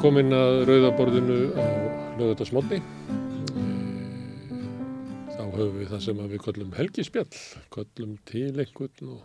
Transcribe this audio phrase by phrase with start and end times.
[0.00, 1.64] Velkomin að Rauðaborðinu á
[2.16, 2.78] lögutarsmótni.
[5.28, 7.26] Þá höfum við það sem við kollum helgispjall,
[7.68, 9.18] kollum til einhvern og,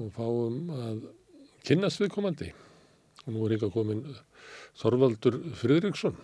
[0.00, 1.02] og fáum að
[1.68, 2.48] kynnast viðkomandi.
[3.26, 4.00] Og nú er ykkar komin
[4.80, 6.16] Þorvaldur Friðriksson,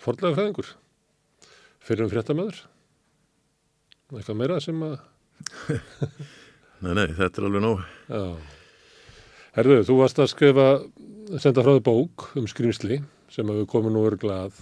[0.00, 0.70] forlega fræðingur,
[1.84, 2.62] fyrir um fréttamöður.
[4.14, 4.96] Eitthvað meira sem að...
[6.86, 7.84] Nei, nei, þetta er alveg nóg.
[8.08, 8.24] Já.
[9.60, 10.66] Herðu, þú varst að skrifa,
[11.42, 13.00] senda frá þau bók um skrýmsli
[13.32, 14.60] sem að við komum nú verið glað.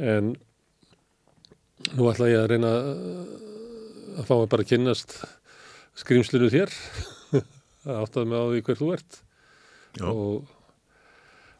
[0.00, 0.32] En
[1.94, 2.72] nú ætla ég að reyna
[4.14, 5.18] að fá mig bara að kynnast
[6.00, 6.74] skrýmslinu þér.
[7.84, 9.20] að áttaði mig á því hver þú ert.
[10.00, 10.06] Já.
[10.08, 10.48] Og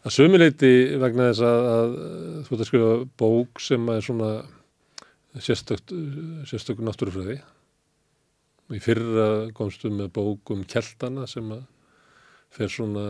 [0.05, 1.95] að sömuleiti vegna þess að, að
[2.47, 4.33] þú ert að skrifa bók sem er svona
[5.45, 5.95] sérstök,
[6.49, 7.39] sérstök náttúrufræði.
[8.73, 11.65] Í fyrra komstu með bók um keltana sem að
[12.55, 13.07] fer svona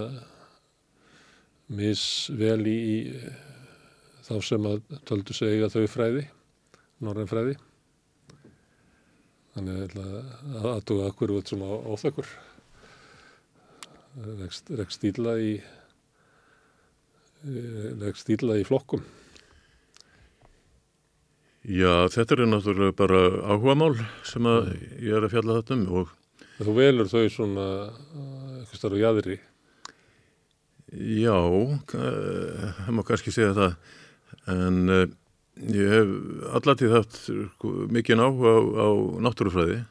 [1.74, 2.96] misvel í, í
[4.24, 6.24] þá sem að töldu segja þau fræði,
[7.04, 7.56] norðan fræði.
[9.54, 9.82] Þannig að
[10.58, 12.30] að aðtuga okkur út svona óþökkur.
[14.40, 15.52] Rekst, stíla í
[18.58, 19.04] í flokkum.
[21.64, 23.94] Já, þetta er náttúrulega bara áhugamál
[24.28, 26.12] sem að ég er að fjalla þetta um og
[26.54, 27.64] Þú velur þau svona
[28.60, 29.36] eitthvað starf á jæðri.
[30.94, 31.38] Já,
[31.98, 33.76] eh, það má kannski segja það.
[34.50, 35.04] En uh,
[35.74, 36.14] ég hef
[36.58, 38.88] allatíð haft sko, mikið áhuga á, á
[39.24, 39.82] náttúrufræði.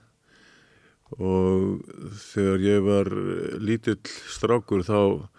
[1.19, 1.83] Og
[2.31, 3.09] þegar ég var
[3.61, 4.01] lítill
[4.33, 5.29] strákur þá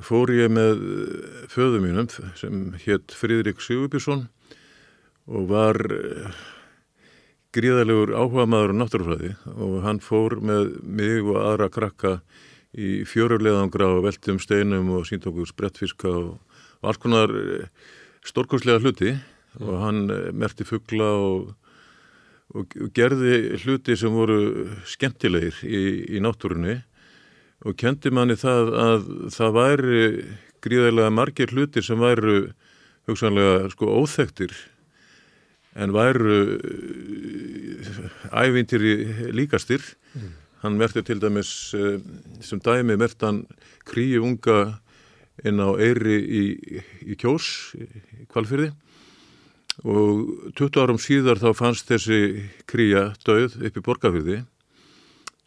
[0.00, 0.84] fór ég með
[1.50, 2.08] föðu mínum
[2.38, 4.28] sem hétt Fríðrik Sigurbjörnsson
[5.30, 6.30] og var eh,
[7.54, 9.32] gríðalegur áhuga maður á náttúrufræði.
[9.58, 12.14] Og hann fór með mig og aðra krakka
[12.78, 16.36] í fjöruleðangra og veltum steinum og sínt okkur sprettfiska og,
[16.80, 17.32] og alls konar
[18.26, 19.14] stórkonslega hluti
[19.58, 21.50] og hann eh, merti fuggla og,
[22.54, 25.82] og, gerði hluti sem voru skemmtilegir í,
[26.16, 26.78] í náttúrunni
[27.66, 30.02] og kendi manni það að það væri
[30.64, 32.52] gríðarlega margir hlutir sem væru
[33.08, 34.54] hugsanlega sko óþektir
[35.80, 36.58] en væru
[38.34, 38.94] ævintýri
[39.36, 39.84] líkastir.
[40.14, 40.32] Mm.
[40.60, 41.96] Hann merti til dæmis uh,
[42.44, 43.44] sem dæmi mert hann
[43.88, 44.80] kríu unga
[45.44, 46.44] inn á Eyri í,
[47.08, 48.70] í Kjós, í Kvalfyrði
[49.88, 54.40] og 20 árum síðar þá fannst þessi kríja döð upp í Borgafyrði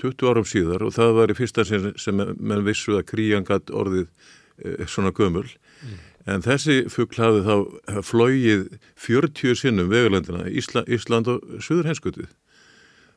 [0.02, 3.70] 20 árum síðar og það var í fyrsta sem, sem menn vissu að kríjan gatt
[3.70, 5.46] orðið uh, svona gömul.
[5.84, 6.00] Mm.
[6.34, 8.66] En þessi fuggl hafði þá flóið
[9.04, 12.32] 40 sinnum vegalendina Ísla, Ísland og Suðurhenskutið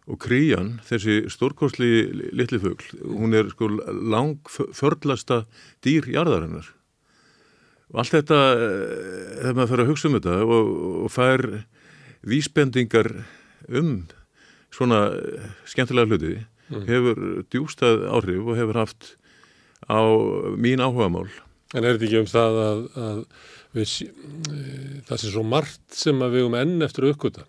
[0.06, 1.90] og krían, þessi stórkosli
[2.36, 5.44] litli fuggl, hún er sko lang förlasta
[5.84, 6.68] dýr jarðarinnar
[7.90, 10.70] og allt þetta þegar maður fyrir að hugsa um þetta og,
[11.06, 11.44] og fær
[12.26, 13.10] vísbendingar
[13.70, 13.90] um
[14.74, 15.00] svona
[15.68, 16.86] skemmtilega hluti mm.
[16.88, 19.12] hefur djústað áhrif og hefur haft
[19.86, 20.02] á
[20.58, 21.28] mín áhugamál
[21.74, 23.20] En er þetta ekki um það að, að
[23.74, 23.92] við,
[25.08, 27.42] það sé svo margt sem við um enn eftir aukvölda?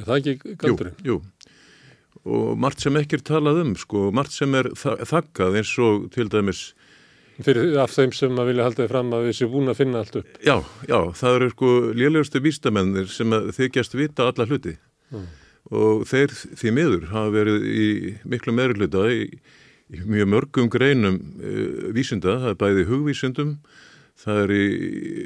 [0.00, 0.96] Er það ekki galdurinn?
[1.04, 1.18] Jú, jú,
[2.24, 6.30] og margt sem ekki er talað um, sko, margt sem er þakkað eins og til
[6.32, 6.66] dæmis...
[7.44, 10.04] Fyrir af þeim sem að vilja halda þið fram að við séum búin að finna
[10.04, 10.36] allt upp?
[10.46, 10.54] Já,
[10.86, 14.76] já, það eru sko lélegustu vístamennir sem þykjast vita alla hluti
[15.10, 15.26] mm.
[15.74, 17.88] og þeir því miður hafa verið í
[18.30, 19.26] miklu meður hluta í
[19.92, 23.52] í mjög mörgum greinum uh, vísinda, það er bæði hugvísindum,
[24.20, 24.64] það er í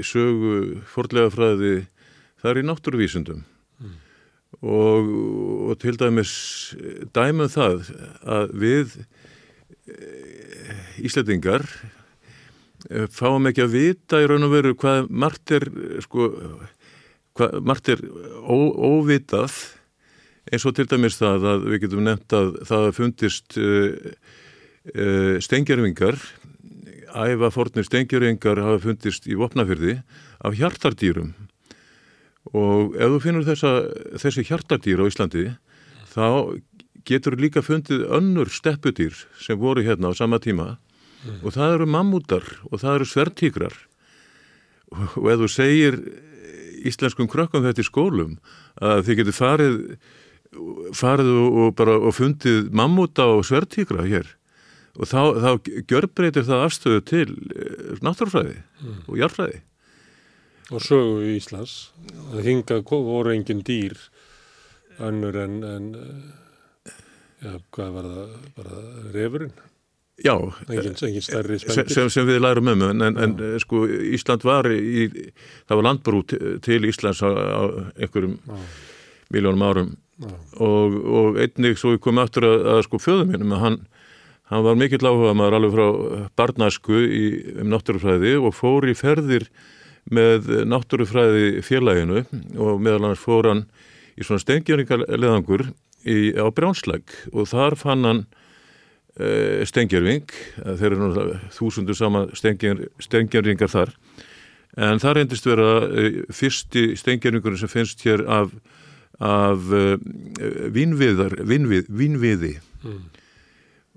[0.06, 0.56] sögu,
[0.88, 1.74] fordlega fræði,
[2.42, 3.44] það er í náttúruvísindum.
[4.62, 5.12] Og,
[5.70, 6.32] og til dæmis
[7.14, 7.92] dæmum það
[8.26, 8.98] að við
[11.00, 11.64] Íslandingar
[13.14, 15.64] fáum ekki að vita í raun og veru hvað margt er,
[16.04, 16.28] sko,
[17.38, 18.02] hvað margt er
[18.44, 19.54] ó, óvitað.
[20.52, 23.96] Eins og til dæmis það að við getum nefnt að það fundist uh,
[24.96, 26.16] Uh, stengjarvingar
[27.12, 29.98] æfa fornir stengjarvingar hafa fundist í vopnafyrði
[30.40, 31.34] af hjartardýrum
[32.54, 33.72] og ef þú finnur þessa,
[34.20, 35.44] þessi hjartardýr á Íslandi
[36.08, 36.28] þá
[37.08, 41.42] getur líka fundið önnur steppudýr sem voru hérna á sama tíma mm.
[41.42, 43.76] og það eru mammútar og það eru svertíkrar
[44.92, 46.00] og, og ef þú segir
[46.88, 48.38] íslenskum krökkum þetta í skólum
[48.80, 49.78] að þið getur farið
[50.96, 54.30] farið og, og bara og fundið mammúta og svertíkra hér
[54.98, 55.50] og þá, þá
[55.90, 59.02] gjörbreytir það afstöðu til eh, náttúrfræði mm.
[59.06, 59.60] og jarfræði.
[60.68, 61.76] Og sögu í Íslands,
[62.32, 63.96] það hinga voru engin dýr
[64.98, 66.98] önnur en, en eh,
[67.46, 68.82] ja, hvað var það, bara
[69.14, 69.56] refurinn?
[70.18, 70.34] Já,
[70.66, 74.66] engin, engin stærri sem, sem, sem við lærum um en, en, en sko Ísland var
[74.74, 75.06] í,
[75.70, 77.62] það var landbrú til Íslands á, á
[77.96, 78.62] einhverjum Já,
[79.32, 79.96] miljónum árum.
[80.58, 83.76] Og, og einnig svo kom aftur að, að sko fjöðum mínum að hann,
[84.50, 87.24] hann var mikill áhuga maður alveg frá barnasku í,
[87.62, 89.46] um náttúrufræði og fór í ferðir
[90.14, 92.24] með náttúrufræði félaginu
[92.56, 93.64] og meðal annars fór hann
[94.18, 95.68] í svona stengjöringarleðangur
[96.38, 98.22] á Brjánslæk og þar fann hann
[99.18, 100.30] uh, stengjarving,
[100.64, 103.94] þeir eru náttúrulega þúsundur sama stengjarvingar þar.
[104.78, 108.52] En það reyndist vera uh, fyrsti stengjarvingurinn sem finnst hér af,
[109.18, 109.96] af uh,
[110.74, 112.54] vínviðar, vínvið, vínviði.
[112.84, 113.06] Mm,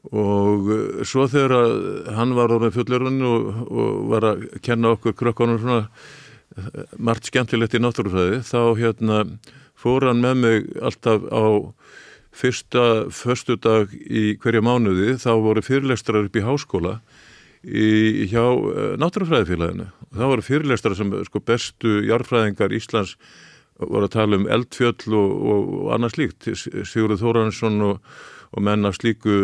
[0.09, 1.73] og uh, svo þegar að
[2.17, 7.77] hann var orðin fullurinn og, og var að kenna okkur krökkunum svona uh, margt skemmtilegt
[7.77, 9.19] í náttúrufræði þá hérna
[9.81, 11.45] fór hann með mig alltaf á
[12.31, 15.17] fyrsta föstudag í hverja mánuði.
[15.19, 16.97] Þá voru fyrirlestrar upp í háskóla
[17.61, 19.89] í, hjá uh, náttúrufræðifélaginu.
[20.09, 23.17] Og það voru fyrirlestrar sem sko bestu jarðfræðingar Íslands
[23.81, 26.49] voru að tala um eldfjöll og, og, og annað slíkt.
[26.57, 29.37] Sigurður Þóransson og menn af slíku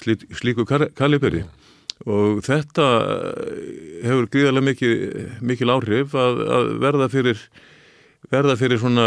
[0.00, 1.44] slík, slíku kal- kaliberi
[2.08, 4.94] og þetta eh, hefur gríðarlega mikil,
[5.44, 7.42] mikil áhrif að, að verða fyrir
[8.30, 9.06] verða fyrir svona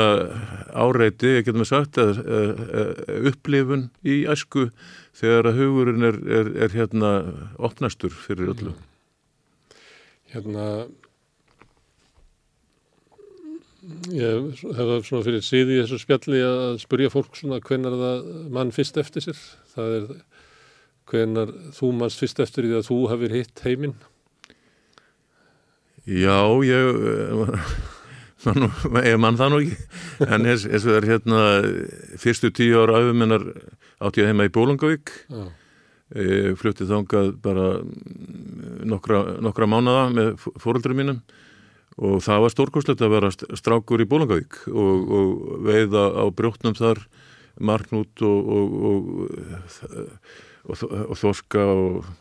[0.74, 4.68] áreiti, ég getum við sagt að, að, að upplifun í æsku
[5.16, 7.13] þegar að hugurinn er, er, er hérna
[7.62, 8.74] opnastur fyrir öllu.
[10.34, 10.66] hérna
[14.10, 18.30] ég hef það svona fyrir síði í þessu spjalli að spurja fólk svona hvenar það
[18.56, 19.42] mann fyrst eftir sér?
[19.75, 20.07] Það er
[21.11, 23.95] hvenar þú mannst fyrst eftir því að þú hafir hitt heiminn?
[26.03, 27.00] Já, ég
[28.45, 29.77] man, ég mann það nú ekki.
[30.27, 31.44] En eins, og það er hérna
[32.19, 33.45] fyrstu tíu ára auðuminnar
[34.03, 35.44] átti ég heima í Bólungavík já,
[36.13, 41.21] Ég flutti þangað bara mm, nokkra, nokkra mánada með fóröldrum mínum.
[41.97, 46.75] Og það var stórkostlegt að vera st- strákur í Bólangavík og, og veiða á brjótnum
[46.77, 47.01] þar
[47.61, 49.01] marknút og, og, og,
[50.68, 52.12] og, og þorska og,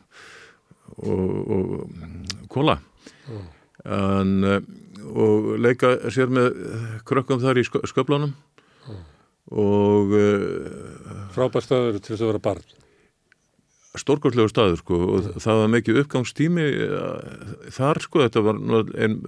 [0.98, 2.78] og, og kóla
[3.26, 3.42] já,
[3.84, 4.60] en, eh,
[5.12, 6.54] og leika sér með
[7.08, 8.36] krökkum þar í skö- sköflunum.
[9.52, 12.62] Og uh, frábær staður til þess að vera barn.
[13.98, 17.42] Stórkostlegu staður sko og það var mikið uppgangstími eh,
[17.74, 19.18] þar sko, þetta var einn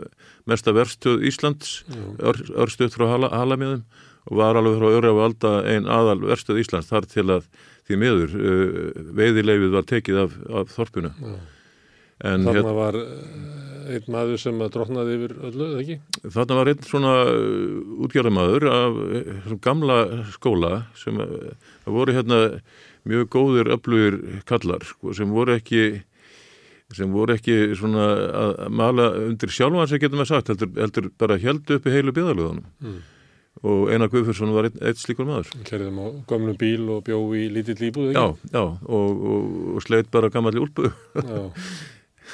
[0.48, 2.00] mesta verstöð Íslands já,
[2.30, 3.82] ör, örstöð frá hala, halamiðum
[4.30, 7.50] og var alveg frá öru af alda einn aðal verstöð Íslands þar til að
[7.88, 11.34] því miður uh, veiðileifið var tekið af, af þorpuna já.
[12.30, 15.98] en þarna hér, var eh, einn maður sem að drotnaði yfir öllu, eða ekki?
[16.38, 17.76] þarna var einn svona uh,
[18.06, 20.00] útgjörðamaður af gamla
[20.32, 21.20] skóla sem
[21.84, 22.40] voru hérna
[23.04, 25.84] mjög góðir öflugir kallar sko, sem voru ekki
[26.94, 31.08] sem voru ekki svona að að mala undir sjálfan sem getum við sagt heldur, heldur
[31.18, 33.00] bara heldu upp í heilu byðalöðunum Mm.
[33.62, 35.52] Og Einar Guðfjörnsson var einn, einn slíkur maður.
[35.68, 38.84] Kerðum á gömlum bíl og bjó í lítill íbúð, já, já, og,
[39.14, 40.90] og, og sleit bara gammalli úlpu.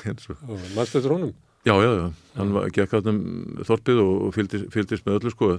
[0.07, 1.35] Mannst eftir honum?
[1.69, 2.07] Já, já, já,
[2.39, 3.19] hann var, gekk átt um
[3.69, 5.51] þorpið og, og fylgdist, fylgdist með öllu sko.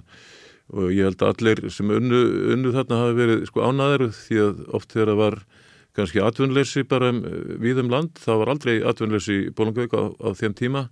[0.72, 2.22] Og ég held að allir sem unnu,
[2.56, 5.38] unnu þarna hafi verið sko ánaður því að oft þegar það var
[5.98, 7.22] kannski atvinnleysi bara um,
[7.62, 10.86] við um land, það var aldrei atvinnleysi í Bólungavík á, á þeim tíma.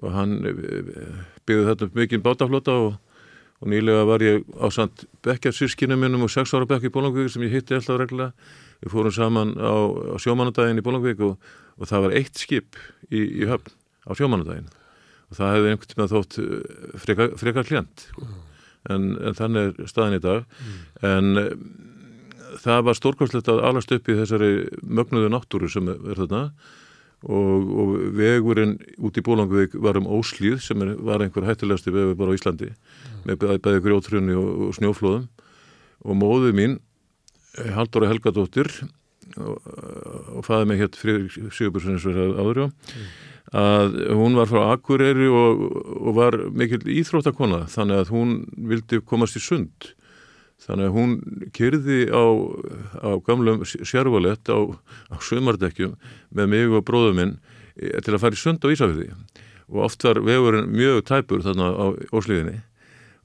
[0.00, 2.94] Og hann byggði þetta upp mikinn bátaflota og,
[3.62, 7.30] og nýlega var ég á samt bekkja sískinu minnum og sex ára bekk í Bólungavík
[7.30, 8.32] sem ég hitti alltaf reglulega.
[8.82, 9.70] Við fórum saman á,
[10.12, 11.36] á sjómanandaginn í Bólungavík og,
[11.78, 13.70] og það var eitt skip í, í höfn
[14.02, 14.66] á sjómanandaginn
[15.30, 18.06] og það hefði einhvern tíma þótt eh, frekar, frekar klient
[18.90, 20.58] en, en þannig er staðin í dag.
[21.06, 21.54] En eh,
[22.66, 24.52] það var stórkostlegt að alast upp í þessari
[24.82, 26.48] mögnuðu náttúru sem er þarna
[27.22, 32.18] og, og vegurinn út í Bólangvík var um Óslíð sem er, var einhver hættilegasti vegur
[32.18, 32.72] bara á Íslandi
[33.26, 35.28] með bæði, bæði grjótrunni og, og snjóflóðum.
[36.02, 36.80] Og móðu mín
[37.60, 38.70] eh, Halldóra Helgadóttir
[39.38, 39.60] og,
[40.34, 42.66] og fæði mig hér fyrir Sigurbjörnsson eins og það áður já
[43.52, 45.64] að hún var frá Akureyri og,
[46.00, 48.30] og var mikil íþróttakona þannig að hún
[48.70, 49.92] vildi komast í sund
[50.66, 51.14] þannig að hún
[51.56, 52.24] kyrði á,
[53.02, 54.58] á gamlum sérvalett á,
[55.10, 55.96] á sömardekkjum
[56.30, 57.38] með mig og bróðum minn
[57.76, 59.10] eh, til að fara í sund á Ísafjörði
[59.72, 62.60] og oft var vegurinn mjög tæpur þarna á Óslíðinni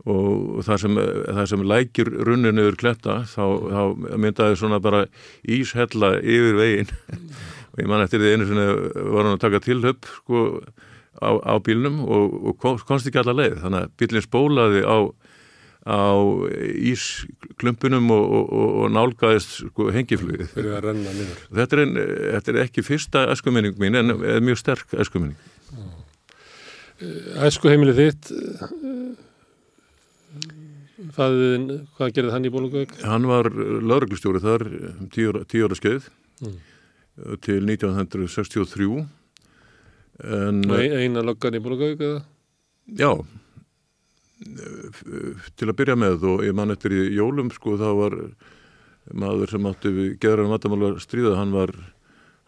[0.08, 3.82] og það sem, það sem lækir runnin yfir kletta þá, þá
[4.24, 5.06] myndaði svona bara
[5.44, 6.92] íshella yfir veginn.
[7.78, 8.68] Og ég man eftir því einu sinni
[9.12, 10.44] var hann að taka tilhöpp sko
[11.22, 13.60] á, á bílnum og, og kom, komst ekki alla leið.
[13.64, 14.98] Þannig að bílinn spólaði á,
[15.88, 16.04] á
[16.92, 20.50] ísklumpunum og, og, og, og nálgæðist sko, hengiflugið.
[20.52, 21.94] Þetta er, en,
[22.36, 25.40] þetta er ekki fyrsta eskuminning mín en er mjög sterk eskuminning.
[27.48, 28.32] Æsku heimilið þitt,
[31.16, 31.68] fæðin,
[31.98, 32.96] hvað gerði hann í Bólungavík?
[33.06, 36.58] Hann var lauruglustjóri þar um tíu, tíu ára skeið Mm.
[37.42, 39.08] til 1963
[40.22, 42.20] en Ein, eina löggan í Bólungavík eða?
[42.94, 43.10] já
[44.38, 48.16] til að byrja með og ég man eftir í jólum sko þá var
[49.18, 51.72] maður sem átti við geðran vatamálar stríða hann var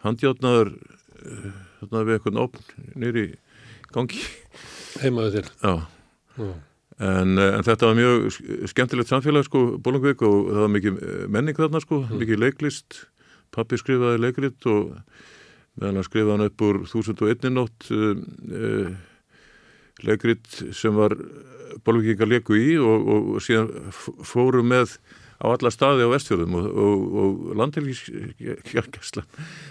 [0.04, 1.46] handjátnaður eh,
[1.80, 3.24] þarna við eitthvað opn nýri
[3.94, 4.20] gangi.
[5.02, 5.32] Heimaðu
[5.64, 5.74] Já.
[7.00, 11.00] En, eh, en þetta var mjög sk- skemmtilegt samfélag sko, Bólungvík og það var mikið
[11.02, 13.04] eh, menning þarna sko, mikið leiklist.
[13.50, 14.92] Pappi skrifaði leikrit og
[15.80, 18.90] meðan hann skrifaði hann upp úr 1001 nótt uh,
[20.06, 21.16] leikrit sem var
[21.86, 23.70] Bólungvíkar leiku í og, og síðan
[24.26, 24.96] fóru með
[25.40, 29.28] á alla staði á vestfjörðum og, og, og landhelgiskjálkjæslan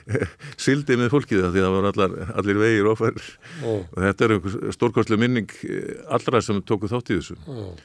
[0.65, 3.19] sildi með fólkið það því það var allar, allir vegir ofar.
[3.61, 7.37] Ó, og þetta er einhver stórkostlega minning eh, allra sem tóku þátt í þessu.
[7.45, 7.77] Ó,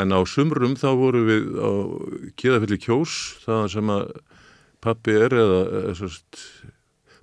[0.00, 1.70] en á sumrum þá voru við á
[2.38, 4.12] Kiðafilli Kjós þaðan sem að
[4.84, 6.42] pappi er eða, eða sérst,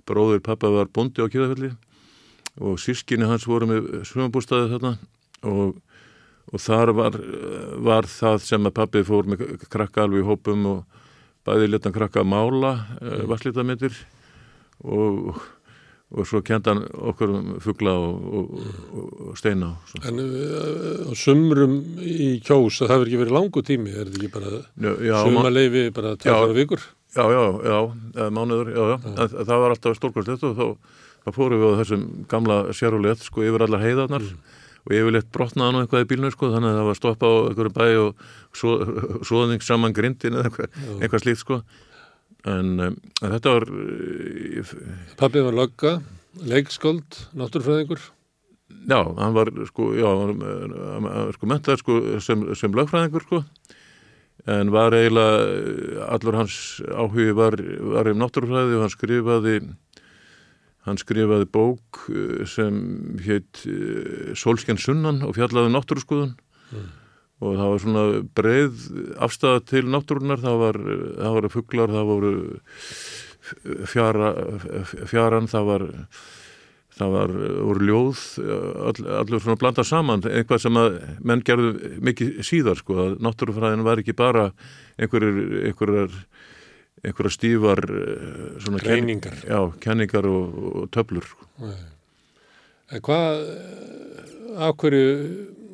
[0.08, 1.72] bróður pappa var bondi á Kiðafilli.
[2.58, 4.96] Og sískinni hans voru með svömbústaði þarna.
[5.46, 5.76] Og,
[6.48, 7.18] og þar var,
[7.84, 11.04] var það sem að pappi fór með krakka alveg í hópum og
[11.48, 13.94] bæði letan krakka að mála uh, vasslítamittir
[14.84, 15.38] og,
[16.14, 18.68] og svo kenda hann okkur um fugla og, og,
[19.28, 19.74] og steina.
[20.02, 24.32] En uh, á sumrum í kjós, það hefur ekki verið langu tími, er þetta ekki
[24.38, 26.86] bara sumaleifi, bara tjáðara vikur?
[27.16, 31.62] Já, já, já, mánuður, já, já, en það var alltaf stórkostlegt og þá, þá fórum
[31.62, 34.26] við á þessum gamla sérulegt, sko, yfir allar heiðarnar
[34.88, 37.74] og yfirleitt brotnaði nú eitthvað í bílnu, sko, þannig að það var stoppað á einhverjum
[37.76, 38.22] bæ og
[38.56, 38.76] svo,
[39.28, 41.58] svoðning saman grindin eða eitthvað, eitthvað slíkt, sko,
[42.48, 44.70] en, um, en þetta var, uh,
[45.20, 45.98] Pappi var lögga,
[46.48, 48.00] leikskóld, náttúrfræðingur.
[48.88, 53.42] já, hann var, sko, já, hann var, hann sko, mentaður, sko, sem, sem lögfræðingur, sko,
[54.48, 57.58] en var eiginlega, allur hans áhugi var,
[57.92, 59.58] var um náttúrufræði og hann skrifaði
[60.88, 62.78] hann skrifaði bók eh, sem
[63.24, 63.62] hétt
[64.38, 66.34] Solskjens sunnan og fjallaði um náttúruskoðun.
[67.38, 68.04] Og það var svona
[68.34, 68.86] breið
[69.22, 70.78] afstæða til náttúrunar það var,
[71.20, 72.32] það voru fuglar, það voru
[73.88, 74.32] fjara,
[75.06, 75.86] fjaran, það var
[76.98, 77.34] það var,
[77.68, 78.22] voru ljóð
[78.88, 80.24] all, allur svona blanda saman.
[80.26, 80.98] Eitthvað sem að
[81.30, 84.48] menn gerðu mikið síðar sko, að náttúrufræðin var ekki bara
[84.98, 86.14] einhverjar,
[87.04, 89.36] einhverjar stífar eh, svona ken- Greiningar.
[89.46, 91.46] já, kenningar og, og töflur sko.
[92.88, 95.08] En hvað, eh, af hverju,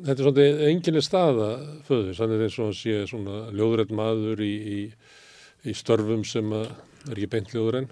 [0.05, 1.49] þetta er svona enginni staða
[1.87, 4.79] föður, þannig og hann sé svona ljóðrætt maður í, í,
[5.65, 6.67] í störfum sem að
[7.09, 7.87] er ekki beint ljóðræn.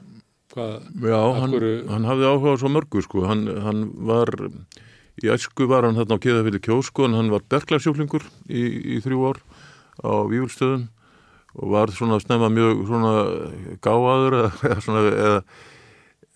[0.54, 1.54] Hvað, Já, Af hann,
[1.90, 4.30] hann hafði áhuga á svo mörgu sko, hann, hann var
[5.24, 8.62] í æsku var hann þarna á Keðafili kjós en hann var berklarsjúklingur í,
[8.98, 9.40] í þrjú ár
[10.06, 10.88] á Vífulstöðum
[11.54, 13.14] og var svona snemma mjög svona
[13.86, 15.40] gáaður eða, svona eða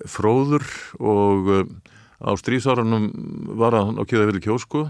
[0.05, 0.65] fróður
[1.01, 1.75] og um,
[2.21, 3.09] á strísárunum
[3.57, 4.87] var hann á Keðafili kjós sko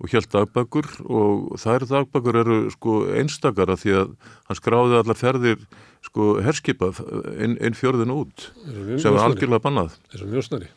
[0.00, 4.14] og hjælt dagbækur og þær dagbækur eru sko einstakara því að
[4.48, 5.66] hann skráði allar ferðir
[6.04, 6.92] sko herskipa
[7.36, 8.48] inn, inn fjörðin út
[9.00, 10.70] sem var algjörlega bannað Eins og njósnari.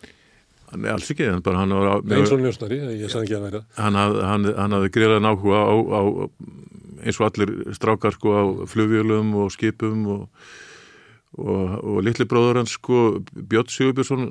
[0.74, 3.60] Nei, alls ekki, en bara hann var Nei, eins og njósnari, ég sagði ekki að
[3.77, 6.01] hann, hann hafði greiðan áhuga á, á
[7.03, 10.24] eins og allir strákar sko á flugvélum og skipum og,
[11.38, 14.27] og, og litli bróður hans sko Björn Sigurbjörnsson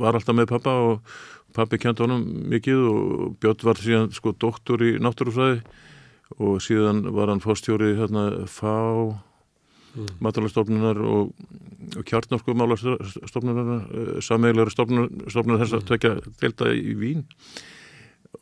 [0.00, 1.16] var alltaf með pappa og
[1.54, 5.62] pappi kent honum mikið og Björn var síðan sko doktor í náttúrufræði
[6.40, 9.14] og síðan var hann fórstjóri hérna fá
[9.94, 10.10] Mm.
[10.26, 11.28] matalastofnunar og,
[11.94, 13.84] og kjartnorsku málastofnunar
[14.26, 16.10] sameigilegur stofnunar, stofnunar þess að tvekja
[16.40, 17.22] delta í Vín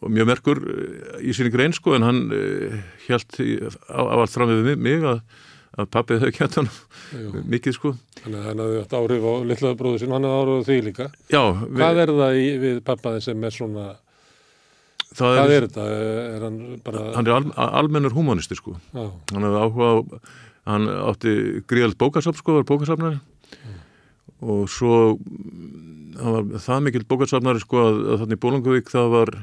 [0.00, 3.38] mjög merkur eh, í sinni grein sko en hann uh, held
[3.88, 5.22] á, allt fram við mig að,
[5.78, 6.26] að pappið
[6.58, 6.70] hann
[7.12, 7.44] Jú.
[7.52, 10.62] mikið sko Þannig að hann hafði átt áhrif á litla bróður sín, hann hafði áhrif
[10.62, 11.06] á því líka.
[11.26, 11.40] Já,
[11.74, 13.86] Hvað er það í, við pappaðin sem er svona,
[15.10, 15.86] það hvað er, er þetta?
[16.36, 17.42] Er hann bara, hann er al,
[17.82, 19.96] almennur humanisti sko já, hann hefði áhuga á
[20.70, 21.34] hann átti
[21.66, 23.18] gríðald bókasafn sko, var bókasafnari
[24.42, 29.34] og svo mm, var það mikill bókasafnari sko að, að þannig Bólungavík það var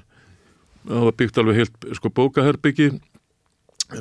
[0.87, 2.89] það var byggt alveg heilt sko bókaherbyggi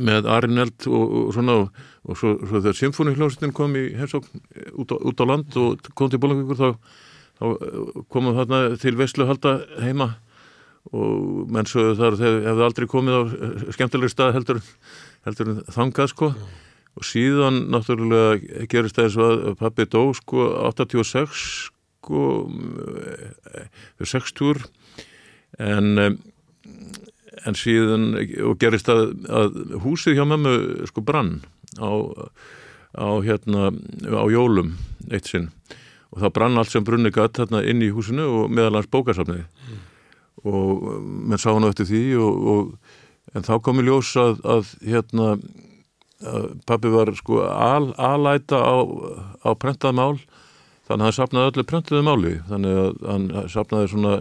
[0.05, 4.43] með Arineld og, og svona og, og svo, svo þegar symfónihljómsveitin kom í heimsókn
[4.77, 6.69] út, á- út á land og kom til Bólungavíkur þá,
[7.41, 10.11] þá eh, komum þarna til Veslu halda heima
[10.93, 13.23] og menn sögðu þar þeir hefðu aldrei komið á
[13.77, 14.61] skemmtileg stað heldur,
[15.27, 16.29] heldur þangað sko.
[16.99, 21.43] Og síðan náttúrulega gerist það eins og að pappi dó sko 86
[21.99, 22.23] sko
[24.05, 24.65] 60
[25.59, 26.19] en
[27.47, 28.11] en síðan
[28.47, 31.39] og gerist að, að húsið hjá mömmu sko brann
[31.79, 31.91] á,
[32.99, 33.71] á hérna
[34.11, 34.75] á jólum
[35.11, 35.51] eitt sinn.
[36.09, 39.45] Og það brann allt sem brunni gatt hérna inn í húsinu og meðal hans bókasafniði
[39.45, 39.85] mm
[40.47, 44.75] og menn sá hann eftir því og, og en þá kom í ljós að, að
[44.87, 45.31] hérna
[46.19, 48.77] að pappi var sko al, alæta á,
[49.47, 50.17] á prentað mál.
[50.89, 52.33] Þannig að hann sapnaði öllu prentiðu máli.
[52.49, 54.15] Þannig að hann sapnaði svona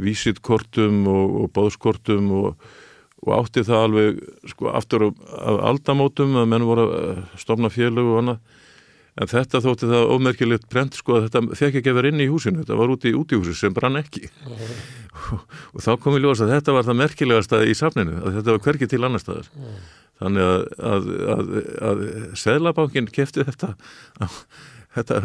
[0.00, 2.66] vísitkortum og, og bóðskortum og,
[3.24, 4.20] og átti það alveg
[4.50, 8.60] sko aftur af aldamótum að menn voru að stofna félög og annað
[9.14, 12.30] En þetta þótti það ómerkilegt brent sko að þetta fekk ekki að vera inn í
[12.30, 14.26] húsinu, þetta var úti í útíhúsi sem brann ekki.
[14.42, 14.72] Mm.
[15.14, 18.56] Og, og þá kom ég ljósa að þetta var það merkilegast í safninu, að þetta
[18.56, 19.52] var hverki til annar staðar.
[19.54, 19.76] Mm.
[20.24, 21.54] Þannig að, að, að,
[21.90, 22.02] að
[22.42, 23.70] Sæðlabankin kefti þetta,
[24.98, 25.22] þetta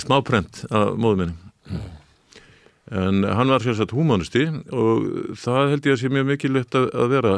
[0.00, 1.36] smá brent af móðuminni.
[1.68, 1.97] Mm.
[2.88, 7.34] En hann var sérsagt húmanusti og það held ég að sé mjög mikilvægt að vera.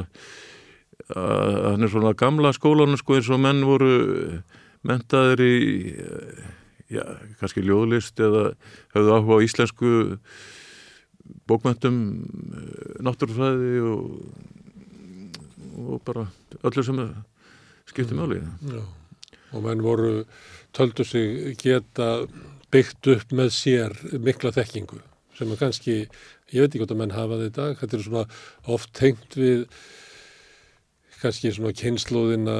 [1.10, 3.94] Að hann er svona gamla skólanum sko eins og menn voru
[4.86, 5.56] mentaður í
[6.90, 7.02] já,
[7.40, 8.52] kannski ljóðlist eða
[8.94, 9.90] höfðu áhuga á íslensku
[11.50, 11.98] bókmöntum
[13.02, 14.06] náttúrufræði og,
[15.82, 16.28] og bara
[16.62, 17.02] öllu sem
[17.90, 18.40] skipti máli.
[19.50, 20.24] Og menn voru
[20.76, 22.20] töldu sig geta
[22.70, 25.00] byggt upp með sér mikla þekkingu
[25.40, 25.96] sem er kannski,
[26.52, 28.26] ég veit ekki hvort að menn hafa þetta þetta er svona
[28.76, 29.66] oft tengt við
[31.20, 32.58] kannski svona kynnslóðina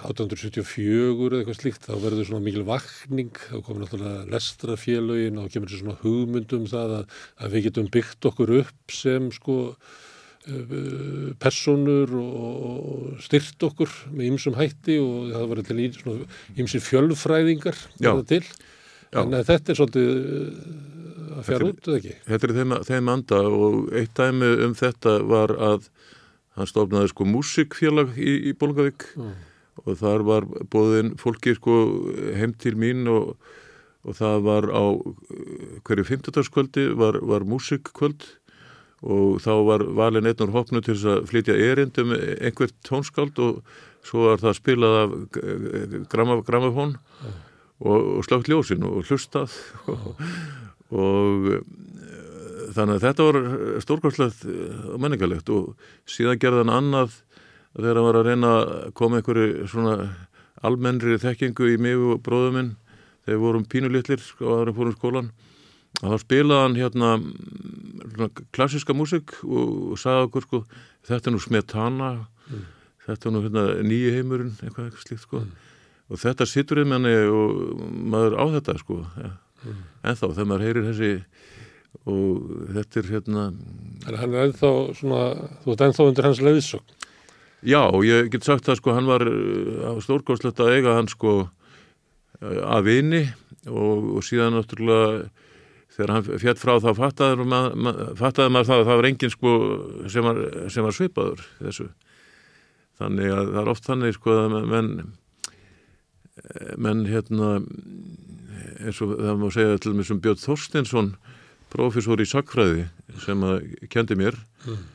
[0.00, 5.72] 1874 eða eitthvað slíkt, þá verður svona mikil vakning, þá komur náttúrulega lestrafélögin og kemur
[5.72, 9.56] svona hugmyndum það að, að við getum byggt okkur upp sem sko
[10.48, 10.74] eh,
[11.42, 17.84] personur og styrt okkur með ymsum hætti og það var til ymsir fjölfræðingar
[18.30, 18.44] til,
[19.10, 19.20] Já.
[19.24, 20.99] en þetta er svolítið eh,
[21.40, 22.16] að fjara út, eða ekki?
[22.30, 25.92] Þetta er þeim, þeim anda og eitt dæmi um þetta var að
[26.58, 29.38] hann stofnaði sko músikfélag í, í Bólungavík mm
[29.86, 31.76] og þar var bóðin fólki sko
[32.36, 33.34] heim til mín og,
[34.04, 34.84] og það var á
[35.86, 36.50] hverju 15.
[36.52, 38.26] kvöldi var, var músikkvöld
[39.00, 43.62] og þá var valin einn úr hopnu til þess að flytja erindum einhvert tónskáld og
[44.04, 45.14] svo var það spilað af
[46.12, 46.98] gramafón
[47.80, 49.56] og, og slagt ljósin og hlustað
[49.88, 50.12] og,
[50.90, 51.48] og
[52.74, 53.38] þannig að þetta var
[53.84, 54.44] stórkvæmslegt
[54.94, 55.74] og menningarlegt og
[56.08, 57.16] síðan gerðan annað
[57.74, 59.96] þegar hann var að reyna að koma einhverju svona
[60.66, 62.72] almennri þekkingu í mig og bróðum minn
[63.26, 65.30] þegar vorum pínulitlir sko, og aðra fórum skólan
[66.00, 70.62] og þá spilaði hann hérna klassiska músik og sagði okkur sko
[71.08, 72.10] þetta er nú smetana
[72.48, 72.64] mm.
[73.06, 75.52] þetta er nú hérna nýju heimurinn eitthvað, eitthvað slíkt sko mm.
[76.10, 79.32] og þetta sittur í menni og maður á þetta sko ja.
[79.64, 79.82] Mm.
[80.04, 81.12] en þá þegar maður heyrir þessi
[82.06, 83.44] og þetta er hérna
[84.06, 85.22] að hann er ennþá svona
[85.64, 86.96] þú ert ennþá undir hans leiðsögn
[87.60, 92.60] Já, ég get sagt það sko, hann var uh, stórkostlegt að eiga hann sko uh,
[92.72, 93.20] að vini
[93.68, 95.28] og, og síðan náttúrulega
[95.92, 99.52] þegar hann fjett frá þá fattaði maður, fattaði maður það að það var enginn sko
[100.14, 100.40] sem var,
[100.72, 101.88] sem var svipaður þessu.
[103.00, 104.90] Þannig að það er oft þannig sko að menn,
[106.80, 107.52] menn hérna
[108.80, 111.12] eins og það má segja til og með sem Björn Þorstinsson,
[111.70, 112.88] profesor í sakfræði
[113.22, 113.44] sem
[113.92, 114.88] kendi mér mm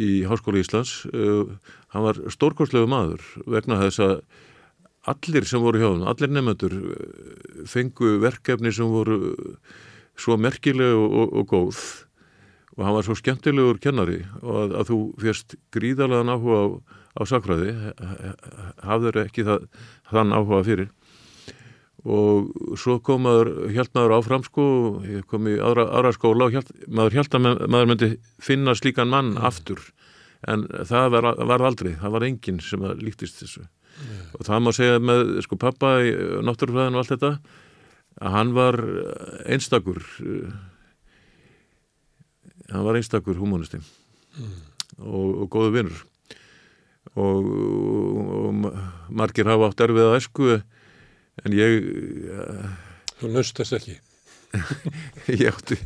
[0.00, 1.04] í Háskóla Íslands.
[1.12, 1.58] Uh,
[1.92, 4.14] hann var stórkorslegu maður vegna þess að
[5.12, 9.36] allir sem voru hjá hann, allir nefnendur uh, fengu verkefni sem voru
[10.18, 11.84] svo merkileg og, og, og góð.
[12.78, 16.66] Og hann var svo skemmtilegur kennari og að, að þú férst gríðarlegan áhuga á,
[17.20, 17.74] á sakfræði
[18.80, 19.66] hafður ekki það,
[20.08, 20.92] þann áhuga fyrir
[22.02, 24.64] og svo kom maður, held maður áfram sko,
[25.06, 28.08] ég kom í aðra, aðra skóla og held, maður held að maður myndi
[28.42, 29.44] finna slíkan mann mm.
[29.46, 29.84] aftur
[30.50, 34.24] en það var, var aldrei, það var enginn sem líktist þessu mm.
[34.34, 36.10] og það má segja með sko pappa í
[36.42, 37.32] náttúrufræðinu og allt þetta
[38.22, 38.80] að hann var
[39.46, 40.02] einstakur
[42.72, 44.58] hann var einstakur humanisti mm.
[45.06, 46.04] og, og góðu vinnur
[47.14, 47.48] og,
[48.42, 48.70] og
[49.12, 50.54] margir hafa átt erfið að esku
[51.44, 51.86] en ég
[53.22, 54.00] Þú nöstast ekki.
[55.32, 55.78] Ég átti,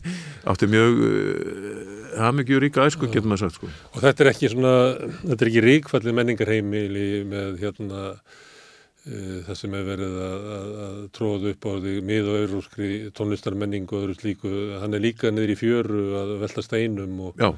[0.49, 3.71] átti mjög uh, mikið ríka æsku, getur maður sagt sko.
[3.93, 4.73] Og þetta er ekki svona
[5.21, 10.99] þetta er ekki ríkfallið menningarheimili með hérna uh, það sem er verið að, að, að
[11.19, 16.07] tróða upp á því miða-eurúskri tónlistarmenning og öðru slíku, hann er líka niður í fjöru
[16.23, 17.53] að velta steinum og, Já,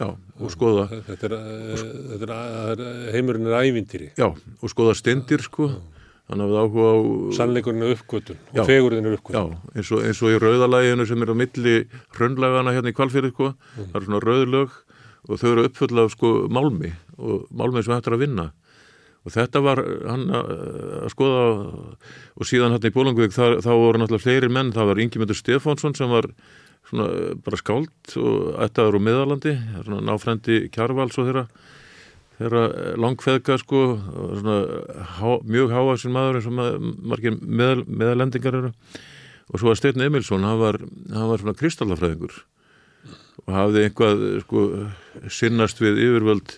[0.00, 0.86] já, og skoða.
[1.10, 2.38] Þetta er, uh, þetta
[2.76, 2.86] er,
[3.18, 4.14] heimurinn er ævintýri.
[4.16, 5.74] Já, og skoða stendir sko
[6.30, 6.96] hann hafði áhuga á
[7.36, 8.60] Sannleikurinn er uppgötun Já.
[8.62, 9.56] og fegurinn er Já, uppgötun.
[9.76, 11.74] eins og, eins og í rauðalæginu sem er á milli
[12.16, 13.86] hrönnlagana hérna í kvalfyrir sko, Mm.
[13.92, 14.70] það eru svona rauðlög
[15.28, 18.50] og þau eru uppfull af sko málmi og málmi sem hægt er að vinna
[19.24, 20.48] og þetta var hann að
[21.04, 21.44] að skoða
[22.36, 26.08] og síðan hérna í Bólangvík þá, voru náttúrulega fleiri menn, það var Ingemyndur Stefánsson sem
[26.12, 26.28] var
[26.84, 27.06] svona
[27.40, 31.46] bara skáld og ættaður úr miðalandi, svona náfrændi Kjarvals og þeirra
[32.38, 32.62] þeirra
[32.98, 33.82] langfeðka sko
[34.40, 34.56] svona
[35.18, 38.72] há, mjög háaðsinn maður eins og maður, margir meðal, meðalendingar eru.
[39.52, 40.78] Og svo var Steinn Emilsson hann var,
[41.12, 42.38] hann var svona kristallafræðingur
[43.44, 44.62] og hafði einhvað sko
[45.28, 46.54] sinnast við yfirvöld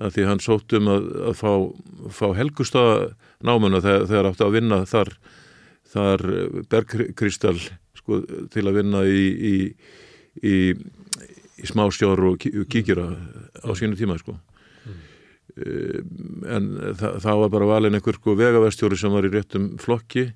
[0.00, 1.50] að því hann sótt um að, að fá,
[2.16, 2.94] fá helgustaða
[3.44, 5.10] námuna þegar, þegar áttu að vinna þar,
[5.92, 6.24] þar
[6.72, 7.60] bergkristall
[8.00, 8.22] sko
[8.54, 9.20] til að vinna í,
[9.52, 9.54] í,
[10.40, 10.56] í,
[11.60, 13.06] í smásjór og kí- kíkjura
[13.62, 14.38] á sínu tíma sko
[15.54, 20.28] en það, það var bara valin einhver sko vegavestjóri sem var í réttum flokki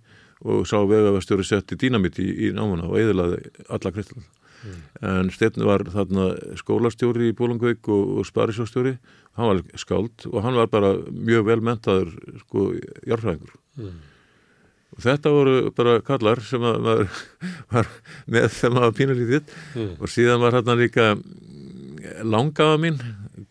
[0.47, 4.23] og sá vegavestjóri sett í dýnamitt í, í námuna og eðilaði alla kristall
[5.07, 8.97] en Steinn var þarna skólastjóri í Bólungveik og, og sparisjóstjóri
[9.39, 12.71] hann var skáld og hann var bara mjög vel mentaður sko
[13.07, 13.93] jarfræðingur Mm.
[14.91, 17.19] og þetta voru bara kallar sem að maður
[17.77, 17.91] var
[18.27, 19.53] með þegar maður var pínulítið.
[19.79, 19.93] Mm.
[20.03, 21.05] og síðan var hérna líka
[22.27, 22.99] langaða mín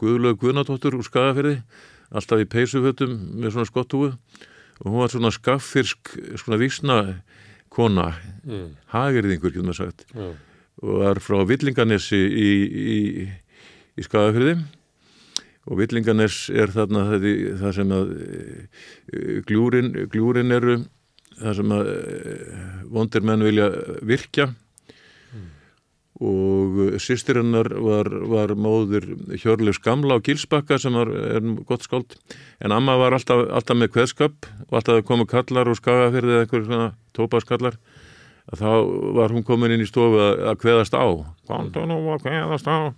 [0.02, 1.58] Guðlaug Guðnadóttur úr Skagafyrði
[2.16, 6.98] alltaf í peysufötum með svona skottúu og hún var svona skaffyrsk svona vísna
[7.74, 8.14] kona
[8.48, 8.78] Mm.
[8.94, 10.28] hagirðingur, getur maður sagt Já.
[10.82, 13.00] og var frá Villinganesi í, í,
[14.00, 14.54] í Skagafyrði
[15.68, 17.26] og Villinganes er þarna það,
[17.60, 20.78] það sem að e, gljúrin, gljúrin eru
[21.42, 22.38] það sem að e,
[22.96, 23.68] vondir menn vilja
[24.08, 24.48] virkja
[26.18, 29.06] og sýstir hennar var, var móður
[29.38, 32.18] Hjörleifs Gamla á Gilsbakka sem var, er gott skáld.
[32.64, 36.48] En amma var alltaf, alltaf með kveðskap og alltaf að koma kallar og skagafyrði eða
[36.48, 37.78] einhver svona tópaskallar
[38.56, 38.70] þá
[39.18, 41.04] var hún komin inn í stofu að, kveðast á.
[42.24, 42.96] Kveðast á.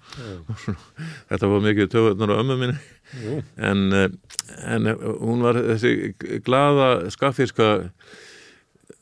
[1.31, 2.77] Þetta var mikið töfurnar á ömmu minni.
[3.57, 4.09] En, eh,
[4.69, 6.13] en eh, hún var þessi
[6.45, 7.71] glaða skaffirska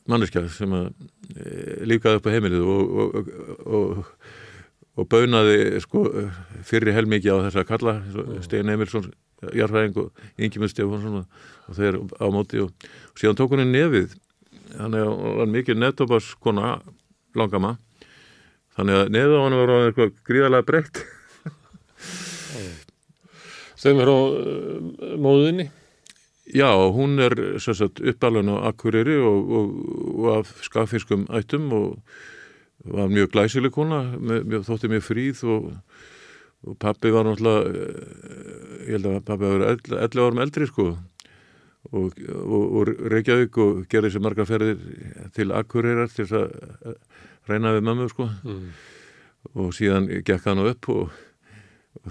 [0.08, 0.88] manneskja sem að
[1.28, 3.32] líkaði upp á heimilið og, og,
[3.66, 4.04] og,
[4.98, 6.04] og baunaði sko
[6.66, 7.98] fyrir helmikið á þessa kalla
[8.44, 9.10] Stein Emilsson,
[9.54, 12.88] Jarfæðing og Ingemund Stefánsson og, og þeir á móti og,
[13.18, 14.16] síðan tók í nefið.
[14.72, 16.78] Þannig að hún var mikið nettobars kona
[17.36, 17.76] langama
[18.76, 21.02] þannig að nefið á hann var eitthvað gríðarlega breytt.
[23.78, 25.68] Segðum við frá uh, móðinni.
[26.54, 27.34] Já, hún er
[28.12, 29.72] uppalun á Akureyri og, og,
[30.16, 31.98] og af skafiskum ættum og
[32.88, 35.68] var mjög glæsileg kona, mjög, þótti mjög fríð og,
[36.64, 40.88] og pappi var náttúrulega, eh, ég held að pappi var 11 árum eldri sko
[41.92, 42.16] og,
[43.12, 44.80] Reykjavík og gerði sér margar ferðir
[45.36, 46.96] til Akureyrar til að eh,
[47.48, 48.70] reyna við mömmu sko Mm.
[49.54, 51.12] og síðan gekk hann upp og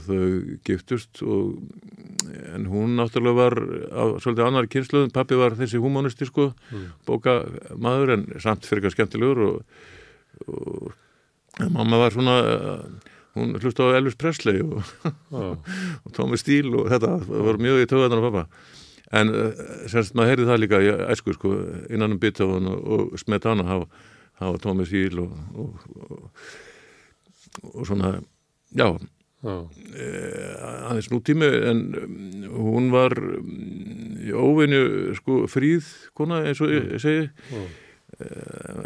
[0.07, 0.21] þau
[0.67, 1.57] giftust og,
[2.53, 3.55] en hún náttúrulega var
[3.93, 6.87] á svolítið annar kynsluðum, pappi var þessi humanisti sko, Mm.
[7.07, 7.37] bóka
[7.77, 9.61] maður en samt fyrir eitthvað skemmtilegur og,
[10.47, 12.35] og mamma var svona
[13.37, 14.81] hún hlusti á Elvis Presley og,
[16.03, 18.45] og Tómi Stíl og þetta var mjög í töðan á pappa
[19.17, 21.53] en eh, semst maður heyrði það líka í æsku sko,
[21.89, 22.79] innan um Beethoven og,
[23.13, 23.87] og Smetana hafa,
[24.63, 26.49] Tómi Stíl og, og, og,
[27.73, 28.17] og svona
[28.75, 28.89] já,
[29.47, 32.11] aðeins nútími en um,
[32.57, 33.47] hún var um,
[34.27, 34.83] óvinju
[35.19, 35.85] sko fríð
[36.17, 37.31] kona eins og ég segi Já.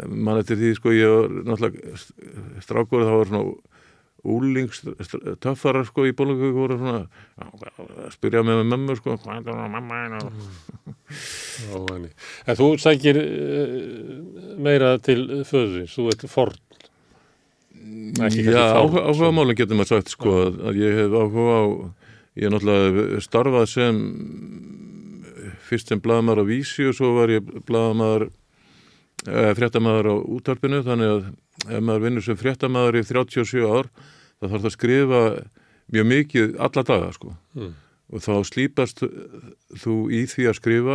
[0.08, 1.78] mann eftir því sko ég var náttúrulega
[2.64, 3.44] strákur þá var svona
[4.22, 4.76] úlings
[5.42, 7.00] töffarar sko í bólungu voru svona
[7.42, 10.20] að spyrja mig með mömmu sko hvað er það mamma henni.
[12.46, 13.22] En þú sækir uh,
[14.62, 16.58] meira til föðurins, þú ert forn.
[18.52, 21.64] Já, áhuga, áhuga málum getur maður sagt sko að, að ég hef áhuga á
[22.38, 23.98] ég er náttúrulega starfað sem
[25.68, 28.26] fyrst sem blaðamaður á vísi og svo var ég blaðamaður
[29.28, 31.22] eh, fréttamaður á útarpinu þannig að
[31.76, 35.22] ef maður vinnur sem fréttamaður í 37 ár þá þarf það að skrifa
[35.92, 37.72] mjög mikið alla daga sko Mm.
[38.12, 39.02] og þá slípast
[39.82, 40.94] þú í því að skrifa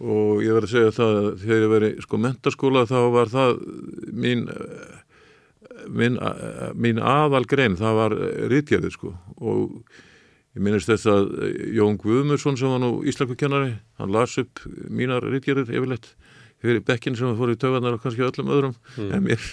[0.00, 3.50] og ég verð að segja það að þegar ég veri sko mentaskóla þá var það
[4.24, 4.46] mín
[5.88, 6.18] mín,
[6.78, 8.16] mín aðal grein það var
[8.52, 9.82] rítgerðið sko og
[10.52, 11.30] ég minnist þess að
[11.72, 14.60] Jón Guðmursson sem var nú íslakukennari, hann las upp
[14.92, 16.12] mínar rítgerir yfirleitt
[16.62, 19.12] fyrir bekkin sem fór í tögarnar og kannski öllum öðrum Mm.
[19.16, 19.46] en mér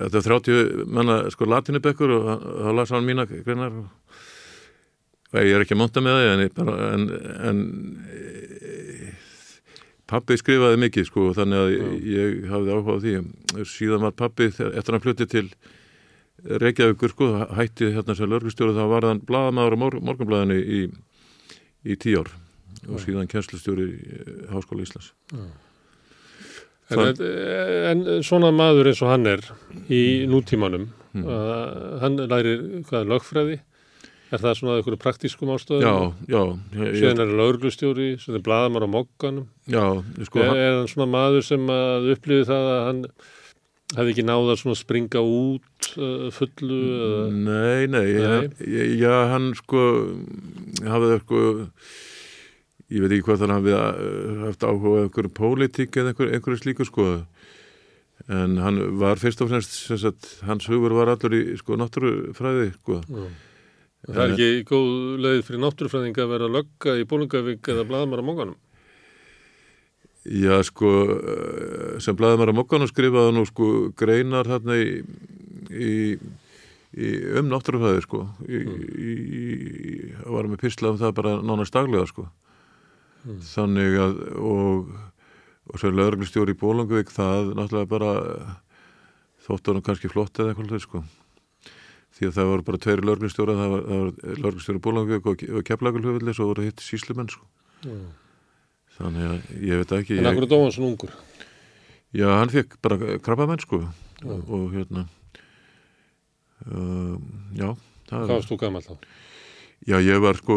[0.00, 5.64] þetta er 30 manna sko latinubekkur og þá las hann mína greinar og ég er
[5.64, 6.40] ekki að monta með það en,
[6.86, 7.02] en,
[7.50, 7.60] en
[8.06, 9.12] e,
[10.10, 13.14] pappi skrifaði mikið sko þannig að ég, ég hafði áhuga á því.
[13.70, 15.46] Síðan var pappi eftir hann flutti til
[16.40, 20.80] Reykjavíkur sko hætti hérna sem lörgustjóri þá var hann blaðamaður á mor morgunblaðinu í,
[21.84, 22.30] í tíu ár
[22.88, 25.10] og síðan kennslustjóri í Háskóla Íslands.
[26.90, 27.20] En,
[27.90, 29.44] en svona maður eins og hann er
[29.92, 31.24] í nútímanum, Mm.
[31.98, 33.56] hann lærir hvað, lögfræði?
[34.30, 35.82] Er það svona einhverju praktískum ástöðum?
[36.30, 36.38] Já,
[36.78, 39.48] já Síðan er lauruglustjóri, sem er blaðamar á mokkanum.
[39.66, 39.82] já,
[40.28, 43.00] sko er, er hann svona maður sem að upplifi það að hann
[43.96, 46.78] hefði ekki náða svona að springa út uh, fullu?
[47.34, 48.46] Nei, nei, Nei.
[48.62, 49.82] Ég, já, hann sko
[50.86, 51.42] hafði sko
[52.90, 57.10] ég veit ekki hvað þannig hafði uh, haft áhuga einhverju pólitík eða einhverju, slíku sko
[58.30, 63.30] en hann var fyrst og fremst hans hugur var allur í sko náttúrufræði sko Já.
[64.08, 68.22] Það er ekki góð leið fyrir náttúrufræðinga að vera að lögga í Bólungavík eða blaðamar
[68.24, 68.56] á mokkanum?
[70.24, 70.92] Já, sko,
[72.00, 74.88] sem blæðumar á mokkanum skrifaði nú sko greinar þarna í,
[75.68, 75.92] í,
[76.96, 78.24] í um náttúrufæði sko.
[78.48, 78.62] Í,
[79.04, 79.14] í,
[80.24, 82.28] var með pisla um það bara nánast daglega sko.
[83.52, 84.92] Þannig að og,
[85.68, 88.12] og svo lögreglustjóri í Bólungavík það náttúrulega bara
[89.44, 91.04] þóttu hann kannski flott eða eitthvað sko
[92.20, 95.44] því að það voru bara tveiri lögreglustjóra það var, það var lögreglustjóri í Bólungavík og,
[95.58, 97.46] og keflagalhufillis og voru hitt síslumenn sko
[99.00, 101.12] þannig að ég veit ekki En akkur er dóan svona ungur?
[102.12, 105.06] Já, hann fekk bara krabbamenn sko og, og hérna
[106.68, 107.18] um,
[107.56, 107.68] já
[108.10, 108.94] það, Hvað varst þú gammal þá?
[109.88, 110.56] já, ég var sko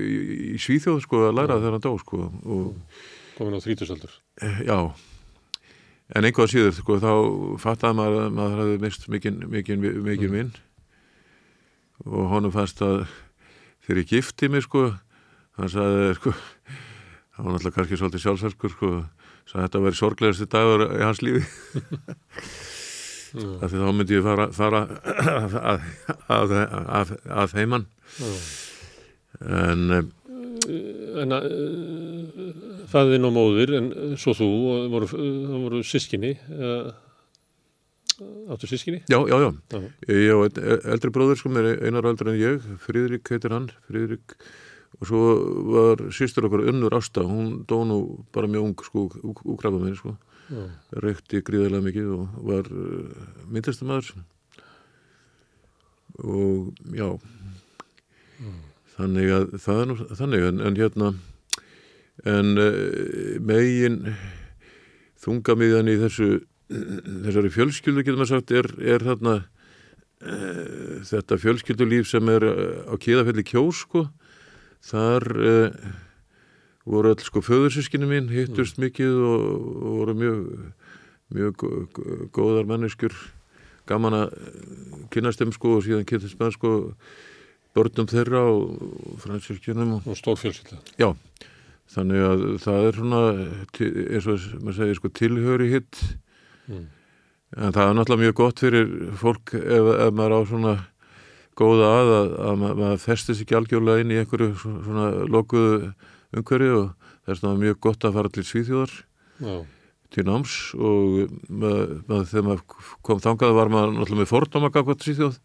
[0.00, 0.14] í,
[0.54, 2.96] í Svíþjóð sko að læra þegar hann dó sko og
[3.38, 4.14] Komin á þrítusaldur?
[4.42, 4.78] eh, já
[6.14, 7.10] en einhvað síður sko þá
[7.62, 10.32] fattaði maður að maður hafði mist mikinn Mm.
[10.34, 10.52] vinn
[12.04, 13.04] og honum fannst að
[13.84, 14.86] þegar ég gifti mig sko
[15.58, 18.90] hann sagði sko hann var náttúrulega kannski svolítið sjálfsverkur sko
[19.48, 21.44] sagði að þetta væri sorglegasti dagur í hans lífi.
[23.34, 25.56] Af því þá myndi ég fara, fara að,
[26.30, 26.52] að,
[26.86, 27.88] að, að heimann
[29.42, 30.04] en eh,
[30.64, 31.42] En uh,
[32.90, 33.88] fæðin og móðir, en
[34.20, 36.88] svo þú, og voru, það voru sískinni, uh,
[38.54, 39.02] áttu sískinni?
[39.08, 39.80] já, já, já Já.
[40.08, 44.36] ég á einn eldri bróður sko mér einar eldri en ég Fríðrik heitir hann, Fríðrik
[45.00, 45.22] og svo
[45.74, 47.98] var sýstur okkur unnur Ásta, hún dó nú
[48.32, 49.08] bara mjög ung sko,
[49.42, 50.14] úkrafa mér sko
[50.52, 50.64] Já.
[51.00, 54.12] reykti gríðarlega mikið og var uh, myndlistamæður
[56.20, 57.08] og já
[58.94, 61.08] þannig að það er nú þannig en, en hérna
[62.28, 63.96] en uh, megin
[65.24, 66.28] þungamiðan í þessu
[66.70, 69.34] þessari fjölskyldu getur maður sagt er, er þarna
[70.24, 74.06] uh, þetta fjölskyldulíf sem er uh, á kiðafelli kjós sko
[74.84, 75.92] þar uh,
[76.88, 79.44] voru öll sko föðursískinu mín hittust mikið og,
[79.84, 80.40] og voru mjög
[81.34, 83.14] mjög gó- gó- góðar manneskjur
[83.88, 86.70] gaman að eh, kynnast þeim sko og síðan kynntist með sko
[87.76, 90.78] börnum þeirra og fransirkjunum og Og stór fjölskylda.
[91.00, 91.10] já,
[91.92, 93.22] þannig að það er svona
[94.14, 96.00] eins og maður segir sko tilhöri hitt
[96.68, 96.86] Mm.
[97.56, 98.88] en það er náttúrulega mjög gott fyrir
[99.20, 100.74] fólk ef, ef maður á svona
[101.60, 105.92] góða að að, að ma- maður festis ekki algjörlega inn í einhverju svo- svona lokuðu
[106.34, 106.88] umhverju og
[107.24, 108.94] það er svona mjög gott að fara til Svíþjóðar
[109.44, 109.54] Já.
[110.14, 112.64] til náms og maður, maður, þegar maður
[113.06, 115.38] kom þangað var maður náttúrulega með fordóma gafkvæmt Svíþjóð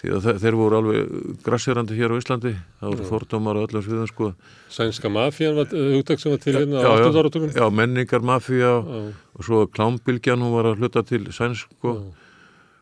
[0.00, 1.10] því að þe- þeir voru alveg
[1.44, 4.30] grassirandi hér á Íslandi það voru fordómar á öllum sviðum sko
[4.72, 7.10] Sænska mafían var uh, hugtak sem var til hérna á Já, já.
[7.10, 7.20] 8.
[7.20, 7.50] áratugum.
[7.52, 9.12] já, menningar, mafía Já.
[9.36, 11.94] og svo klámbilgjan, hún var að hluta til sænsk sko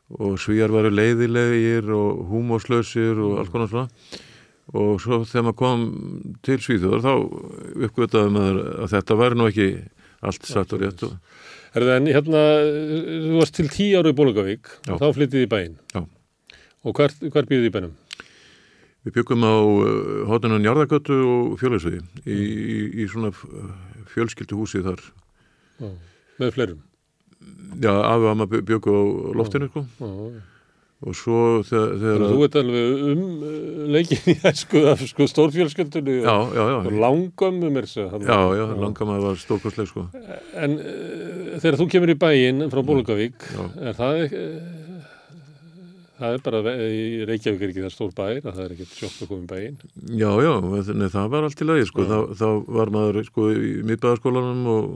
[0.08, 3.88] og svíjar varu leiðilegir og húmóslausir og alls konar svona
[4.72, 5.82] og svo þegar maður kom
[6.44, 7.12] til Svíþjóðar þá
[7.88, 9.68] uppgötaði maður að þetta væri nú ekki
[10.28, 11.14] allt satt og rétt og,
[11.74, 15.48] Herðu, en hérna, uh, þú varst til 10 ára í Bólungavík og þá flyttið í
[15.52, 15.74] bæinn.
[15.92, 16.02] Já.
[16.86, 17.94] Og hver, hver býrði í bænum?
[19.06, 23.32] Við byggum á uh, hóttunum Njarðagötu og Fjólausvegi í, í, í svona
[24.12, 25.00] fjölskyldu húsi þar.
[25.78, 25.90] Já.
[26.38, 26.84] Með fleirum?
[27.78, 29.02] Já, afi og amma byggu á
[29.38, 29.84] loftinu sko.
[29.98, 30.08] Já.
[30.08, 30.46] já.
[30.98, 31.92] og svo þegar...
[32.02, 36.62] Þegar að þú ert alveg um uh, leikin í æsku sko, stórfjölskyldunni já, og, já,
[36.64, 38.16] og já, langömmu mér sér.
[38.18, 40.08] já, já, langar maður var stórkostleg sko.
[40.58, 43.62] En uh, þegar þú kemur í bæinn frá Bólungavík, Já.
[43.78, 44.87] er það, uh,
[46.18, 46.60] Það er bara,
[47.28, 49.76] Reykjavík er ekki það stór bær að það er ekkert sjokk að koma í bæinn.
[50.18, 50.52] Já, já,
[50.98, 52.02] nei, það var allt í lagi sko.
[52.02, 52.10] Já.
[52.10, 54.88] Þá, þá var maður sko í miðbæðaskólanum og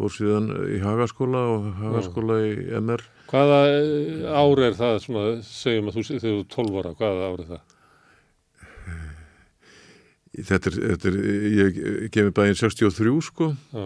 [0.00, 5.90] fór síðan í Hagaskóla og Hagaskóla í MR Hvaða eh, ár er það, svona, segjum
[5.90, 7.76] að þú, þegar þú er 12 ára, hvaða ár er það?
[10.40, 11.18] Þetta er, þetta er
[11.58, 11.78] ég
[12.14, 13.84] gefið bæinn 63 sko Já,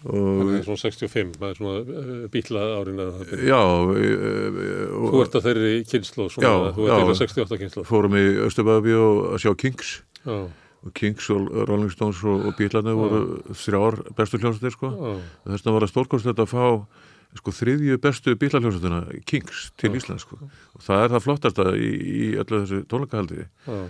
[0.00, 3.50] og þannig að svona 65, það er svona uh, bíla árin að það byrja.
[3.50, 3.60] já
[4.00, 7.04] e, e, Þú og ert að þeirri kynslu, svona, Já, þú ert já.
[7.04, 7.84] eða 68 kynslu.
[7.90, 9.92] fórum í Östubæðabí að sjá Kings
[10.24, 10.38] Já,
[10.80, 13.20] og Kings og Rolling Stones og, og Bílarni voru
[13.52, 15.14] þrjár bestu hljómsveitir sko já,
[15.50, 16.64] þess vegna var það stórkostlegt að fá
[17.36, 22.24] sko þriðju bestu bílarhljómsveitina Kings til Íslands sko og það er það flottasta í, í
[22.40, 23.82] öllu þessu tónleikahaldi já.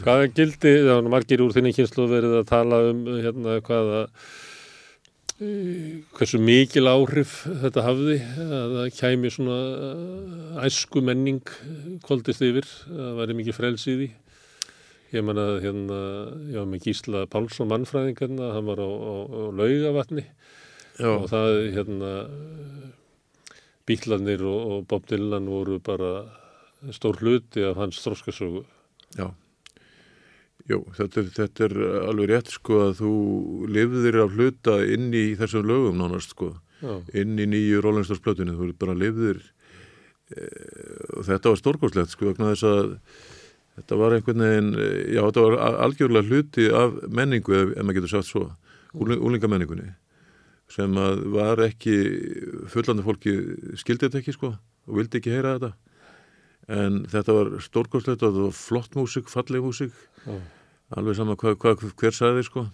[0.00, 4.32] Hvaða gildi, það var margir úr þinni kynslu verið að tala um hérna hvaða eh,
[6.14, 11.54] hversu mikil áhrif þetta hafði að það kæmi svona eh, æsku menning
[12.06, 14.10] koldist yfir, að það væri mikið frels í því.
[15.14, 16.00] Ég menna hérna,
[16.50, 20.26] já með Gísla Pálsson mannfræðing hérna, hann var á, á, á laugavatni.
[20.94, 22.12] Já, og það hérna
[23.88, 26.12] bílarnir og, og Bob Dylan voru bara
[26.94, 28.64] stór hluti af hans þróskasögu
[29.16, 29.30] já
[30.64, 31.74] Jú, þetta er, þetta er
[32.08, 33.14] alveg rétt sko að þú
[33.68, 36.54] lifðir af hluta inn í þessum lögum nánast sko.
[36.80, 39.40] Já, inn í nýju Rólandsdórsplötunni, þú bara lifðir
[40.32, 40.48] e,
[41.16, 42.94] og þetta var stórkostlegt sko vegna þess að
[43.78, 47.98] þetta var einhvern veginn, eh, já þetta var algjörlega hluti af menningu ef, ef maður
[48.00, 48.44] getur sagt svo,
[48.94, 49.94] úlingamenningunni
[50.70, 51.96] sem að var ekki
[52.72, 53.34] fullandi fólki
[53.80, 55.72] skildi þetta ekki sko og vildi ekki heyra þetta
[56.68, 59.92] en þetta var stórkostlegt og þetta var flott músík, falleg músík
[60.24, 60.38] já.
[60.96, 62.66] alveg sama hvað, hvað hver sagði sko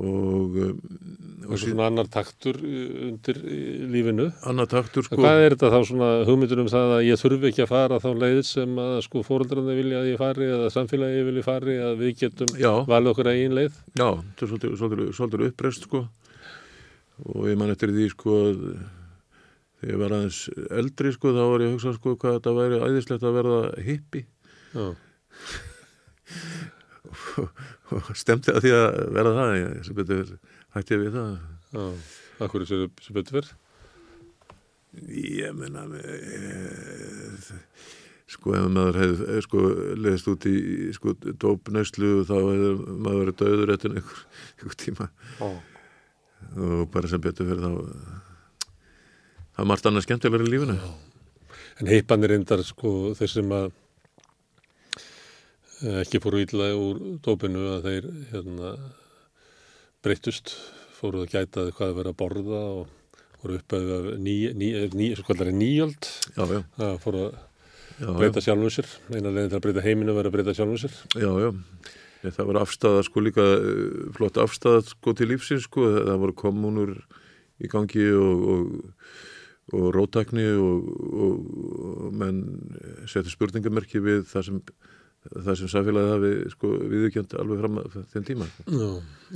[0.00, 0.78] og, um,
[1.50, 4.30] og svona annar taktur uh, undir uh, lífinu.
[4.48, 7.64] annar taktur Sko, hvað er þetta þá svona hugmyndur um það að ég þurfi ekki
[7.66, 11.46] að fara þá leið sem að sko fóreldrarni vilja að ég fari eða samfélagi vilja
[11.50, 13.78] fari að við getum já, valið okkur eigin leið?
[13.92, 16.04] Já, þetta er svolítið, svolítið, svolítið uppreist sko
[17.22, 18.66] og ég man eftir því sko að
[19.82, 20.40] þegar ég var aðeins
[20.78, 24.22] eldri sko þá var ég að hugsa sko hvað þetta væri æðislegt að verða hippi
[27.92, 30.30] og stemdi að því að verða það ég, sem betur
[30.76, 31.32] hætti við það.
[32.42, 33.52] Akkur er sér, sér betur verð?
[35.12, 36.00] Ég menna e,
[38.32, 39.66] sko ef maður hefði sko
[39.98, 40.56] leðist út í
[40.96, 42.72] sko dópnæslu þá hefði
[43.04, 44.26] maður verið döður eftir einhver,
[44.58, 45.08] einhver tíma
[45.40, 45.48] Já.
[46.60, 47.72] og bara sem betur fyrir þá
[49.52, 50.78] það er margt annað skemmtilegur í lífinu.
[51.80, 53.68] En heipan er reyndar sko þeir sem að
[55.82, 58.74] eh, ekki fóru illa úr dópinu að þeir hérna
[60.02, 60.56] breyttust,
[60.98, 62.98] fóru að gæta hvað að vera að borða og
[63.42, 65.08] voru upp að ný, ný, ný,
[65.58, 67.40] nýjöld, það fóru að
[67.98, 70.96] já, breyta sjálfum sér, eina leginn til að breyta heiminu var að breyta sjálfum sér.
[71.18, 71.50] já, já.
[72.22, 75.88] Það var afstæða sko líka eh, flott afstæða sko til lífsins sko.
[75.96, 76.92] Það voru kommunur
[77.62, 78.92] í gangi og, og,
[79.72, 81.44] og rótækni og, og,
[82.06, 82.42] og menn
[83.08, 84.64] setja spurningamerki við það sem
[85.30, 88.48] það sem samfélagið hafi sko viðurkjönd alveg fram að þeim tíma.
[88.66, 88.88] Já.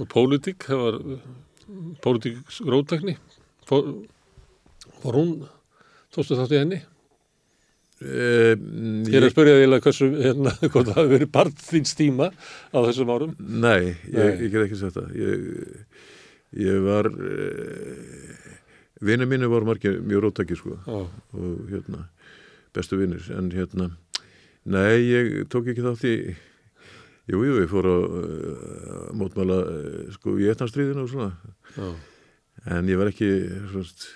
[0.02, 0.98] Og pólitík, það var
[2.02, 3.16] pólitík rótækni,
[3.68, 3.92] fór,
[5.02, 5.32] fór hún,
[6.14, 6.82] tóstu þátt í henni?
[8.00, 8.56] e,
[9.06, 12.30] Ég er að spyrja því eiginlega hversu, hérna, hvort það hafi verið part þín stíma
[12.34, 13.34] á þessum árum.
[13.38, 15.14] Nei, ég, ég get ekki sagt það.
[15.22, 16.04] Ég,
[16.66, 18.52] ég var, uh,
[19.00, 20.98] vinnu mínu voru margir mjög róttækir sko Já,
[21.36, 22.08] og hérna,
[22.74, 23.90] bestu vinnir, en hérna,
[24.64, 26.14] nei, ég tók ekki þátt í,
[27.32, 31.32] jú, jú, ég fór að uh, mótmæla uh, sko í etnastríðinu og svona,
[31.76, 31.90] já.
[32.76, 33.30] en ég var ekki
[33.72, 34.08] svona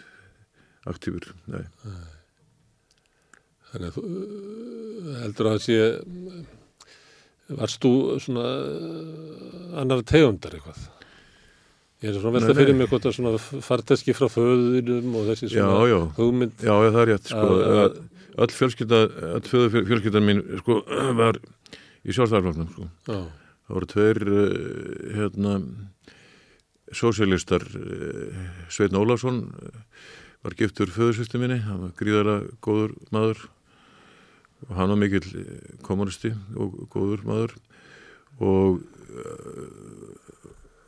[0.90, 1.64] aktífur, nei.
[3.70, 5.76] Þannig að þú uh, heldur að það sé,
[7.60, 8.48] varst þú svona
[9.80, 10.88] annar tegundar eitthvað?
[12.00, 12.60] Ég er svona velta Nei, nei.
[12.62, 13.32] fyrir mig hvort að svona
[13.66, 15.98] farteski frá föðunum og þessi Já, svona já.
[16.16, 16.54] hugmynd.
[16.64, 17.98] Já, já, það er rétt, sko, Að- að-
[18.40, 19.00] öll fjölskylda,
[19.36, 20.78] öll föðu fjölskyldan mín, sko,
[21.20, 21.36] var
[22.08, 22.88] í sjálfstæðarfloknum, sko.
[23.10, 23.20] Já,
[23.70, 25.52] Það voru tveir uh, hérna
[26.90, 28.40] sósialistar uh,
[28.72, 29.85] Sveitn Ólafsson uh,
[30.42, 33.44] var giftur föðursvistu minni, hann var gríðara góður maður
[34.66, 37.54] og hann var mikill eh, kommunisti og góður maður
[38.40, 38.81] og,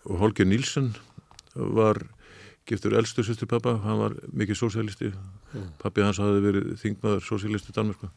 [0.08, 0.92] og Holger Nílsen
[1.54, 2.00] var
[2.66, 5.12] giftur elstu sýstur pappa, hann var mikill sósialisti,
[5.52, 5.66] Mm.
[5.78, 8.08] pappi hans hafði verið þingmaður sósialisti Danmörku.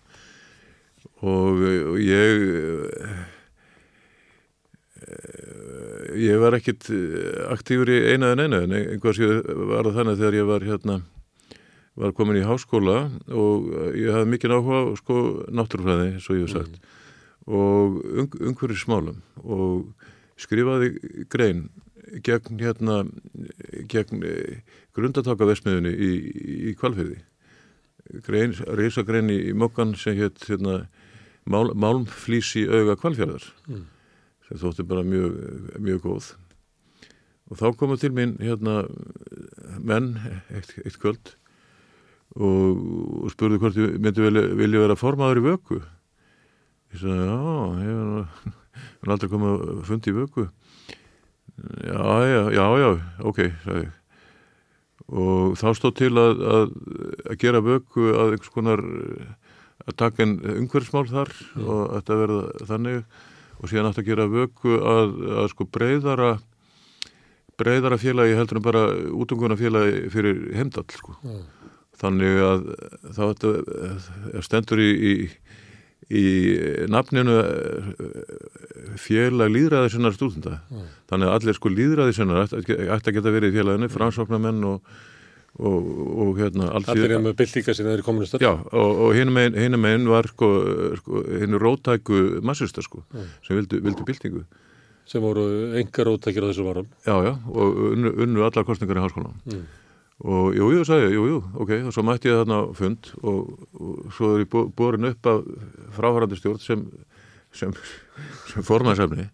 [1.22, 2.46] Og, eh, og ég
[3.04, 3.26] eh,
[6.16, 10.18] ég var ekkit eh, aktífur í eina en einu en einhvað séu var það þannig
[10.22, 11.02] þegar ég var hérna
[11.96, 15.20] var komin í háskóla og ég hafði mikið áhuga sko
[15.52, 16.80] náttúrufræði, eins og ég hef sagt.
[17.48, 19.22] Og ung, umhverfismálum.
[19.44, 19.92] Og
[20.42, 20.94] skrifaði
[21.32, 21.70] grein
[22.26, 23.00] gegn hérna
[23.92, 24.60] gegn eh,
[24.96, 26.12] grundatakavesmiðunni í,
[26.72, 27.22] í kvalfyrði
[28.28, 30.84] grein, reysa grein í, mokkan sem hétt hérna
[31.50, 33.86] mál, málmflísi auga kvalfjörðar Mm.
[34.48, 35.40] sem þótti bara mjög,
[35.82, 36.28] mjög góð.
[37.50, 38.84] Og þá komu til mín hérna
[39.82, 40.12] menn
[40.54, 41.34] eitt, eitt kvöld
[42.36, 42.78] og,
[43.26, 44.22] og spurðu hvort ég myndi
[44.62, 45.80] vilja vera formaður í vöku.
[46.94, 47.42] Ég sagði já,
[47.82, 52.02] ég hef hef aldrei komið að fundi í vöku já,
[52.32, 52.90] já, já, já
[53.32, 54.02] ok, sagði ég
[55.06, 56.72] og þá stóð til að, að,
[57.30, 58.82] að gera vöku að einhvers konar
[59.86, 63.04] að taka en umhverfsmál þar og þetta verða þannig
[63.56, 65.14] og síðan átt að gera vöku að,
[65.44, 66.32] að sko breyðara
[67.60, 71.16] breyðara félagi heldur en bara útunguna félagi fyrir heimdall sko.
[71.24, 71.38] Já.
[72.02, 72.66] þannig að
[73.48, 75.14] eh, stendur í, í,
[76.14, 76.24] í
[76.92, 80.84] nafninu eh, félag líðræði sinnar stúdenda Já.
[81.10, 84.92] þannig að allir sko líðræði sinnar ætti að geta verið í félaginu, framsóknarmenn og,
[85.58, 85.88] og,
[86.26, 88.44] og hérna Allir er með byltinga sinna þeir kommunistar.
[88.44, 90.50] Já, og, og hinum megin, hinum megin var sko,
[91.00, 93.32] sko hinn rótæku massista sko, Mm.
[93.48, 94.44] sem vildu, vildu byltingu.
[95.06, 95.48] sem voru
[95.78, 96.88] engar ótækir á þessu varum.
[97.06, 99.38] Já, já, og unnu, unnu allar kostningar í háskólanum.
[99.46, 99.66] Mm.
[100.24, 103.50] Og jú, jú, sagði ég, jú, jú, ok, og svo mætti ég þarna fund og,
[103.76, 105.42] og svo er ég bo- borin upp af
[105.98, 106.86] fráhærandi stjórn sem,
[107.52, 107.74] sem,
[108.54, 109.26] sem formaðsefni.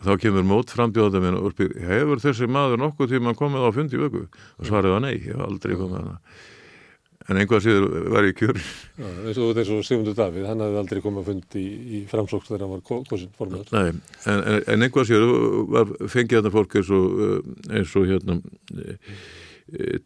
[0.00, 3.70] Og þá kemur mót frambjóða minn og spyr, hefur þessi maður nokkuð tíma komið á
[3.74, 4.22] fund í vöku?
[4.62, 6.16] Og svaraði var nei, ég hef aldrei komið að hana.
[7.30, 8.56] En einhvað síður var ég kjör.
[9.02, 12.80] Og Sigmundur Davíð, hann hefði aldrei komið að fundi í, í framsóks þegar hann var
[12.86, 13.68] ko- kosinn formaður.
[13.76, 14.00] Nei,
[14.32, 15.26] en, en, einhvað sér
[15.74, 17.20] var fengið þetta fólk eins og,
[17.70, 18.38] eins og hérna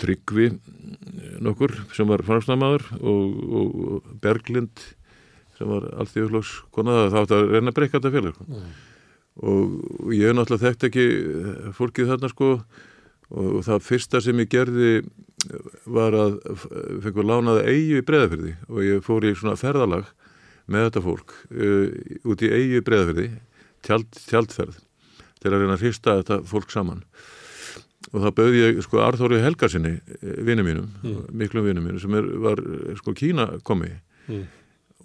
[0.01, 4.83] Tryggvi eh, nokkur sem var framstæðamaður og, og, Berglind
[5.59, 8.49] sem var allþjóðslags konaða það átti að reyna að breyka þetta félag sko.
[8.49, 8.73] Mm.
[9.51, 12.51] og, og ég náttúrulega þekkt ekki eh, fólkið þarna sko
[13.35, 14.91] og það fyrsta sem ég gerði
[15.91, 16.37] var að
[17.03, 20.07] fengur lánaði eigi í breðafyrði og ég fór í svona ferðalag
[20.71, 21.89] með þetta fólk uh,
[22.31, 23.27] út í eigi í breðafyrði
[23.85, 24.79] tjald, tjaldferð
[25.43, 27.03] til að reyna að hrista þetta fólk saman
[28.15, 29.97] og það bauði ég sko Arþóri Helgarsinni
[30.47, 31.23] vinnu mínum, Mm.
[31.35, 33.91] miklum vinnu mínum sem er, var eh, sko Kína komi
[34.29, 34.45] Mm.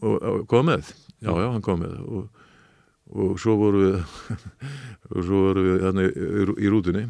[0.01, 0.93] og, og kom með.
[1.19, 1.97] Já, já, hann kom með.
[2.07, 2.29] Og,
[3.11, 3.97] og svo voru við
[5.11, 6.07] og svo voru við hann í,
[6.63, 7.01] í rútunni.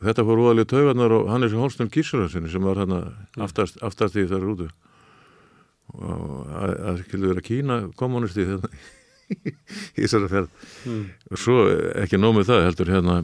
[0.00, 2.96] Og þetta fór óalega taugarnar og Hannes Holston Gísararsinni sem var hann
[3.38, 4.70] aftast, aftast í þessari rútu.
[5.94, 8.70] Og að, að skilur vera Kína kommunisti hérna
[9.98, 10.50] í þessari ferð.
[10.88, 11.04] Mm.
[11.30, 11.56] og svo
[12.02, 13.16] ekki nómið það heldur hérna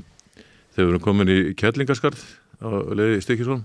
[0.76, 2.22] þegar við erum komin í Kjellingaskarð
[2.62, 3.64] á leiði Stikisholm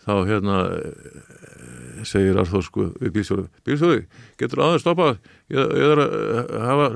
[0.00, 4.04] þá hérna eh, segir Arþór sko við bílstjóri bílstjóri,
[4.40, 5.10] getur aðeins stoppa
[5.52, 6.86] ég, ég er að eh, hafa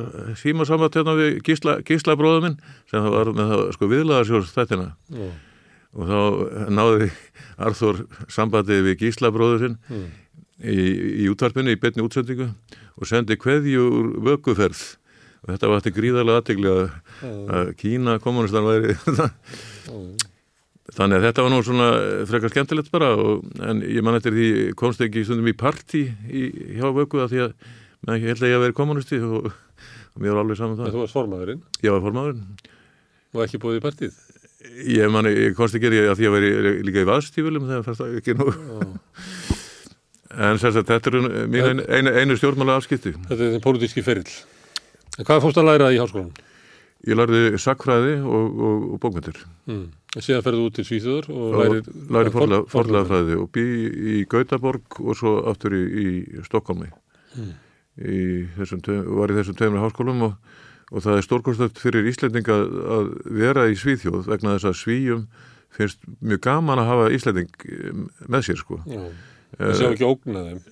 [0.40, 2.56] síma saman hérna við gísla, gísla bróða minn
[2.90, 5.28] sem það var með það sko viðlaðarsjórn þettina Já.
[5.94, 6.18] og þá
[6.80, 7.10] náði
[7.68, 8.00] Arþór
[8.32, 10.08] sambandi við gísla bróður sinn Mm.
[10.70, 10.74] í,
[11.24, 12.46] í útvarpinu í betni útsendingu
[12.94, 14.82] og sendi kveðju úr vökuferð
[15.44, 16.84] og þetta var þetta gríðarlega aðtegli að,
[17.58, 18.96] að Kína kommunistan væri
[20.94, 21.88] þannig að þetta var nú svona
[22.28, 26.44] frekar skemmtilegt bara og, en ég man eftir því komst ekki stundum í partí í,
[26.78, 30.36] hjá vöku að því að ekki held að ég að vera kommunisti og, og mér
[30.36, 31.64] var alveg saman En það þú varst formaðurinn?
[31.84, 32.40] Ég var formaður
[33.34, 34.18] og ekki búið í partíð.
[34.94, 38.18] ég man ég komst ekki að því að vera líka í vaðstífulum þegar fannst það
[38.20, 38.46] ekki nú.
[40.34, 44.30] En sagt þetta er einu, einu, einu stjórnmála afskipti Þetta er þinn pólitíski ferill.
[45.20, 46.32] Hvað fórst að læra í háskólanum?
[47.04, 49.84] ég lærði sakfræði og, og, og bókmyndir Mm.
[50.20, 51.86] Síðan ferðu út til Svíþjóður og og lærir...
[52.16, 53.62] læri for- forlegafræði og bý
[54.14, 56.88] í Gautaborg og svo aftur í, í Stokkólmi
[57.34, 57.52] Mm.
[57.98, 58.18] í
[58.58, 60.34] þessum, tveim- var í þessum tveimur háskólum og,
[60.92, 62.56] og það er stórkostöld fyrir Íslendinga
[62.98, 63.08] að
[63.42, 65.24] vera í Svíþjóð vegna þess að Svíjum
[65.74, 69.02] finnst mjög gaman að hafa Íslending eh, með sér sko Já.
[69.58, 70.62] Það séu ekki ógnað þeim.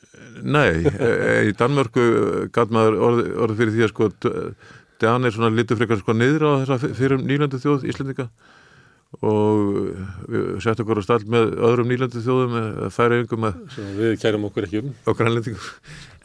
[0.42, 0.70] Nei,
[1.08, 2.06] eh, í Danmörku
[2.54, 4.10] gæt maður orð, orð fyrir því að sko
[5.02, 8.28] Danir svona litur frekar sko niður á þessa fyrir nýlandu þjóð Íslendinga
[9.20, 9.58] og
[10.30, 12.54] við settum okkur á stall með öðrum nýlandu þjóðum
[12.94, 14.94] færa yngum með Sem við kærum okkur ekki um.
[15.12, 15.66] okkar anlendingum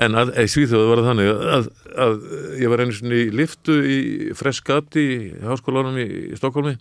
[0.05, 1.69] en að, að Svíþjóðu var það þannig að,
[2.05, 2.15] að
[2.61, 3.99] ég var einu svona í liftu í
[4.39, 6.77] Freskati í háskólanum í, í Stokkólmi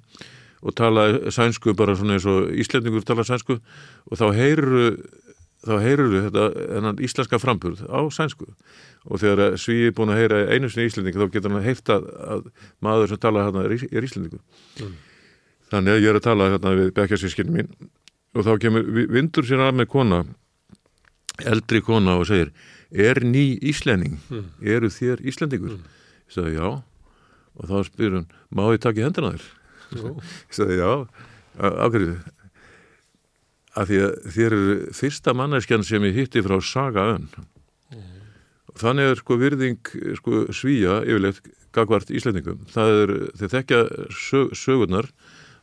[0.67, 4.87] og talaði sænsku bara svona eins og Íslendingur tala sænsku og þá heyruru
[5.67, 6.45] þá heyruru þetta
[6.77, 8.47] þennan íslenska framburð á sænsku
[9.07, 12.07] og þegar Svíi er búin að heyra einu sinni Íslending þá getur hann að,
[12.37, 12.47] að
[12.83, 14.41] maður sem tala hérna er, Ís- Íslendingur
[14.81, 14.95] Mm.
[15.71, 17.71] þannig að ég er að tala hérna við bekkjarsískinn mín
[18.37, 20.25] og þá kemur vi- vindur sér að með kona
[21.47, 22.51] eldri kona og segir
[22.93, 24.45] er ný Íslending, Mm.
[24.63, 25.79] eru þér Íslendingur?
[25.79, 26.83] Ég sagði já
[27.57, 29.45] og þá spyr hún, má ég taka í hendina þér?
[29.97, 30.93] Ég sagði já,
[31.59, 32.17] ákveðið
[33.77, 37.29] af því að þér eru fyrsta manneskjan sem ég hitti frá Saga Önn
[38.77, 41.41] þannig er sko virðing sko svíja yfirleitt
[41.77, 43.81] gagvart Íslendingum það er, þeir þekkja
[44.13, 45.09] sög, sögurnar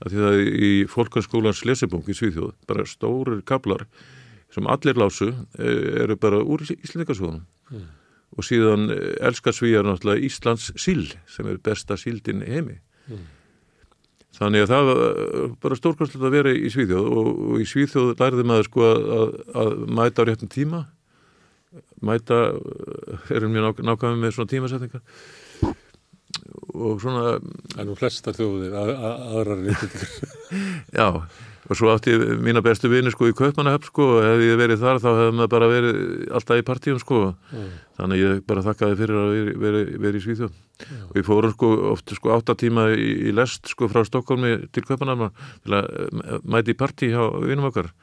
[0.04, 3.86] að því það er í fólkanskólans lesibung í Svíþjóð, bara stórir kablar
[4.54, 7.44] sem allir lásu eh, eru bara úr Íslendingasögunum
[7.74, 7.86] Mm.
[8.38, 13.24] og síðan eh, elskar svíjar náttúrulega Íslands síl sem er besta síldin heimi Mm.
[14.34, 15.00] Þannig að það var
[15.62, 19.34] bara stórkostlega að vera í Svíþjóð og, og í Svíþjóð lærði maður sko að, að,
[19.62, 20.82] að mæta á réttum tíma.
[22.04, 22.40] Mæta
[23.34, 25.04] erum mjög ná, nákvæmum með svona tímasetningar.
[26.74, 30.14] Og svona er nú flestar þjóðir að, að, aðrar en Íslendingar.
[30.98, 31.08] já,
[31.70, 34.82] og svo átti ég mína bestu vini sko í Kaupmannahöfn sko og hefði ég verið
[34.82, 36.02] þar þá hefði maður bara verið
[36.40, 37.22] alltaf í partíum sko.
[37.54, 37.70] Mm.
[38.00, 40.58] þannig ég bara þakkaði fyrir að vera, vera, vera í Svíþjóð.
[41.08, 44.84] Og ég fórum sko oft sko átta tíma í, í lest sko frá Stokkólmi til
[44.88, 45.32] Kaupmannahöfn
[45.64, 47.94] til að eh, mæti í partí hjá vinum okkar.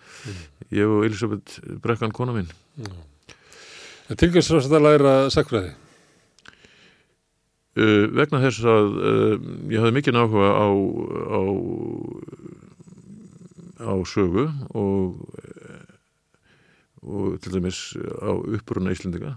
[0.70, 2.48] Ég og Elisabeth Brekkan kona mín.
[4.10, 5.74] En tilgjömsræst að læra sakfræði.
[7.78, 9.34] uh, vegna þess að uh,
[9.70, 11.40] ég hafði mikið áhuga á, á
[13.80, 15.26] á sögu og
[17.00, 19.36] og til dæmis á uppruna Íslendinga.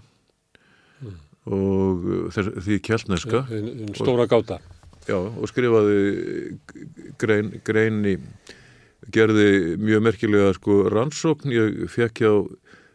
[1.00, 1.14] Mm.
[1.44, 2.76] og þess, því
[3.52, 4.60] en stóra gáta.
[5.08, 6.58] já, og skrifaði
[7.18, 8.16] grein, grein í
[9.12, 12.32] gerði mjög merkilega sko rannsókn, ég fekk hjá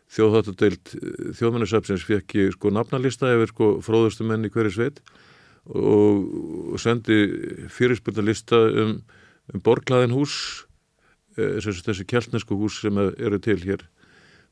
[0.10, 0.94] þjóðháttadeild
[1.38, 5.04] þjóðmennarsafsins fekk ég sko nafnalista yfir sko fróðustu menn í hverju sveit.
[5.70, 6.24] Og,
[6.74, 7.20] og sendi
[7.70, 8.96] fyrirspurnarlista um,
[9.54, 10.66] um borglaðin hús
[11.40, 13.86] eh, sem sagt þessi kjæltnesku hús sem eru til hér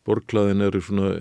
[0.07, 1.11] borglaðin eru svona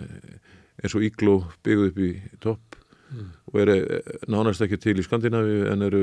[0.82, 2.10] eins og ígló byggð upp í
[2.40, 3.26] topp Mm.
[3.52, 6.00] og eru eh, nánast ekki til í Skandinavíu en eru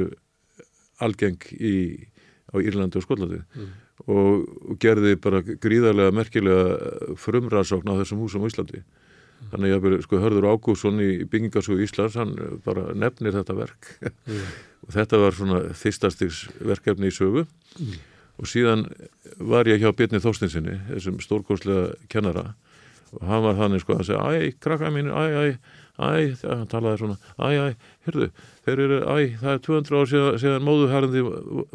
[1.03, 2.07] algeng í,
[2.47, 3.65] á Írlandi og Skollandi Mm.
[4.07, 8.83] og, og gerði bara gríðarlega merkilega frumrannsókn á þessum húsum á Íslandi
[9.51, 12.31] þannig að sko, Hörður Ágússon í byggingarsögu Íslands hann
[12.63, 13.91] bara nefnir þetta verk
[14.23, 14.39] Mm.
[14.87, 17.43] og þetta var svona þýstastiks verkefni í sögu
[17.79, 17.99] Mm.
[18.39, 18.87] Og síðan
[19.37, 22.53] var ég hjá Byrni Þóstinsinni þessum stórkostlega kennara.
[23.13, 25.43] Og hann var þannig sko að segja æ, krakka mín, æ, æ,
[26.01, 27.67] æ þegar hann talaði svona, æ, æ,
[28.07, 28.29] hyrðu
[28.65, 31.21] þeir eru, æ, það er 200 ár síðan, síðan móðuherrandi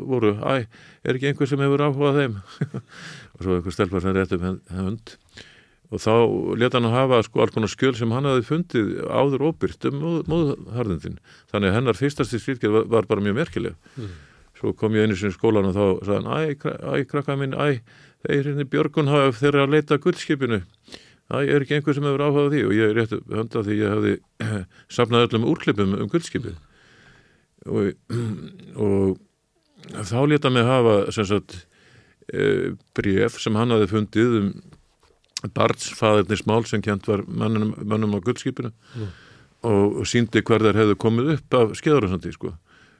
[0.03, 0.67] voru, æ
[1.07, 2.41] er ekki einhver sem hefur áhugað þeim?
[3.39, 5.15] Og svo einhver stelpar sem rétt um hund
[5.89, 6.13] og þá
[6.61, 10.03] leta hann að hafa sko alls konar skjöl sem hann hafi fundið áður óbyrt um
[10.29, 11.17] móðuharðindin
[11.49, 13.79] þannig að hennar fyrstasti skilgjör var, var bara mjög merkileg.
[13.97, 14.11] Mm.
[14.59, 17.55] Svo kom ég einu sinni í skólan og þá sagði hann, æ, æ, krakka minn,
[17.55, 17.79] æ
[18.27, 22.51] þeir hérna Björgunhaf þeir eru að leita guldskipinu æ, er ekki einhver sem hefur áhugað
[22.57, 22.63] því?
[22.67, 24.15] Og ég rétt hönda því ég hefði
[24.99, 26.57] safnað öllum úrklippum um guldskipið
[27.69, 27.93] og,
[28.85, 31.61] og þá leta mig hafa sem sagt
[32.33, 34.51] e, bref sem hann hafi fundið um
[35.55, 39.11] barnsfæðirnis mál sem kjent var mönnum, mönnum á guldskipinu Mm.
[39.63, 42.53] og, og síndi hver þær hefðu komið upp af skeðarasandi sko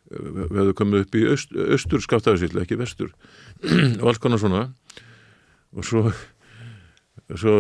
[0.09, 3.13] við hefðu komið upp í öst, austur skaftafisíll, ekki vestur
[4.01, 4.67] og alls konar svona.
[5.77, 6.09] Og svo
[7.37, 7.59] svo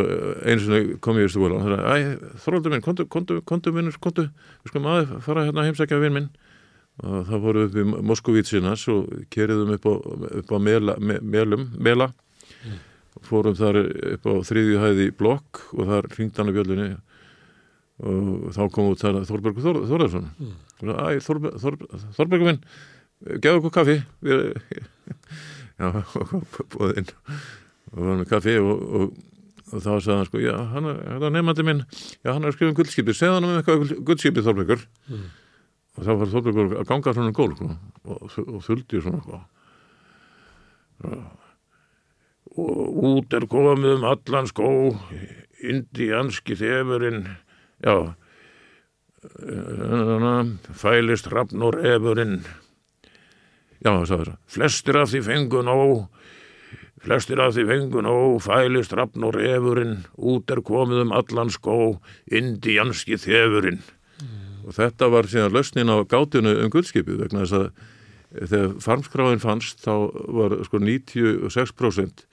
[0.49, 3.72] einu sinni kom ég í stúla og það er, æ, Þorvaldur minn, kontu, kontu, kontu
[3.74, 6.28] minnur, kontu við skulum að fara hérna að heimsækja vinn minn.
[7.05, 9.92] Og það voru upp í Moskovítsinas og keriðum upp á,
[10.40, 12.09] upp á mela, me, melum, mela.
[13.28, 13.82] Fórum þar
[14.14, 16.88] upp á þriðju hæði blokk og þar ringd hann að bjöllunni
[17.99, 20.57] og þá kom út þar Þorbergur Þor, Þorðarsson Mm.
[20.83, 22.61] Þorbergur minn
[23.43, 23.97] gefðu okkur kaffi.
[25.79, 26.37] Já, og
[26.74, 27.11] búið inn
[27.89, 29.12] og var með kaffi og, og,
[29.72, 31.83] og þá sagði hann sko, já, hann er, nefnandi minn.
[32.22, 35.26] Já, hann er að skrifa um guldskipi, segð hann um eitthvað um guldskipi Þorbergur Mm.
[35.99, 37.68] og þá var Þorbergur að ganga svona um gól sko,
[38.05, 39.41] og, og þuldi svona sko.
[42.59, 44.68] og út er komið um allan skó
[45.59, 47.24] indianski þefurinn.
[47.85, 47.95] Já
[50.74, 52.41] fælist rafn og refurinn.
[53.79, 55.93] Já, það sagði það flestir af því fengu nóg
[57.05, 60.01] flestir af því fengu nóg fælist rafn og refurinn.
[60.18, 61.79] Út er komið um allan skó
[62.26, 63.83] indianski þefurinn.
[64.66, 69.81] Og þetta var síðan lausnin á gátinu um guldskipið vegna þess að þegar farmskráin fannst
[69.81, 69.95] þá
[70.37, 72.26] var sko 96%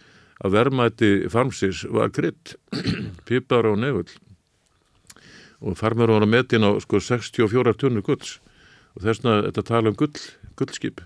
[0.43, 2.57] að verðmæti farmsins var krydd,
[3.27, 4.09] pipar og nefull
[5.65, 8.37] og farmur var að metin á sko 64 tunnur gulls.
[8.95, 10.13] Og þessna þetta tala um gull,
[10.59, 11.01] gullskip.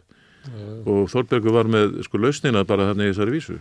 [0.87, 3.57] Og Þorbergur var með sko lausnina bara þarna í þessari vísu.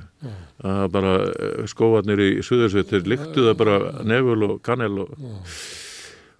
[0.65, 5.15] Að bara eh, skóarnir í Suðursveitir líktu það bara neful og kannel og,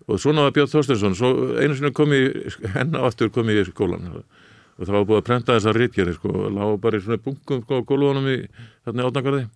[0.07, 1.17] og svona var Björn Þorsteinsson.
[1.19, 5.27] Svo einu sinni kom ég enna aftur kom í skólan og það var búið að
[5.27, 6.33] prenta þessar rítgeri sko.
[6.47, 8.41] Og lág bara í svona bunkum sko á gólunum í
[8.87, 9.47] þarna í átnagarði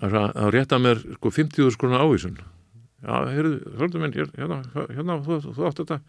[0.00, 2.38] það rétta mér sko 50 skrona ávísun
[3.04, 3.14] já,
[3.78, 6.00] þorður minn, hér- hérna, hérna, þú, þú, átt þetta.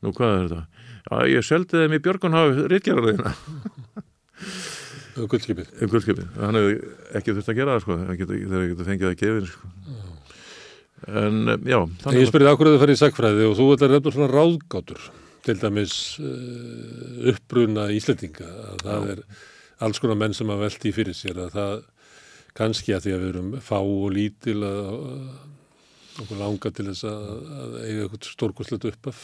[0.00, 0.86] Nú hvað er þetta?
[1.00, 3.34] Já, ég seldi þeim í Björgunhafi rítgerðarðina
[5.30, 5.70] guldskipið.
[5.82, 6.76] um guldskipið, hann hefði
[7.18, 9.72] ekki þurft að gera það sko, það geta, þeir geta fengið það gefin sko.
[11.20, 11.78] en eh, já
[12.16, 15.06] Ég spyrði ákveðið að fara í sagfræði og þú ætlar nefnilega svona ráðgátur
[15.46, 19.22] til dæmis uh, uppbruna Íslendinga að það er
[19.86, 21.78] alls konar menn sem að velti fyrir sér að það
[22.58, 24.90] kannski að því að við erum fá og lítil að
[26.24, 27.28] okkur langa til þess að,
[27.64, 29.22] að eiga eitthvað stórkoslet uppaf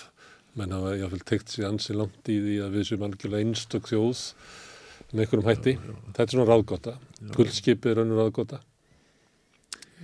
[0.57, 4.23] menn hafa jáfnvel tekt sér ansi langt í því að við séum algjörlega einstök þjóð
[5.13, 5.75] með einhverjum hætti.
[6.07, 6.95] Þetta er svona ráðgóta.
[7.37, 8.63] Guldskipið er önnur ráðgóta.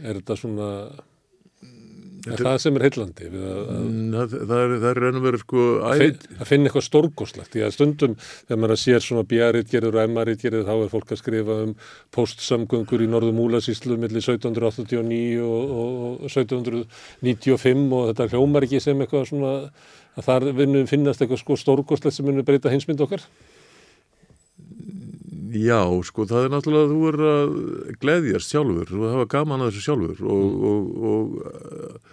[0.03, 0.69] Er þetta svona
[2.31, 5.93] er það sem er heillandi Mm, það, það er, það raun og veru sko æ,
[6.49, 10.93] finn, eitthvað stórkoslegt því að stundum þegar maður sér svona björritgerður og MR-ritgerður þá er
[10.93, 11.75] fólk að skrifa um
[12.15, 19.03] postsamgöngur í norðum Múlasíslu millir 1789 og, og, og 1795 og þetta hljómar ekki sem
[19.03, 19.55] eitthvað svona
[20.13, 20.49] að þar
[20.91, 23.25] finnast eitthvað sko stórkoslegt sem munur breyta hinsmynd okkar
[25.53, 27.55] já sko það er náttúrulega að þú er að
[28.03, 32.11] gleðjast sjálfur og hafa gaman að þessu sjálfur og, og, og,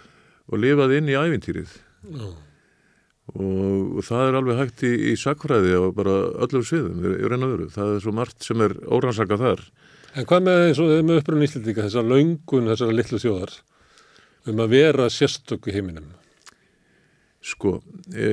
[0.50, 1.72] og lifað inn í ævintýrið
[2.10, 2.26] Já.
[3.34, 6.16] og, það er alveg hægt í, í sakfræði og bara
[6.46, 9.66] öllum sviðum í raun og veru, það er svo margt sem er órannsaka þar
[10.18, 13.52] En hvað með, með upprunn Íslendinga, þessar löngun, þessar litlu þjóðar
[14.50, 16.08] um að vera sérstök í heiminum?
[17.60, 17.72] Sko
[18.16, 18.28] e,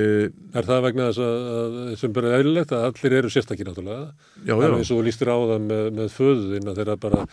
[0.56, 4.08] Er það vegna þess að, að sem bara er eðlilegt að allir eru sérstakir náttúrulega?
[4.40, 6.96] já, Það er já, eins og þú lístir á það með, með föðuðin að þeirra
[7.04, 7.24] bara,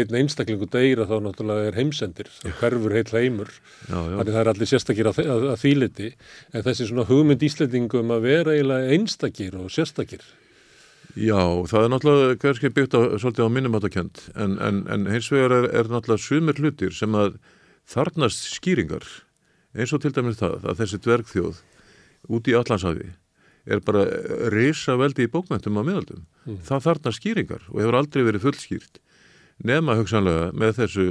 [0.00, 3.52] einn einstaklingu deyra þá náttúrulega er heimsendir, það hverfur heill heimur,
[3.86, 4.16] já, já.
[4.18, 6.12] þannig það er allir sérstakir að, að, að þýliti,
[6.52, 10.24] en þessi svona hugmynd Íslendingum að vera eiginlega einstakir og sérstakir.
[11.14, 11.38] Já,
[11.70, 15.68] það er náttúrulega kannski byggt á, svolítið á minnumáttakend en, en, en hins vegar er,
[15.70, 17.36] er náttúrulega sumir hlutir sem að
[17.86, 19.06] þarnast skýringar
[19.74, 21.60] eins og til dæmis það að þessi dvergþjóð
[22.34, 23.08] út í Allandshafi
[23.64, 24.04] er bara
[24.52, 26.26] risa veldi í bókmöntum á miðaldum.
[26.68, 29.00] Það þarnast skýringar og hefur aldrei verið fullskýrt
[29.64, 31.06] nema hugsanlega með þessu,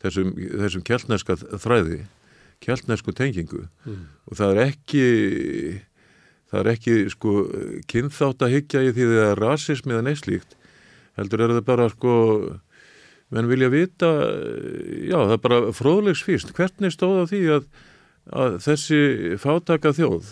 [0.00, 0.32] þessum,
[0.62, 2.00] þessum keltneska þræði,
[2.64, 3.66] keltnesku tengingu.
[4.30, 5.04] Og það er ekki
[6.50, 7.34] það er ekki sko
[7.90, 10.56] kynþátt að hyggja í því það er rasismi eða neislíkt
[11.18, 12.14] heldur er það bara sko
[13.30, 14.10] menn vilja vita
[15.06, 16.52] já það er bara fróðlegs fyrst.
[16.56, 17.68] Hvernig stóð á því að,
[18.28, 19.00] að þessi
[19.40, 20.30] fátaka þjóð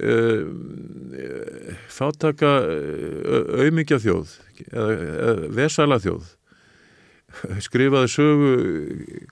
[0.00, 0.42] uh,
[1.90, 2.52] fátaka
[3.60, 4.36] auðmingja þjóð
[4.70, 6.36] eða, vesala þjóð
[7.66, 8.52] skrifaði sögu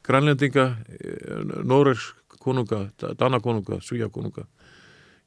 [0.07, 0.69] grænlendinga
[1.67, 2.85] Nóregs konunga,
[3.19, 4.47] Danakonunga, Svíakonunga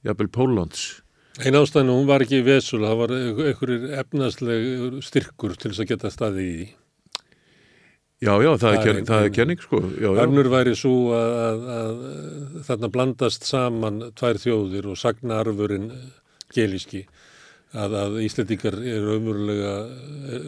[0.07, 1.01] jafnvel Póllands
[1.39, 6.09] Einn ástæðinu, hún var ekki vesul, það var einhverjir efnaðsleg styrkur til þess að geta
[6.11, 6.65] staði í.
[8.21, 10.23] Já, já, það, Það er, er það er kenning sko já, já.
[10.23, 12.01] Önnur væri svo að, að, að
[12.67, 15.87] þarna blandast saman tvær þjóðir og sagnarfurinn
[16.53, 17.07] gelíski
[17.73, 19.71] að, að Íslendingar eru umverulega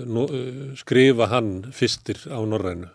[0.06, 2.92] no, eh, skrifa hann fyrstir á norrænu.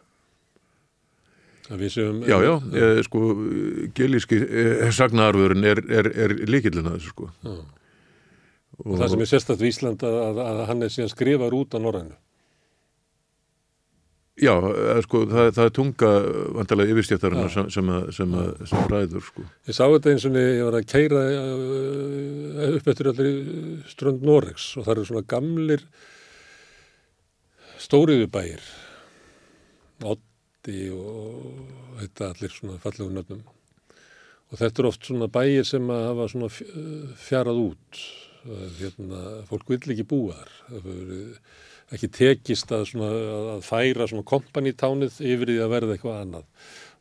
[1.68, 2.22] Séum...
[2.24, 3.20] Já, já, e, sko
[3.98, 4.62] gelíski e,
[4.94, 7.58] sagnaarfurinn er, er, er líkillin að þessu sko Já.
[8.86, 11.74] Og það sem er sérstætt við Ísland að, að, að hann er síðan skrifar út
[11.74, 12.14] á norrænu.
[14.38, 16.10] Já, e, sko, það, það er tunga
[16.58, 18.36] vantarlega yfirstjættarinnar sem, sem, sem,
[18.70, 19.42] sem ræður sko.
[19.66, 21.22] Ég sá þetta eins og ég var að keira
[22.76, 23.40] upp eftir allir
[23.90, 25.82] strönd Noregs og það eru svona gamlir
[27.82, 28.62] stóriðubæir
[30.06, 33.40] Oddi og þetta allir svona fallegu nöfnum.
[34.48, 38.02] Og þetta eru oft svona bæir sem að hafa svona fj- fjarað út.
[38.78, 40.52] Hérna, fólk vill ekki búa þar.
[40.68, 41.40] Það hefur
[41.94, 43.08] ekki tekist að, svona,
[43.54, 46.46] að- færa kompanítánið yfir því að verða eitthvað annað.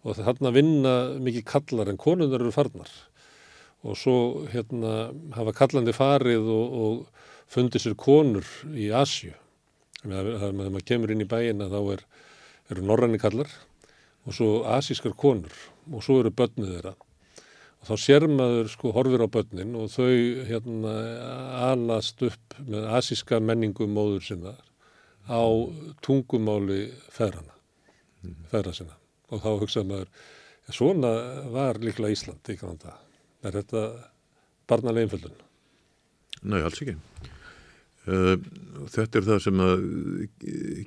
[0.08, 2.92] Og þarna vinna mikið kallar en konundar eru farnar.
[3.84, 9.34] Og svo hérna hafa kallandi farið og, og fundið sér konur í Asju
[10.08, 12.04] þegar maður kemur inn í bæina þá er,
[12.72, 13.50] eru norræni kallar
[14.28, 15.54] og svo asískar konur
[15.92, 16.94] og svo eru börnið þeirra.
[17.82, 20.10] Og þá sér maður sko horfir á börnin og þau
[20.48, 20.96] hérna
[21.72, 24.56] alast upp með asíska menningu móður sinna
[25.28, 25.44] á
[26.04, 27.56] tungumáli feðrana,
[28.52, 28.98] feðra sinna
[29.32, 30.14] og þá hugsaði maður
[30.76, 31.12] svona
[31.52, 32.96] var líklega Ísland í granda
[33.46, 33.84] er þetta
[34.68, 35.44] barnalega einföldun
[36.46, 36.96] Nei, alls ekki.
[38.08, 38.38] Uh,
[38.94, 39.82] þetta er það sem að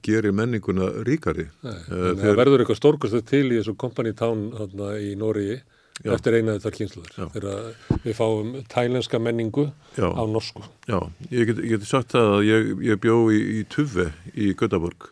[0.07, 1.49] gerir menninguna ríkari.
[1.67, 5.61] Nei, uh, það verður eitthvað stórkast til í þessu company town hana, í Nóriði
[6.05, 7.31] eftir eina þetta kynsluður.
[7.35, 10.09] Þegar við fáum tælenska menningu Já.
[10.09, 10.65] á norsku.
[10.89, 10.99] Já,
[11.31, 15.11] ég geti get sagt það að ég, ég bjó í, í Tuve í Götaborg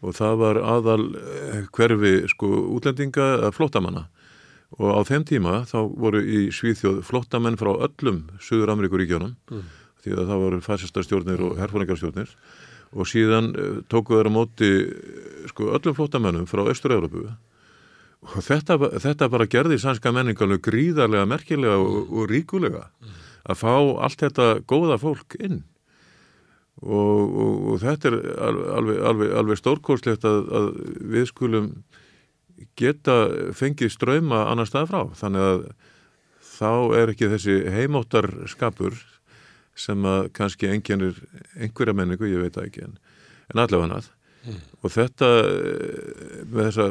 [0.00, 1.02] og það var aðal
[1.76, 4.06] hverfi sko útlendinga að flottamanna
[4.78, 9.64] og á þeim tíma þá voru í Svíþjóð flottamenn frá öllum Suður Ameríkuríkjónum mm.
[10.04, 12.34] því að það voru fæsistarstjórnir og herfóringarstjórnir
[12.90, 14.70] og síðan uh, tókuð þeirra móti
[15.50, 17.28] sko, öllum flottamennum frá Östur-Európu
[18.20, 22.88] þetta, þetta bara gerði sænska menningarnu gríðarlega merkilega og, og ríkulega.
[23.48, 23.72] Að fá
[24.04, 25.62] allt þetta góða fólk inn.
[26.80, 30.68] Og, og, og þetta er alveg, alveg, alveg stórkórslegt að, að
[31.12, 31.70] við skulum
[32.76, 33.16] geta
[33.56, 35.02] fengið ströyma annar stað frá.
[35.16, 35.64] Þannig að
[36.60, 38.96] þá er ekki þessi heimóttar skapur
[39.80, 41.20] sem að kannski enginir
[41.56, 42.98] einhverja menningu, ég veit ekki en,
[43.48, 44.10] en allavega hannað
[44.46, 44.60] mm.
[44.82, 46.86] og þetta eh, með þessa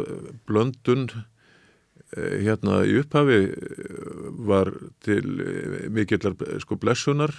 [0.49, 3.41] blöndun eh, hérna í upphafi
[4.49, 4.73] var
[5.05, 5.23] til
[5.93, 7.33] mikillar sko blessunar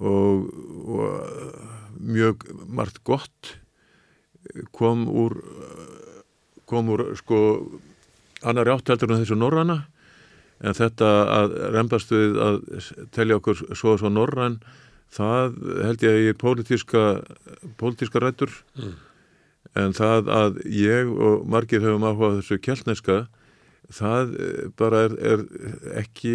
[0.00, 0.48] og,
[0.88, 3.56] og mjög margt gott
[4.72, 5.36] kom úr
[6.70, 7.40] kom úr sko
[8.46, 9.82] annar átteldur en þessu norrana
[10.60, 12.60] en þetta að reymbast við að
[13.14, 14.58] telja okkur svo og svo norran
[15.12, 15.56] það
[15.86, 17.04] held ég er pólitíska
[17.80, 18.96] pólitíska rættur mm.
[19.78, 23.20] En það að ég og margir höfum áhugað þessu kjellneska
[23.90, 25.44] það eh, bara er, er
[26.02, 26.34] ekki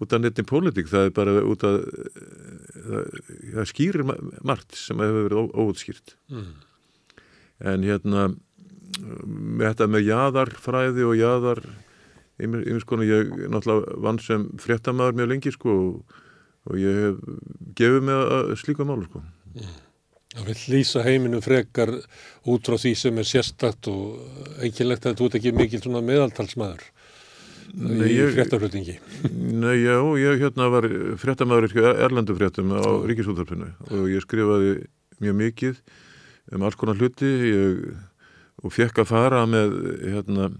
[0.00, 3.18] út af nettin pólitík, það er bara út af það,
[3.56, 4.06] það skýrir
[4.46, 6.48] margt sem hefur verið óutskýrt mm.
[7.72, 8.28] en hérna
[9.24, 11.62] með þetta með jæðarfræði og jæðar
[12.40, 15.76] yfir sko ég náttúrulega vann sem fréttamaður mjög lengi sko
[16.70, 17.20] og ég hef
[17.78, 19.78] gefið mig slíka málu sko mm.
[20.30, 21.90] Það vil lýsa heiminu frekar
[22.50, 26.84] út frá því sem er sérstakt og eiginlegt að þú ert ekki mikil svona meðaltalsmaður
[27.70, 28.96] Nei, í fréttarflutningi
[29.30, 30.86] Nei, já, ég hérna var
[31.22, 34.78] fréttamaður erlendu fréttum á Ríkisúðarfinu og ég skrifaði
[35.20, 35.82] mjög mikið
[36.54, 37.30] um alls konar hluti.
[37.50, 37.82] Ég
[38.60, 40.50] og fekk að fara með hérna,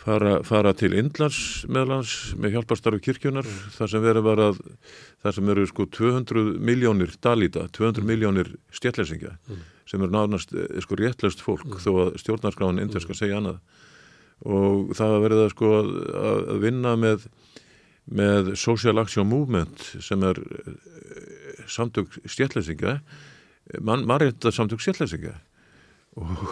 [0.00, 4.62] fara, fara til Indlands meðlans með hjálparstarfi kirkjunar þar sem verið var að
[5.22, 9.62] þar sem eru sko 200 miljónir dalíta, 200 miljónir stjættlesingja mm.
[9.90, 11.82] sem eru nánast eh, sko réttlöst fólk mm.
[11.84, 13.20] þó að stjórnarskráin inderska mm.
[13.20, 13.60] segja annað
[14.40, 17.28] og það var verið að sko að, vinna með
[18.10, 22.98] með Social Action Movement sem er eh, samtök stjættlesingja
[23.84, 25.36] mann rétt að samtök stjættlesingja
[26.18, 26.46] og,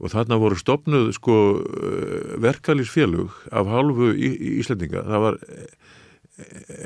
[0.00, 5.72] og þarna voru stopnuð sko eh, verkalýsfélug af halvu í, í Íslandinga það var eh,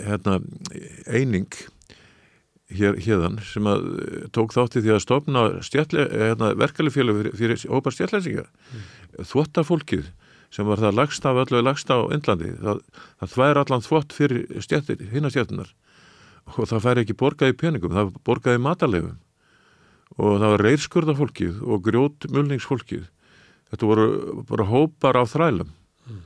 [0.08, 0.38] hérna
[1.08, 1.48] eining
[2.74, 7.92] hér, hérðan sem að eh, tók þátti því að stopna hérna, verkalýsfélug fyrir, fyrir hópa
[7.94, 8.88] stjætlæsinga mm.
[9.30, 10.10] þvottarfólkið
[10.54, 12.82] sem var það lagst af öllu lagst á Indlandi það,
[13.20, 15.72] það þvær allan þvott fyrir stjættir, hinn að stjættunar
[16.56, 19.16] og það fær ekki borgaði peningum, það borgaði matalefum
[20.18, 23.04] og það var reyrskurðafólkið og grjótmulningsfólkið
[23.70, 24.06] þetta voru
[24.48, 26.22] bara hópar á þrælum mm.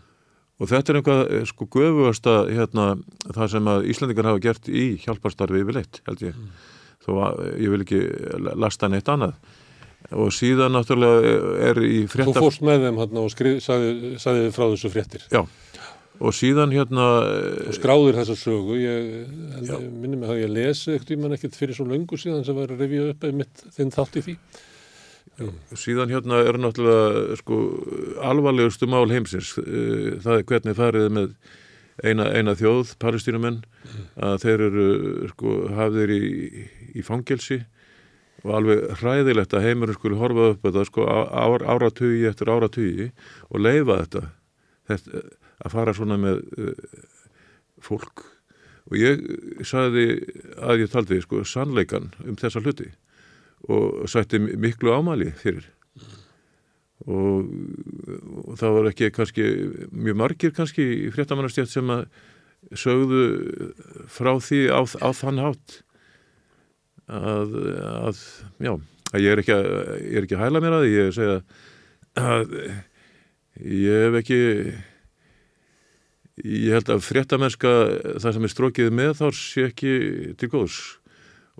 [0.58, 2.86] og þetta er einhvað eh, sko göfugasta hérna,
[3.28, 6.54] það sem að Íslandingar hafa gert í hjálparstarfi yfir leitt held ég mm.
[7.04, 8.04] þó að ég vil ekki
[8.56, 9.36] lasta neitt annað
[10.12, 11.34] og síðan náttúrulega
[11.70, 15.44] er í frétta Þú fórst með þeim hérna og sagði, sagði frá þessu fréttir Já
[16.22, 17.06] og síðan hérna
[17.66, 21.76] og skráður þessa sögu ég minnum mig að ég lesi ekkert í mann ekkert fyrir
[21.76, 24.36] svo löngu síðan sem var að revja upp mitt þinn þátt í því
[25.32, 25.48] Já,
[25.80, 27.58] síðan hérna er náttúrulega sko
[28.28, 31.30] alvarlegustu mál heimsins eh, það er hvernig farið með
[32.02, 34.08] eina, eina þjóð, palestínumenn mm.
[34.28, 34.88] að þeir eru
[35.32, 36.22] sko hafðir í,
[36.92, 37.62] í fangelsi
[38.42, 43.10] og alveg hræðilegt að heimurinn skulle horfa upp þetta sko áratugi eftir áratugi
[43.48, 44.24] og leifa þetta
[44.90, 45.24] þetta
[45.62, 46.72] að fara svona með uh,
[47.82, 48.24] fólk.
[48.90, 49.22] Og ég
[49.66, 50.06] sagði
[50.58, 52.90] að ég taldi sko sannleikan um þessa hluti
[53.70, 55.68] og sætti miklu ámali fyrir.
[57.06, 57.46] Og,
[58.46, 59.46] og það var ekki kannski
[59.90, 62.04] mjög margir kannski í fréttamannastjætt sem að
[62.78, 63.22] sögðu
[64.10, 65.80] frá því á, á þann hátt
[67.10, 67.56] að,
[68.06, 68.20] að
[68.62, 68.72] já,
[69.10, 69.66] að ég er ekki að,
[69.98, 70.92] ég er ekki að hæla mér að því.
[70.94, 71.36] Ég segja
[72.22, 72.56] að
[73.62, 74.40] ég hef ekki
[76.42, 77.70] ég held að fréttamennska
[78.22, 79.94] það sem er strókið með þá sé ekki
[80.40, 80.80] til góðs.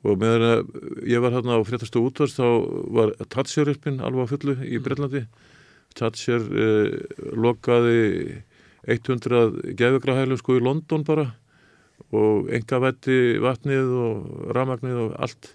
[0.02, 0.62] Og meðan að
[1.06, 2.46] ég var hérna á fréttastu útvast þá
[2.96, 4.84] var Tatsjörurpin alveg á fullu í mm.
[4.86, 5.22] Brellandi
[5.94, 6.94] Tatsjör eh,
[7.36, 8.40] lokaði
[8.88, 11.28] 100 geðugrahælum sko í London bara
[12.12, 15.52] og enga vetti vatnið og ramagnið og allt.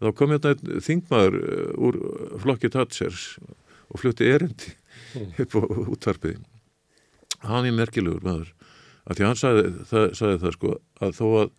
[0.00, 1.98] Þá kom hérna þingmaður uh, úr
[2.40, 3.34] flokki Tatsers
[3.92, 4.72] og flutti erindi
[5.44, 5.62] upp á
[5.92, 6.38] útvarpið.
[7.44, 8.54] Hann er merkilegur maður
[9.10, 11.50] af því hann sagði það, sagði það sko að þó að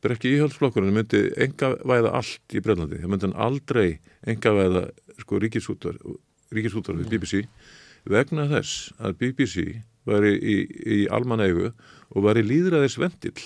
[0.00, 3.86] brekki íhaldsflokkurinn myndi enga væða allt í Brellandi, það myndi hann aldrei
[4.32, 4.84] enga væða
[5.20, 7.44] sko ríkisútvarfið BBC
[8.08, 9.66] vegna þess að BBC
[10.08, 13.36] var í, í, almanægu og var í líðræðis vendill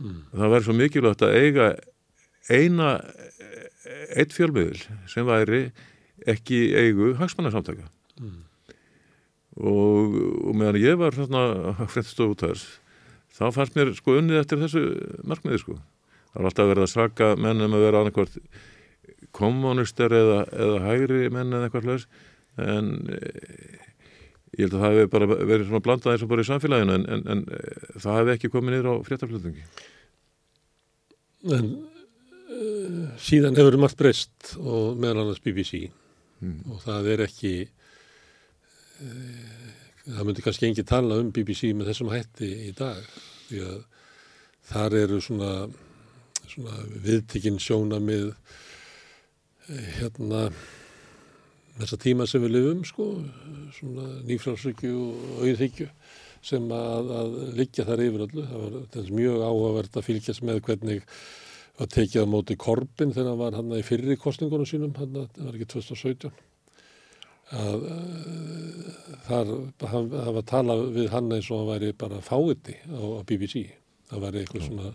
[0.00, 0.20] mm.
[0.32, 1.68] það var svo mikilvægt að eiga
[2.48, 2.94] eina
[4.16, 4.80] eitt fjölmiðil
[5.10, 5.66] sem væri
[6.28, 7.84] ekki eigu hagsmannarsamtaka
[8.20, 8.40] mm.
[9.60, 10.16] Og,
[10.48, 12.78] og meðan ég var svona fredstof út þess
[13.32, 14.82] þá fannst mér sko unnið eftir þessu
[15.28, 15.78] markmiði sko.
[16.32, 18.36] Það var alltaf verið að sraka mennum að vera annarkvært
[19.36, 22.06] kommunistar eða, eða hægri menn eða eitthvað hlurs
[22.60, 22.90] en
[24.52, 27.06] ég held að það hefði bara verið svona blandað eins og bara í samfélaginu en,
[27.08, 27.42] en, en
[27.96, 29.64] það hefði ekki komið niður á fréttaflutningi.
[31.56, 36.58] En uh, síðan hefur margt breyst og meðal annars BBC mm.
[36.68, 37.54] og það er ekki
[40.06, 43.00] það myndi kannski engi tala um BBC með þessum hætti í dag
[43.48, 43.80] því að
[44.72, 45.50] þar eru svona,
[46.46, 48.32] svona viðtikinn sjóna með
[49.68, 50.46] eh, hérna
[51.78, 53.08] þessa tíma sem við lifum sko,
[53.78, 55.88] svona nýfrálsryggju og auðhyggju
[56.42, 58.46] sem að, að liggja þar yfir öllu.
[58.50, 61.04] Það var mjög áhugavert að fylgjast með hvernig
[61.78, 65.54] var tekið á móti Korbin þegar hann var hann í fyrri kostningunum sínum, hann var
[65.54, 66.32] ekki 2017.
[67.52, 67.86] Að,
[69.26, 69.54] þar,
[69.92, 73.66] hann, það var tala við hann eins og hann væri bara fáiði á, á BBC.
[74.08, 74.92] Það var eitthvað svona,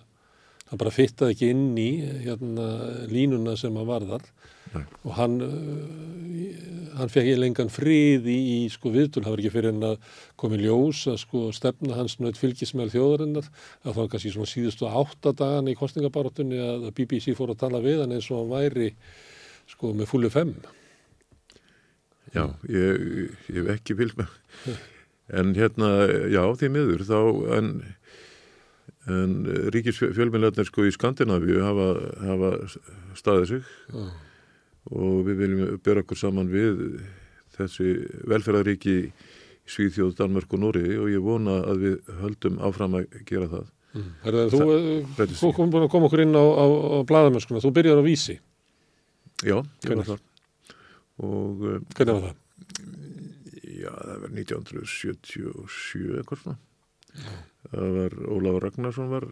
[0.70, 1.90] hann bara fittaði ekki inn í
[2.26, 2.68] hérna,
[3.12, 4.26] línuna sem hann var þar
[4.74, 4.84] Nei.
[5.08, 6.56] og hann, uh,
[6.98, 10.18] hann fekk í lengan frið í, í sko viðtul, það var ekki fyrir hann að
[10.42, 13.48] komi ljós að sko stefna hans nöitt fylgismæl þjóðarinnar,
[13.86, 18.04] að það var kannski svona síðustu áttadagan í kostningabarátunni að BBC fór að tala við
[18.04, 18.92] hann eins og hann væri
[19.72, 20.58] sko með fullu fem.
[22.36, 23.08] Já, ég,
[23.48, 24.36] ég hef ekki fylg með,
[25.40, 25.92] en hérna,
[26.34, 27.20] já því miður þá,
[27.58, 27.74] en
[29.08, 29.34] en
[29.72, 31.86] ríkisfjölminlegarnir sko í Skandinavíu hafa,
[32.28, 32.50] hafa
[33.16, 34.10] staðið sig oh
[34.94, 36.84] og við viljum bera okkur saman við
[37.58, 37.94] þessi
[38.30, 38.98] velferðaríki
[39.68, 43.66] Svíðjóð, Danmörk og Nóri og ég vona að við höldum áfram að gera það.
[43.98, 44.12] Mm.
[44.24, 48.00] Herða, þú þú kom búin að koma okkur inn á, á, á bladamöskuna, þú byrjar
[48.00, 48.38] á vísi.
[49.44, 50.24] Já, ég var þar.
[51.24, 52.36] Og, um, Hvernig var það?
[53.78, 56.58] Já, það var 1977 eitthvað svona.
[57.18, 57.34] Já.
[57.68, 59.26] Það var Ólafur Ragnarsson var,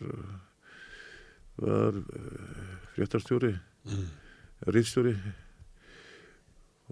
[1.62, 3.54] var uh, fréttarstjóri,
[3.88, 4.08] mm.
[4.76, 5.16] rýðstjóri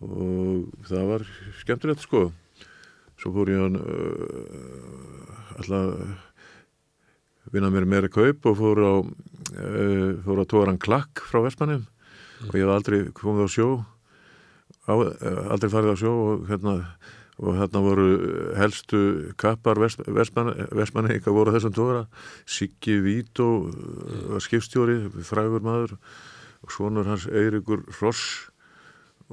[0.02, 1.26] og það var
[1.60, 2.32] skemmtilegt sko
[3.20, 5.90] svo fór ég að uh, alltaf
[7.54, 12.50] vinna mér meira kaup og fór á uh, fór á tóran klakk frá Vestmannum mm.
[12.50, 13.68] og ég hef aldrei komið á sjó
[14.88, 16.78] á, uh, aldrei farið á sjó og hérna
[17.42, 18.08] og hérna voru
[18.58, 22.04] helstu kappar Vestmanni eitthvað voru þessum tóra
[22.46, 23.48] Siggi Vító
[24.30, 25.96] var skipstjóri, frægur maður
[26.64, 28.52] og svonur hans Eirikur Ross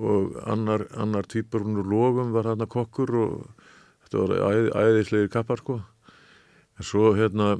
[0.01, 3.33] og annar, annar týpur hún úr lofum var hann að kokkur og
[4.07, 5.81] þetta var æð, æðislegir kappar sko.
[6.81, 7.59] En svo hérna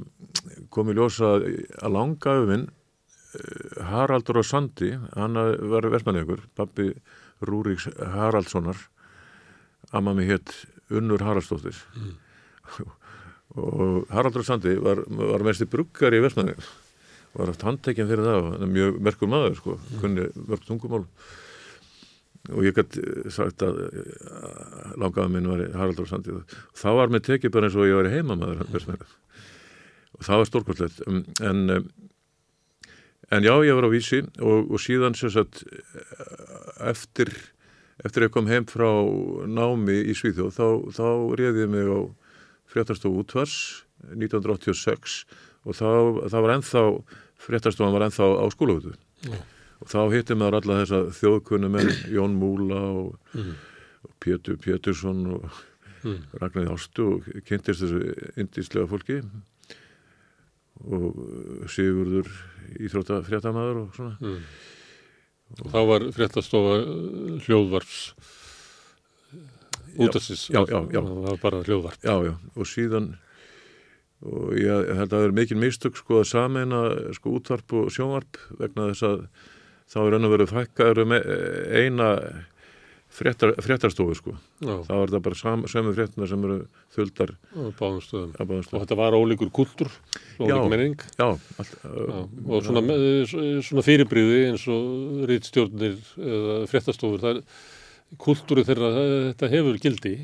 [0.73, 2.80] kom í ljósa að langa öfinn eh,
[3.91, 5.39] Haraldur á Sandi hann
[5.71, 6.91] var versmanniðugur pappi
[7.47, 8.77] Rúriks Haraldssonar.
[9.91, 10.53] Amma mig hétt
[10.91, 11.77] Unnur Haraldsdóttir.
[11.95, 12.17] Mm.
[13.61, 16.71] og Haraldur á Sandi var, var mest í bruggar í versmanniðugur
[17.37, 20.01] var haft handtekinn fyrir það mjög merkur maður sko, mm.
[20.01, 21.05] kunni mörg tungumál.
[22.51, 23.77] Og ég gæti sagt að
[24.99, 26.33] langaða minn var Haraldur Sandi.
[26.35, 28.65] Og þá var mér tekið bara eins og ég var heimamaður
[30.21, 31.61] og það var stórkvöldlegt en,
[33.31, 35.63] en já ég var á vísi og, og síðan sagt,
[36.79, 37.31] eftir
[38.01, 38.89] eftir að ég kom heim frá
[39.45, 40.67] námi í Svíþjóð þá,
[40.97, 41.07] þá
[41.37, 41.99] réði ég mig á
[42.71, 43.55] fréttastofu útvars
[44.09, 45.23] 1986
[45.67, 45.89] og þá,
[46.31, 46.83] það var ennþá
[47.41, 48.95] fréttastofan var ennþá á skólahútu
[49.81, 51.77] og þá hittum maður alla þessa þjóðkunum
[52.15, 53.53] Jón Múla og, mm.
[54.07, 55.45] og Pétur Pétursson og
[56.01, 56.19] mm.
[56.41, 59.21] Ragnar Ástu og kynntist þessu indíslega fólki
[60.81, 62.29] og Sigurður
[62.77, 64.15] Íþróttafréttamaður og svona.
[64.21, 64.43] Mm.
[65.59, 66.77] og Þá var fréttastofa
[67.45, 67.97] hljóðvarps
[69.99, 72.05] útastins já, já, já, það var bara hljóðvarp.
[72.05, 73.09] Já, já, og síðan
[74.21, 76.81] og ég held að það er mikil mistök sko að sameina
[77.17, 79.23] sko útvarp og sjónvarp vegna þess að
[79.91, 82.09] þá er og verið fækkaður um eina
[83.11, 84.33] fréttar, fréttarstofu sko.
[84.63, 86.57] Já, Það var það bara sam, sömu fréttina sem eru
[86.95, 88.31] þuldar á báðum stöðum.
[88.39, 89.91] að báðum Og þetta var ólíkur kultúr,
[90.39, 90.45] Já.
[90.55, 90.95] ólík menning.
[91.19, 91.27] Já,
[91.59, 92.83] allt, Já, og svona,
[93.67, 97.43] svona fyrirbriði eins og rítstjórnir eða fréttastofur, það er
[98.17, 98.89] kultúri þeirra,
[99.33, 100.15] þetta hefur gildi.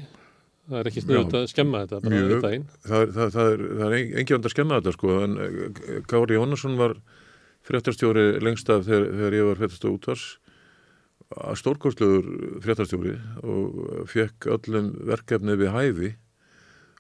[0.67, 1.39] Það er ekki sniðut Já.
[1.43, 2.31] að skemma þetta bara Mjög.
[2.31, 2.65] í daginn.
[2.87, 5.37] það, er- það, það er, það er engin vand að skemma þetta sko, en
[6.07, 6.95] Kári Jónasson var
[7.67, 10.25] fréttarstjóri lengst af þegar, þegar ég var fréttarstjóri útvars
[11.59, 16.11] stórkostlegur fréttarstjóri og fekk öllum verkefni við hæfi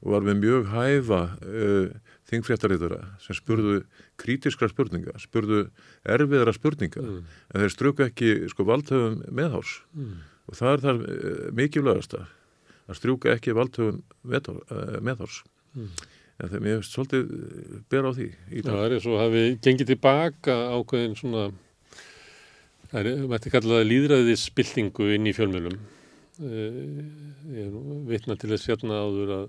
[0.03, 1.87] og var með mjög hæfa uh,
[2.29, 3.79] þingfréttaritara sem spurðu
[4.19, 5.69] krítiskra spurninga, spurðu
[6.05, 7.23] erfiðara spurninga, Mm.
[7.55, 10.19] en þeir struku ekki sko valdhöfum meðhárs Mm.
[10.47, 12.27] og það er það uh, mikilvægasta
[12.87, 15.41] að strjúka ekki meðhár, uh, meðhárs
[15.75, 15.89] Mm.
[16.39, 17.25] en þegar mér finnst svolítið
[17.89, 21.47] bera á því Já, það er eins og hafi gengið tilbaka ákveðin svona,
[22.91, 25.81] það er, mætti kalla það líðræðisbyltingu inn í fjölmjölum.
[26.37, 27.75] Ég er
[28.07, 29.45] vitna til þess hérna áður að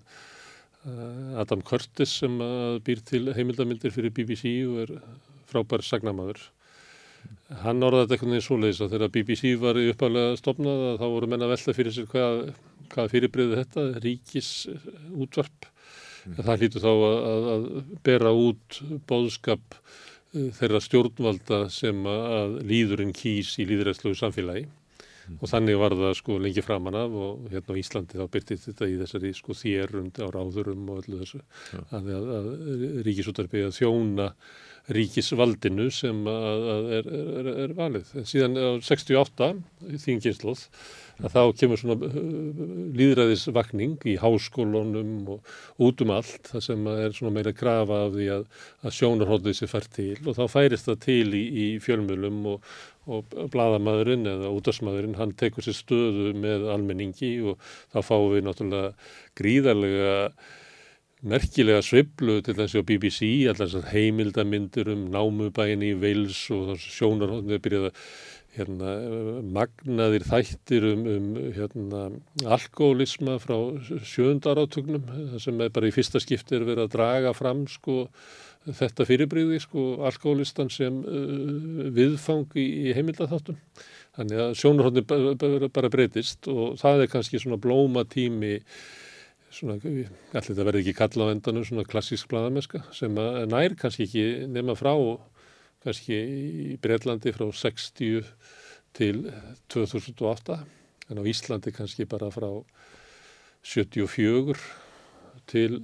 [0.87, 4.95] að Adam Curtis sem að býr til heimildamindir fyrir BBC og er
[5.51, 6.41] frábær sagnamaður.
[7.65, 11.07] Hann orðaði þetta einhvern veginn svoleiðis að þegar BBC var í uppálega stopnað að þá
[11.15, 12.43] voru menn að velta fyrir sér hvað,
[12.93, 14.51] hvað fyrirbreyði þetta, ríkis
[15.17, 15.69] útvarp.
[16.29, 16.37] Mm.
[16.39, 17.67] Það hlýtur þá að, að, að
[18.07, 24.67] bera út bóðskap eh, þeirra stjórnvalda sem að líðurinn kýs í líðræðslegu samfélagi
[25.37, 28.89] og þannig var það sko lengi framan af og hérna á Íslandi þá byrtist þetta
[28.89, 31.83] í þessari sko þérund á ráðurum og öllu þessu Já.
[31.99, 32.49] að, að, að
[33.09, 34.31] ríkisútarpi að þjóna
[34.95, 38.15] ríkisvaldinu sem er, er, er, valið.
[38.17, 39.51] En síðan á 68
[40.05, 40.65] þinginslóð
[41.19, 42.59] að þá kemur svona uh,
[42.99, 48.29] líðræðisvakning í háskólunum og út um allt það sem er svona meira krafa af því
[48.37, 48.45] að,
[48.85, 52.71] að sjónarhóðið sér fært til og þá færist það til í, í fjölmjölum og,
[53.11, 57.59] og bladamæðurinn eða útarsmæðurinn hann tekur sér stöðu með almenningi og
[57.91, 58.95] þá fáum við náttúrulega
[59.43, 60.17] gríðarlega
[61.27, 66.99] merkilega sveiflu til þessi á BBC, allar þessar heimildamindir um námubæin í Veils og þess
[66.99, 68.03] sjónarhóðinu byrjaði að
[68.59, 68.93] hérna,
[69.55, 72.03] magnaðir þættir um, um hérna,
[72.57, 73.57] alkoholisma frá
[74.07, 78.07] sjöndar átögnum, það sem er bara í fyrsta skipti er verið að draga fram sko,
[78.69, 83.59] þetta fyrirbreyði, sko, alkoholistan sem uh, viðfang í, í heimildatháttum.
[84.19, 88.57] Þannig að sjónarhóðinu bara breytist og það er kannski svona blóma tími
[89.55, 94.25] svona, allir þetta verði ekki kalla á endanum svona klassísk bladameska sem nær kannski ekki
[94.51, 94.93] nema frá
[95.85, 98.27] kannski í Breitlandi frá 60
[98.99, 99.23] til
[99.73, 100.59] 2008
[101.09, 102.51] en á Íslandi kannski bara frá
[103.65, 104.57] 74
[105.49, 105.81] til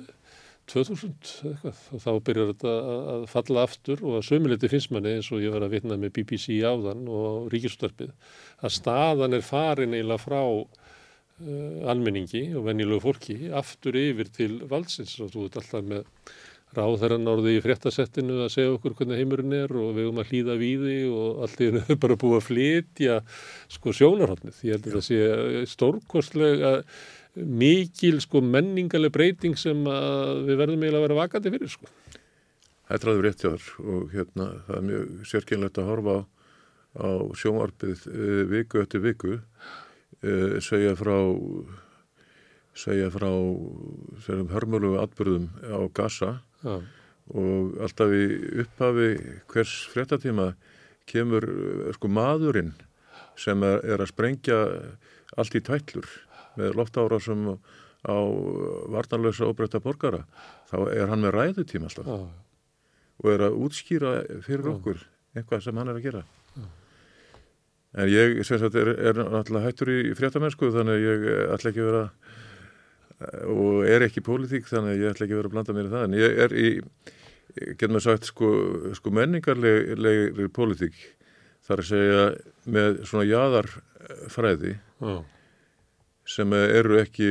[0.71, 1.13] 2000
[1.45, 1.81] eitthvað.
[1.93, 5.53] Og þá byrjar þetta að- falla aftur og að sömuliti finnst manni eins og ég
[5.53, 8.13] var að vitna með BBC áðan og ríkisúttarpið
[8.65, 10.41] að staðan er farin eiginlega frá
[11.91, 16.05] almenningi og venjulegu fólki aftur yfir til valdsins og þú ert alltaf með
[16.75, 20.57] ráðherran orði í fréttasettinu að segja okkur hvernig heimurinn er og við höfum að hlýða
[20.59, 23.19] víði og allt í hennu er bara búið að flytja
[23.77, 24.63] sko sjónarhóttnið.
[24.67, 26.73] Ég held að það sé stórkostlega
[27.35, 31.91] mikil sko menningaleg breyting sem við verðum eiginlega að vera vakandi fyrir sko.
[32.85, 36.27] Þetta er alveg rétt hjá þér og hérna það er mjög sérkynlegt að horfa á,
[37.01, 37.11] á
[37.41, 39.39] sjónvarpið uh, viku eftir viku
[40.25, 41.17] uh, segja frá
[42.75, 43.31] segja frá
[44.25, 46.31] segjum, hörmulegu atbyrðum á Gaza
[46.65, 46.81] Já,
[47.35, 48.25] og alltaf í
[48.65, 49.09] upphafi
[49.53, 50.53] hvers fréttatíma
[51.11, 52.75] kemur uh, sko maðurinn
[53.39, 54.61] sem er, er að sprengja
[55.37, 56.09] allt í tætlur
[56.59, 57.57] með loftárásum
[58.05, 58.17] á
[58.93, 60.25] varnarlösa óbreyta borgara
[60.71, 62.19] þá er hann með ræðutíma alltaf já,
[63.23, 64.15] og er að útskýra
[64.45, 64.73] fyrir Já.
[64.77, 65.05] okkur
[65.35, 66.25] eitthvað sem hann er að gera
[67.95, 71.71] en ég sem sagt er, er náttúrulega hættur í fréttamennsku þannig að ég eh, ætla
[71.71, 72.05] ekki að vera
[73.21, 75.77] eh, og er ekki í pólitík þannig að ég ætla ekki að vera að blanda
[75.77, 76.07] mér í það.
[76.09, 76.71] En ég er í,
[77.75, 78.51] getur maður sagt sko,
[78.99, 80.99] sko menningarlegri pólitík
[81.65, 82.25] þar að segja
[82.75, 85.15] með svona jaðarfræði já,
[86.35, 87.31] sem eru ekki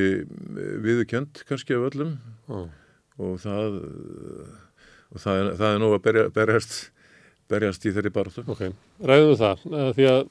[0.85, 2.15] viðukjönd kannski af öllum.
[2.47, 2.63] Já.
[3.21, 3.75] og það
[5.13, 6.79] og það er, það er nú að berja, berjast
[7.51, 8.43] berjast í þeirri baráttu.
[8.49, 8.63] Ok,
[9.03, 10.23] ræðum við það að því að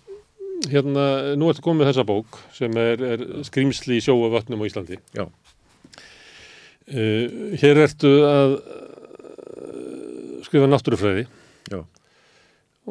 [0.71, 1.07] hérna,
[1.39, 4.99] nú ertu komið þessa bók sem er, er skrýmsli í sjóa vatnum á Íslandi.
[5.17, 5.27] Já.
[6.93, 11.29] Uh, hér ertu að uh, skrifa náttúrufræði
[11.71, 11.79] Já.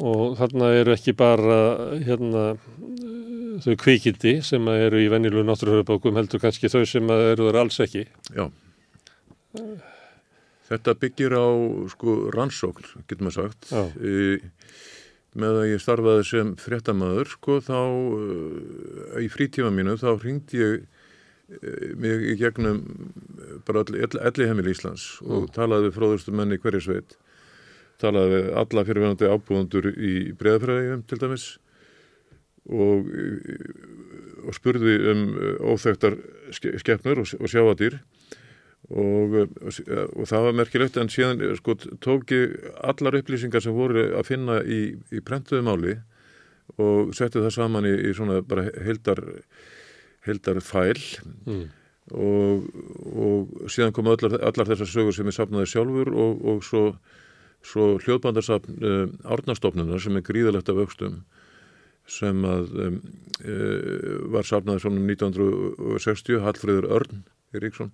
[0.00, 1.58] og þarna eru ekki bara
[2.00, 2.46] hérna
[3.62, 8.06] þau kvikindi sem eru í venjulegu náttúrufræðibókum heldur kannski þau sem eru þar alls ekki.
[8.32, 8.46] Já.
[10.72, 11.46] Þetta byggir á
[11.92, 13.68] sko rannsókn, getur maður sagt.
[13.68, 13.82] Já.
[14.00, 14.40] Í,
[15.38, 20.74] með að ég starfaði sem fréttamaður sko þá uh, í frítíma mínu þá ringdi ég
[20.82, 22.82] uh, mig í gegnum
[23.68, 25.52] bara elli heimil Íslands og Mm.
[25.56, 27.16] talaði við fróðustu menni í hverju sveit
[28.02, 31.44] talaði við alla fyrirvenandi ábúðundur í breðafræðum til dæmis
[32.68, 36.18] og, uh, og spurði um uh, óþekktar
[36.54, 37.98] ske- skepnur og, og sjáadýr
[38.92, 43.76] og, uh, og það var merkilegt en síðan uh, sko, tók ég allar upplýsingar sem
[43.76, 44.80] voru að finna í,
[45.12, 45.98] í prentuðu máli
[46.80, 49.22] og setti það saman í, í svona bara heildar,
[50.26, 50.98] heildar fæl
[51.46, 51.68] Mm.
[52.18, 52.64] og,
[53.14, 56.82] og síðan kom allar, allar þessar sögur sem ég sapnaði sjálfur og, og svo,
[57.66, 61.22] svo hljóðbandarsapn uh, árnastofnunar sem er gríðalegt af aukstum
[62.10, 62.96] sem að um,
[63.46, 67.22] uh, var sapnaði svona 1960 Hallfriður Örn
[67.54, 67.92] í Ríksson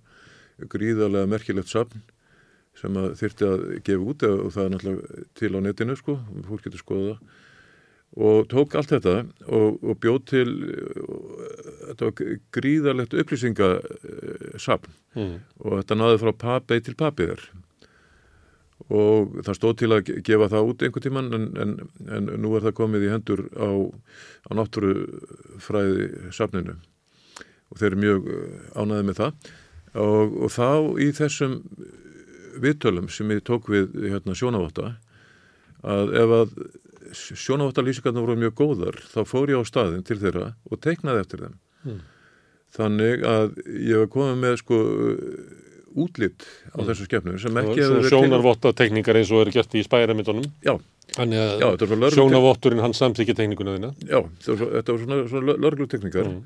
[0.71, 2.01] gríðarlega merkilegt sapn
[2.79, 6.63] sem að þyrfti að gefa út og það er náttúrulega til á netinu sko, fólk
[6.67, 7.15] getur skoða
[8.19, 9.15] og tók allt þetta
[9.53, 10.77] og, og bjóð til uh,
[11.91, 15.39] þetta var gríðarlegt upplýsingasapn Mm.
[15.65, 17.39] og þetta náði frá papi til papiðar
[18.93, 21.71] og það stóð til að ge- gefa það út einhvern tíman en, en,
[22.13, 23.69] en nú er það komið í hendur á,
[24.45, 26.75] á náttúrufræði safninu
[27.73, 28.29] og þeir eru mjög
[28.83, 29.49] ánaði með það
[29.95, 30.67] og, og þá
[31.01, 31.55] í þessum
[32.59, 34.93] viðtölum sem ég tók við hérna, sjónavotta
[35.87, 36.53] að ef að
[37.15, 41.57] sjónavottalýsingarna voru mjög góðar þá fór ég á staðin til þeirra og teiknaði eftir þeim
[41.79, 41.99] Mm.
[42.75, 43.53] þannig að
[43.87, 44.79] ég var komið með sko
[45.95, 46.43] útlitt
[46.75, 50.49] á þessu skepnu sem ekki hefur verið sjónarvotta tekningar eins og eru gert í spæramindunum.
[50.67, 50.73] Já,
[51.15, 53.93] Þannig að sjónarvotturinn hann samþykja tekninguna þína.
[54.11, 56.43] Já, þetta var, svona, svona lörgluteknikar Mm.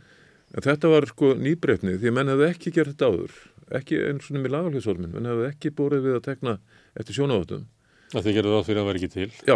[0.54, 3.38] En þetta var sko nýbreytni því menn hefði ekki gert þetta áður.
[3.74, 6.58] Ekki eins og með lagalhjóðsólminn menn hefði ekki búið við að tekna
[7.00, 7.64] eftir sjónavottum
[8.14, 9.30] Það þið gerðu ráð fyrir að það væri ekki til.
[9.50, 9.56] Já,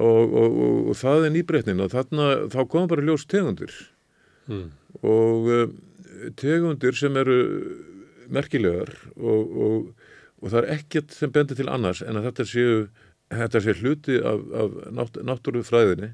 [0.00, 3.74] og, og, og, og það er nýbreytnin og þarna, þá kom bara ljós tegundir.
[4.50, 4.72] Mm.
[5.06, 5.68] og uh,
[6.34, 7.36] tegundir sem eru
[8.34, 10.08] merkilegar og, og,
[10.42, 12.80] og það er ekkert sem bendir til annars en að þetta séu
[13.32, 16.12] þetta sé hluti af, af nátt, náttúrufræðinni.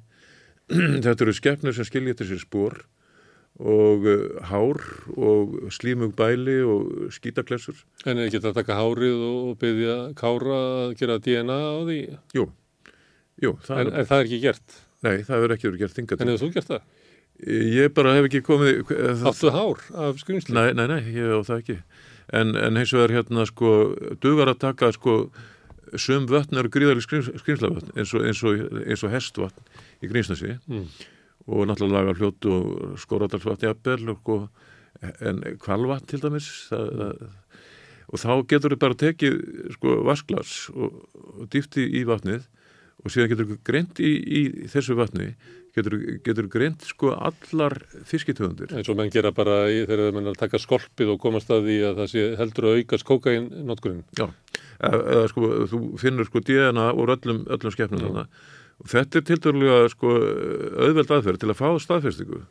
[1.05, 2.75] Þetta eru skepnur sem skilja til sér spór
[3.59, 4.19] og uh,
[4.51, 4.79] hár
[5.19, 10.95] og slímug bæli og skítaklessur En er ekki að taka hárið og byggja kára að
[11.01, 11.99] gera DNA á því?
[12.39, 12.45] Jú,
[13.43, 14.79] jú það, En, en það er ekki gert.
[15.03, 16.87] nei, það hefur ekki verið gert hingað En hefur þú gert það?
[17.49, 20.55] Ég bara hef ekki komið það, Áttu hár af skrýmsli?
[20.55, 21.77] Nei, nei, nei, ég á það ekki.
[22.35, 23.69] En, en hins vegar hérna sko,
[24.23, 25.15] dugar að taka sko,
[25.95, 29.71] sum vötn eru gríðarlega skrýms, skrýmslavötn eins og, eins, og, eins og hestvatn
[30.03, 30.91] í Grímsnesi Mm.
[31.49, 34.39] Og náttúrulega lagar hljótt og skóradalsvatn jafnvel og, sko,
[35.25, 37.23] en kvalvatn til dæmis það, það,
[38.09, 39.39] og þá getur þau bara tekið
[39.77, 41.03] sko vasklas og,
[41.39, 42.47] og dýfti í vatnið
[42.99, 45.33] og síðan getur þau greint í, í þessu vatni
[45.77, 47.77] getur, getur greint sko allar
[48.09, 51.53] fiskitöfundir eins og menn gera bara í, þegar menn er að taka skolpið og komast
[51.55, 54.05] að því að það sé heldur að aukast kókain notkurinn.
[54.19, 54.29] Já,
[54.91, 58.27] eða, sko, þú finnur sko DNA úr öllum, öllum skepnum þarna.
[58.29, 60.13] og þetta er tildurlega sko
[60.87, 62.43] auðveld aðferð til að fá staðfestingu.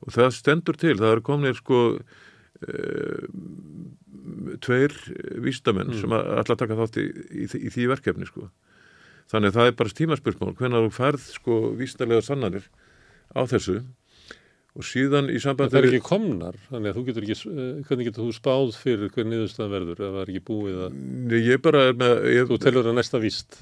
[0.00, 1.80] Og það stendur til, það eru kominir sko
[2.64, 2.82] e,
[4.64, 4.94] tveir
[5.44, 7.06] vístamenn sem að ætla að taka þátt í,
[7.44, 8.50] í, í, því verkefni sko.
[9.30, 12.68] Þannig að það er bara tímaspörsmál hvenær þú færð sko vístalega sannanir
[13.36, 13.80] á þessu.
[14.78, 18.06] Og síðan í Það sambandi er ekki komnar, þannig að þú getur ekki, eh, hvernig
[18.06, 21.00] getur þú spáð fyrir hver niðurstaðan verður ef það er ekki búið að,
[21.42, 23.58] ég bara er með ég, þú telur það næsta víst.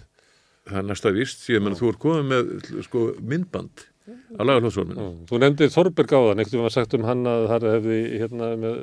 [0.68, 5.08] Það er næsta ég menn þú er komið með sko myndband að laga hljóðsvörminu Já.
[5.28, 8.76] Þú nefndir Þorberg á það, neitt var sagt um hann að það hefði, hérna, með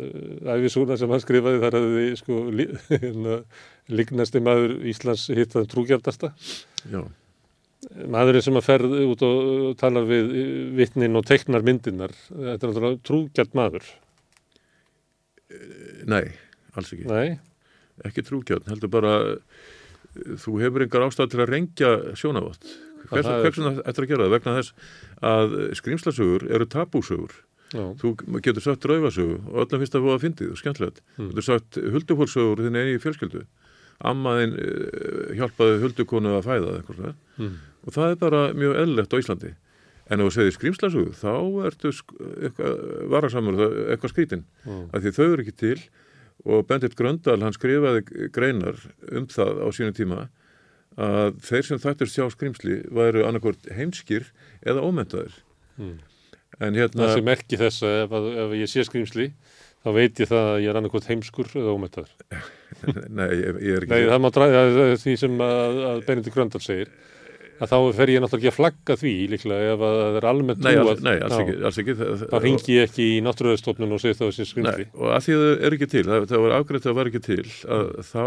[0.53, 2.68] æfisúna sem hann skrifaði, þar hefði, sko, lí-
[3.05, 3.38] hérna,
[3.89, 6.31] líknasti maður Íslands hittað trúgjaldasta.
[6.91, 7.01] Já,
[8.10, 10.30] Maðurinn sem að ferð út og talar við
[10.77, 13.89] vittnin og teiknar myndirnar, þetta er náttúrulega trúgjald maður.
[16.10, 16.23] nei,
[16.76, 17.35] alls ekki Nei,
[18.07, 19.35] ekki trúkjörn, heldur bara eh,
[20.41, 22.69] þú hefur engar ástæð til að rengja sjónavott
[23.09, 24.33] hvers, er- vegna ættir að gera það?
[24.35, 24.71] Vegna þess
[25.21, 27.35] að skrýmslasögur eru tabúsögur.
[27.73, 28.15] Já, þú
[28.45, 31.01] getur sagt draugasögu og öllum finnst það búið að fyndið og skemmtilegt.
[31.17, 31.29] Mm.
[31.31, 33.43] getur sagt huldufólksögur þinn eigi fjölskyldu.
[34.05, 36.71] Ammaðin uh, hjálpaði huldukonu að fæða
[37.39, 37.53] mm.
[37.87, 39.53] og það er bara mjög eðlilegt á Íslandi.
[40.05, 41.31] En ef þú segir skrýmslasögu þá
[41.65, 41.91] ertu
[43.09, 43.57] varasamur
[43.89, 44.43] eitthvað skrítin
[44.93, 45.79] að því þau eru ekki til
[46.44, 48.82] og Bendit Gröndal hann skrifaði greinar
[49.12, 50.26] um það á sínu tíma
[50.95, 54.32] að þeir sem þættur sjá skrimsli væru annarkvort heimskir
[54.66, 55.41] eða ómentaðir
[55.76, 55.98] Mm.
[56.64, 58.14] en hérna, Það sem merki þess að ef,
[58.45, 59.26] ef ég sé skrýmsli
[59.86, 62.14] þá veit ég það að ég er annarkvæmt heimskur eða ómettaður.
[63.20, 66.94] nei, ég, er ekki Nei, það má er því sem að, að Benedikt Gröndal segir.
[67.56, 70.61] Að þá fer ég náttúrulega ekki að flagga því líklega ef að það er almennt
[70.65, 70.90] Nei, trúað.
[70.91, 71.95] alls, nei, alls ekki, alls ekki.
[72.26, 74.88] Þá ringi ég ekki í náttúruðstofnun og segi það þessi Nei, skrimsli.
[74.99, 77.11] og að því að það er ekki til, það, það var afgreitt að það var
[77.11, 77.45] ekki til,
[77.77, 78.26] að þá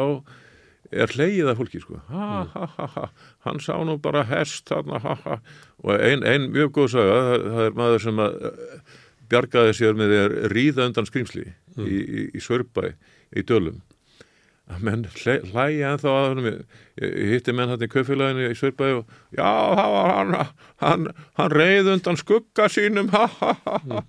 [1.04, 1.98] er hleyið af fólki, sko.
[2.08, 3.04] Ha, ha, ha, ha,
[3.44, 5.36] hann sá nú bara hest, þarna, ha, ha.
[5.84, 8.94] Og ein, ein mjög góð saga, það, það er maður sem að eh,
[9.28, 12.86] bjargaði sér með því að ríða undan skrýmsli í, í, í Sörbæ,
[13.36, 13.82] í Dölum.
[14.68, 16.46] Að menn hlæja ennþá að honum,
[17.00, 20.34] ég, hitti menn hann í kaufélaginu í Sörbæ og já, hann,
[20.82, 21.06] hann,
[21.40, 24.02] hann reið undan skugga sínum, ha, ha, ha, ha.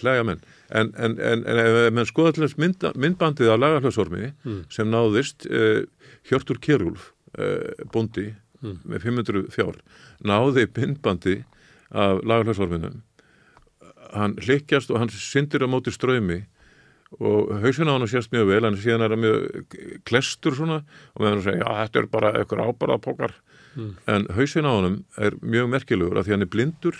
[0.00, 0.40] Hlæja menn.
[0.72, 4.32] En, en, en, en ef menn skoða til þess mynda, myndbandið á lagarhljóðsormi
[4.72, 5.84] sem náðist uh,
[6.30, 8.30] Hjörtur Kjærúlf, uh, bóndi
[8.64, 9.76] með 500 fjár,
[10.24, 11.42] náði myndbandi
[11.92, 13.02] af lagarhljóðsorminum.
[14.14, 16.44] Hann hlykkjast og hann syndir á móti ströymi
[17.20, 19.76] og hausinn á hann sést mjög vel en síðan er hann mjög
[20.08, 20.80] klestur svona
[21.14, 23.34] og með hann segja, já þetta er bara eitthvað ábaraðpókar
[24.06, 26.98] en hausinn á hann er mjög merkilegur af því hann er blindur.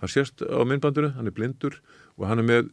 [0.00, 1.80] Hann sést á myndbandinu, hann er blindur
[2.18, 2.68] og hann er með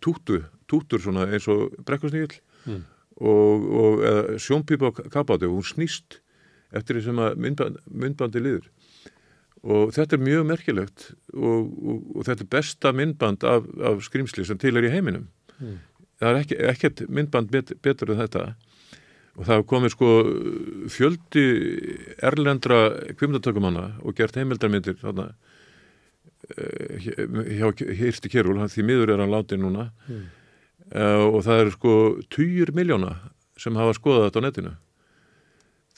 [0.00, 2.82] tútu tútur svona eins og brekkusnýl Mm.
[3.16, 4.02] og, og
[4.36, 6.20] sjónpípa á kapáti og hún snýst
[6.76, 8.66] eftir því sem að myndband, myndbandi liður
[9.64, 14.44] og þetta er mjög merkilegt og, og, og þetta er besta myndband af, af skrýmsli
[14.44, 15.24] sem til er í heiminum.
[15.58, 15.78] Mm.
[16.20, 18.50] Það er ekki, ekkert myndband bet, betur en þetta.
[19.38, 20.10] Og það komið sko
[20.92, 21.44] fjöldi
[22.26, 22.80] erlendra
[23.16, 25.30] kvimdatökumanna og gert heimildarmyndir þarna
[26.56, 27.08] eh,
[27.60, 27.70] hjá
[28.00, 29.88] Hirsti Kjærúl, hann því miður er hann látið núna.
[30.10, 30.28] Mm.
[30.90, 31.94] uh, og það eru sko
[32.34, 33.14] týjur miljóna
[33.60, 34.74] sem hafa skoðað þetta á netinu.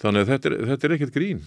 [0.03, 1.43] Þannig að þetta er, þetta er ekkert grín.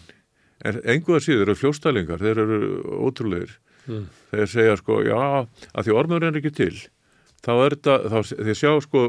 [0.66, 2.60] En enguða síður eru fljóstælingar þeir eru
[3.06, 3.56] ótrúlegir.
[3.86, 4.06] Mm.
[4.32, 6.74] þeir segja sko, já, að því ormur er ekki til
[7.44, 9.02] þá er þetta, þá þeir sjá sko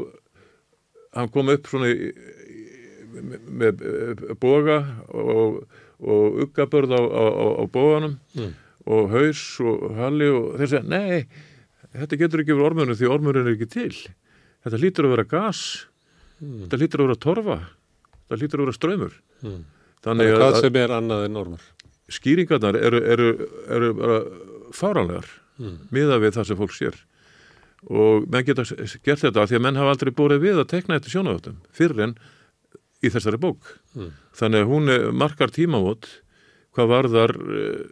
[1.17, 2.11] hann kom upp svona í,
[3.47, 3.81] með,
[4.41, 4.79] boga
[5.09, 5.61] og,
[6.03, 7.23] og uggabörð á, á,
[7.61, 8.53] á, boganum Mm.
[8.87, 11.25] og haus og halli og þeir segja, nei,
[11.97, 13.89] þetta getur ekki verið ormurinn því ormurinn er ekki til
[14.63, 15.61] þetta hlýtur að vera gas
[16.37, 16.67] Mm.
[16.67, 17.57] þetta hlýtur að vera torfa
[18.27, 19.63] þetta hlýtur að vera ströymur Mm.
[20.05, 21.63] þannig Hvað að, sem er annað en ormur.
[22.09, 23.27] skýringarnar eru, eru,
[23.69, 24.19] eru bara
[24.71, 25.25] fáranlegar
[25.59, 25.77] Mm.
[25.91, 26.93] miða við það sem fólk sér
[27.89, 28.63] og menn geta
[29.03, 32.03] gert þetta af því að menn hafa aldrei búið við að tekna þetta sjónavöldum fyrir
[32.07, 32.15] en
[33.03, 34.11] í þessari bók Mm.
[34.37, 36.05] þannig að hún er- markar tímamót
[36.75, 37.85] hvað varðar uh,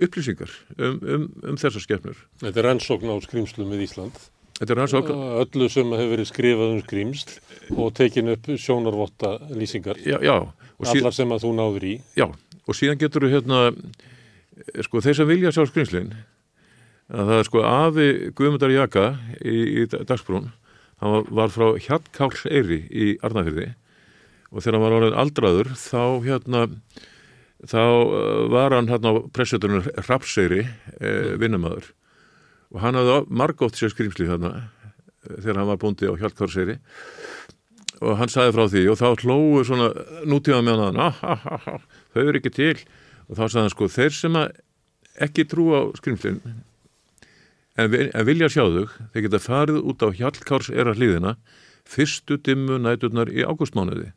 [0.00, 4.16] upplýsingar um, um, um þessar skepnur Þetta er rannsókn á skrimslum við Ísland.
[4.56, 7.34] þetta er rannsók Öllu sem hefur verið skrifað um skrimsl
[7.76, 10.00] og tekin upp sjónarvotta lýsingar.
[10.00, 10.38] já, já,
[10.80, 11.94] Allar sem að þú náður í.
[12.16, 12.24] já,
[12.64, 16.14] og síðan getur þú hérna eh, sko þeir sem vilja sjá skrýmslin
[17.10, 18.08] að það er sko afi
[18.38, 19.04] Guðmundar Jaka
[19.42, 20.50] í, í dagsbrún.
[21.00, 23.70] Hann var, frá Hjartkáls Eyri í Arnafyrði
[24.50, 26.64] og þegar hann var orðin aldraður þá hérna
[27.70, 31.92] þá uh, var hann hérna á pressuturinn Rapseyri eh, vinnumæður
[32.72, 36.58] og hann hafði margótt sér skrýmsli þarna eh, þegar hann var búndi á Hjartkáls
[38.00, 39.88] og hann sagði frá því og þá hlóðu svona
[40.28, 41.80] nútíma með hann ah, ah, ah,
[42.14, 42.76] þau eru ekki til.
[43.28, 44.54] Og þá sagði hann sko þeir sem að
[45.26, 46.40] ekki trúa á skrýmslin
[47.80, 51.36] en, en vilja sjá þau þeir geta farið út á Hjallkárs era hlýðina
[51.90, 54.10] fyrstu dimmu næturnar í ágústmánuði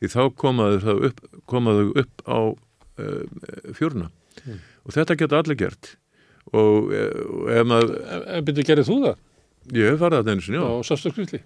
[0.00, 3.22] því þá komaðu þau upp, komaðu upp á uh,
[3.76, 4.10] fjöruna
[4.86, 5.94] og þetta geta allir gert
[6.54, 7.94] og, eh, og ef maður
[8.36, 9.22] En byrju, gerðið þú það?
[9.74, 11.40] ég hef farið að einu sinni, já Á sástu skrimsli?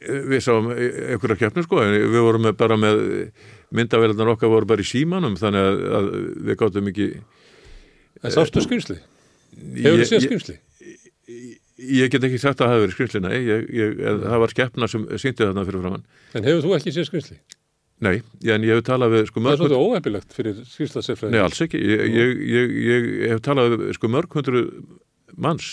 [0.00, 3.00] við sáum einhverja keppnir sko við vorum bara með
[3.76, 6.08] myndavélarnar okkar voru bara í símanum þannig að,
[6.46, 7.08] við gáttum ekki
[8.20, 8.96] En sástu skrimsli?
[9.80, 10.56] Hefur þú séð ég, skrimsli?
[11.80, 14.52] Ég get ekki sagt að það hafi verið skrimsli nei, ég, ég, en það var
[14.54, 16.04] skeppna sem sýndi þarna fyrir framann
[16.38, 17.38] En hefur þú ekki séð skrimsli?
[18.00, 18.16] nei,
[18.48, 21.32] en ég hef talað við sko Það er mörg svolítið óhefilegt fyrir skrimslasefræði.
[21.34, 24.62] nei, alls ekki, ég, ég, ég, ég hef talað við sko mörg hundru
[25.36, 25.68] manns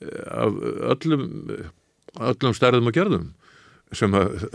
[0.00, 0.60] eh, af
[0.94, 1.26] öllum
[2.20, 3.28] öllum stærðum og gerðum
[3.94, 4.46] sem að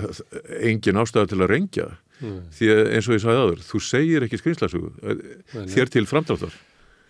[0.64, 1.92] engin ástæða til að rengja
[2.24, 2.46] Mm.
[2.56, 5.16] því eins og ég sagði áður, þú segir ekki skrimslasugu Nei,
[5.52, 5.66] nei.
[5.68, 6.54] þér til framdráttar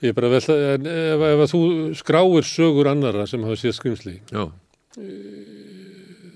[0.06, 0.41] Ég er bara vel,
[0.76, 1.61] en ef, ef að þú
[1.98, 4.44] skráir sögur annara sem hafa séð skrimsli, já,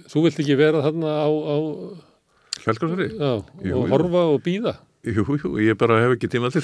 [0.09, 1.55] þú vilt ekki vera þarna á, á
[2.59, 3.31] Hjálkarsari já,
[3.63, 3.89] Jú, og jú.
[3.93, 4.73] horfa og býða.
[5.07, 6.63] jú, jú, ég bara hef ekki tíma til.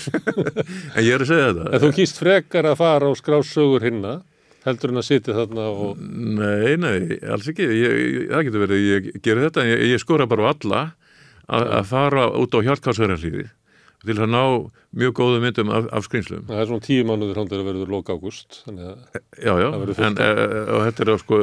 [0.98, 3.86] En ég er að segja En þetta þú kýst frekar að fara og skrá sögur
[3.86, 4.18] hinna,
[4.66, 6.02] heldur en að sitja þarna og...
[6.02, 7.64] nei, nei, alls ekki.
[7.70, 10.82] Ég, ég, það getur verið, ég gerir þetta en ég, ég skora bara á alla
[11.46, 13.46] að að fara út á Hjálkarsari
[14.08, 14.42] til að ná
[14.96, 18.16] mjög góðu myndum af, af skrýmslum Það er svona tíu mánuður hóndir að verður loka
[18.16, 18.80] ágúst, að...
[19.40, 19.68] já, já,
[20.08, 20.30] en e,
[20.76, 21.42] og þetta er á sko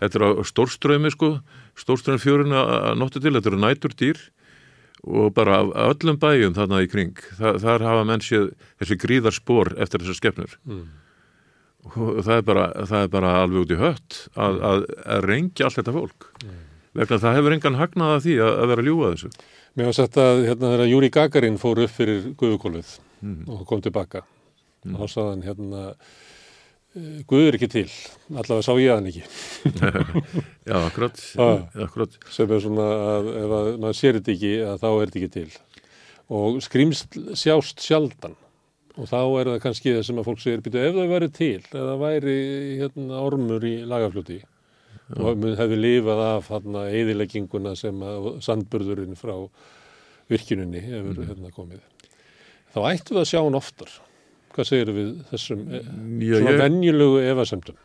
[0.00, 1.30] á stórströmi sko
[1.80, 4.20] stórströmi fjörun að nóttu til, þetta eru nætur dýr
[5.04, 9.36] og bara af öllum bæjum þarna í kring, þar, þar hafa menn séð þessi gríðar
[9.36, 10.86] spór eftir þessar skefnur Mm.
[11.84, 15.66] og það er bara, það er bara alveg út í hött að, að, að rengja
[15.66, 16.30] allt þetta fólk.
[16.94, 19.30] Vegna að það hefur engan hagnað af því að, að vera að ljúga þessu
[19.74, 22.94] Mér var sagt að hérna þegar Júri Gagarin fór upp fyrir guðukólfið
[23.24, 23.46] Mm.
[23.48, 24.20] og kom tilbaka
[24.84, 25.82] og þá sagði hann hérna
[26.92, 27.86] eh, Guð er ekki til,
[28.36, 29.22] allavega sá ég hann ekki.
[30.68, 31.22] Já, akkurat,
[31.86, 32.18] akkurat.
[32.30, 32.84] sem er svona
[33.14, 35.56] að ef að maður sér þetta ekki að þá er þetta ekki til.
[36.36, 38.36] Og skrýmsl sjást sjaldan.
[39.00, 41.62] Og þá er það kannski það sem að fólk segir býtu ef það væri til,
[41.64, 42.36] ef það væri
[42.84, 44.38] hérna ormur í lagafljóti
[45.20, 49.34] og mun hefði lifað af hérna eðilegginguna sem að sandburðurinn frá
[50.30, 51.82] virkininni hefur hérna komið.
[52.74, 53.96] Þá ættu það að sjá hann oftar.
[54.54, 55.88] Hvað segir við þessum eh,
[56.22, 57.78] Já, svona ég, venjulegu efasemdum?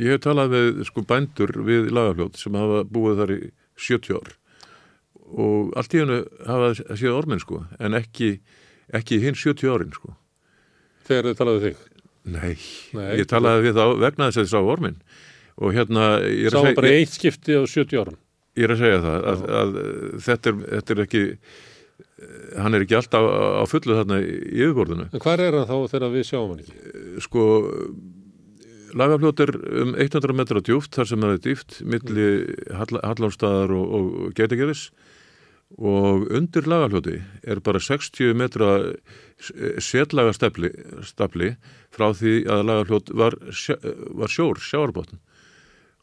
[0.00, 3.40] Ég hef talað við sko bændur við lagafljót sem hafa búið þar í
[3.86, 4.34] 70 ár.
[5.32, 6.18] Og allt í hennu
[6.48, 8.36] hafa séð orminn sko en ekki,
[8.94, 10.14] ekki hinn 70 árin sko.
[11.08, 11.82] Þegar þið talaðu þig?
[12.22, 12.52] Nei,
[12.94, 14.98] Nei, ég talaði við þá vegna þess að þið sá orminn
[15.62, 18.16] og hérna sá að hann bara eitt skipti á 70 árum.
[18.58, 19.76] Ég er að segja það að, að,
[20.26, 21.22] þetta, er, þetta er ekki
[22.62, 25.06] hann er ekki alltaf á fullu þarna í yfirborðinu.
[25.10, 27.22] En hvað er hann þá þegar við sjáum hann ekki?
[27.24, 27.46] Sko
[28.98, 32.28] lagafljót er um 100 metra djúft þar sem það er dýft milli
[32.76, 34.90] Hall Hallánstaðar og, og Geitagerðis
[35.80, 37.16] og undir lagafljóti
[37.48, 38.72] er bara 60 metra
[39.80, 40.68] setlaga stafli,
[41.08, 41.54] stafli
[41.94, 43.38] frá því að lagafljót var,
[44.20, 45.22] var sjór, sjáarbótn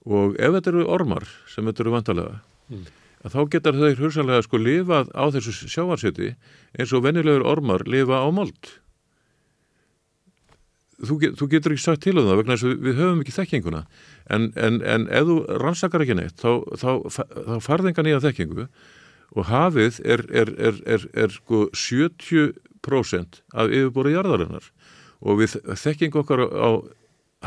[0.05, 2.39] og ef þetta eru ormar sem þetta eru vantarlega
[2.69, 2.85] Mm.
[3.26, 6.35] þá getur þau hugsanlega sko lifað á þessu sjáarseti
[6.77, 8.69] eins og venjulegur ormar lifa á mold.
[10.99, 13.35] Þú, get, þú getur ekki sagt til um það vegna þess að við, höfum ekki
[13.35, 13.81] þekkinguna.
[14.30, 18.67] En, en, en ef þú rannsakar ekki neitt þá, þá, þá, farðinga nýja þekkingu
[19.39, 24.69] og hafið er, er, er, er, er sko 70% af yfirbúri jarðarinnar.
[25.23, 26.69] Og við þekking okkar á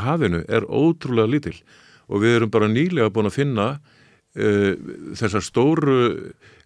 [0.01, 1.57] hafinu er ótrúlega lítil
[2.13, 4.73] og við erum bara nýlega búin að finna uh,
[5.17, 5.97] þessar stóru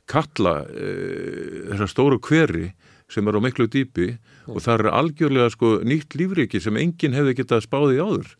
[0.07, 2.73] kalla, uh, þessar stóru hveri
[3.11, 4.09] sem er á miklu dýpi
[4.51, 8.33] og það er algjörlega sko nýtt lífriki sem enginn hefði getað spáði áður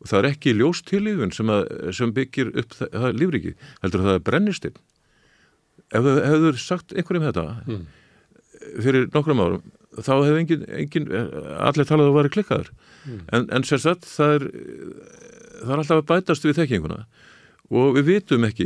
[0.00, 1.64] og það er ekki ljóstilífun sem, að,
[1.96, 4.78] sem byggir upp það, það lífriki heldur að það er brennistinn
[5.90, 7.82] ef þú hefur sagt einhverjum þetta Mm.
[8.84, 9.62] fyrir nokkrum árum
[10.04, 11.06] þá hefur engin, engin
[11.64, 12.70] allir talað að það væri klikkaður
[13.08, 13.20] Mm.
[13.32, 14.42] en, en sér satt það er
[15.60, 17.04] það er alltaf að bætast við þekkinguna.
[17.70, 18.64] Og við vitum ekki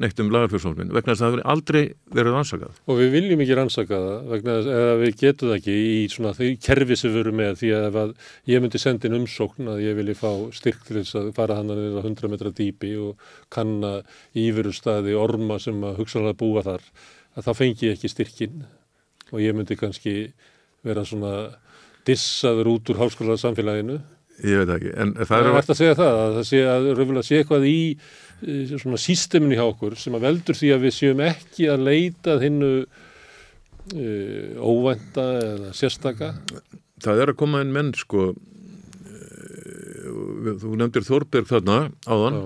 [0.00, 1.80] neitt um lagarfjörnsóknin vegna þess að það hefur aldrei
[2.16, 5.98] verið ansakað og við viljum ekki rannsaka það vegna eða við getum það ekki í
[6.08, 8.14] svona því kerfi sem við erum með því að
[8.48, 11.74] ég myndi senda inn umsókn að ég vilji fá styrk til þess að fara hann
[11.74, 13.90] að 100 metra dýpi og kanna
[14.32, 16.86] íverustæði orma sem að hugsanlega búa þar
[17.36, 18.64] að þá fengi ekki styrkin
[19.34, 20.14] og ég myndi kannski
[20.80, 21.34] vera svona
[22.08, 24.00] dissaður út úr háskóla samfélaginu
[24.44, 26.60] ég veit ekki, en það Það er er hægt að segja það, að það sé
[26.64, 30.84] að raunverulega sé eitthvað í eh, svona sísteminu hjá okkur sem að veldur því að
[30.86, 36.32] við séum ekki að leita hinnu uh, óvænta eða sérstaka.
[37.04, 40.08] það er að koma inn menn sko eh,
[40.62, 42.44] þú nefndir Þorberg þarna áðan Já,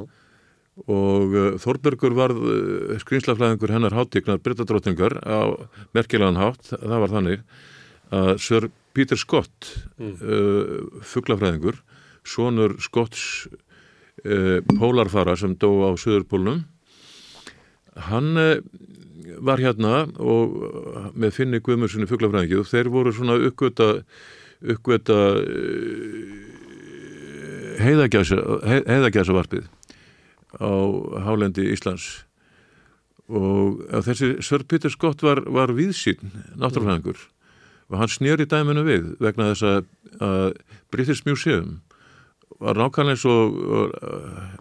[0.90, 5.54] og Þorbergur varð uh, skrýnslaflæðingur hennar hátíknar Brittadróttingar á
[5.94, 7.44] merkilegan hátt, það var þannig
[8.14, 10.14] að Sir Peter Scott Mm.
[10.22, 11.76] uh, fuglafræðingur
[12.26, 13.46] sonur Scotts
[14.24, 16.64] uh, pólarfara sem dó á Suðurpólnum.
[18.08, 18.58] Hann uh,
[19.44, 23.90] var hérna og uh, með finni Guðmurssoni fuglafræðingi og þeir voru svona uppgöta
[24.64, 26.54] uppgöta uh,
[27.84, 29.66] heiðagæsa heiðagæsavarpið
[30.58, 30.70] á
[31.26, 32.24] hálendi Íslands.
[33.24, 36.20] Og að þessi Sir Peter Scott var, var viðsýn
[36.60, 37.22] náttúrufræðingur
[37.90, 39.88] og hann snýri dæminu við vegna þess að,
[40.24, 40.46] að
[40.94, 41.80] British Museum
[42.62, 43.96] var nákvæmlega eins og,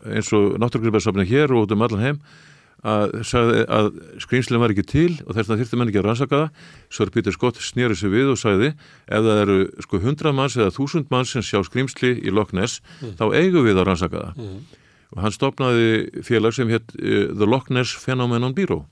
[0.09, 2.19] eins og náttúrugrifarsafni hér og út um allan heim
[2.83, 3.13] að,
[3.71, 3.89] að
[4.23, 6.69] skrýmslega var ekki til og þess að þyrfti menn ekki að rannsaka það.
[6.97, 10.73] Sir Peter Scott snýri sig við og sagði ef það eru sko 100 manns eða
[10.73, 14.43] 1000 manns sem sjá skrýmsli í Loch Ness þá eigum við að rannsaka það.
[14.43, 14.59] Mm,
[15.13, 15.87] og hann stopnaði
[16.27, 18.83] félag sem hétt uh, The Loch Ness Phenomenon Bureau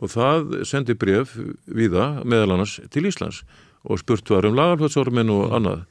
[0.00, 1.34] og það sendi bref
[1.68, 3.42] viða meðal annars til Íslands
[3.84, 5.84] og spurt var um lagarflötsormin og annað.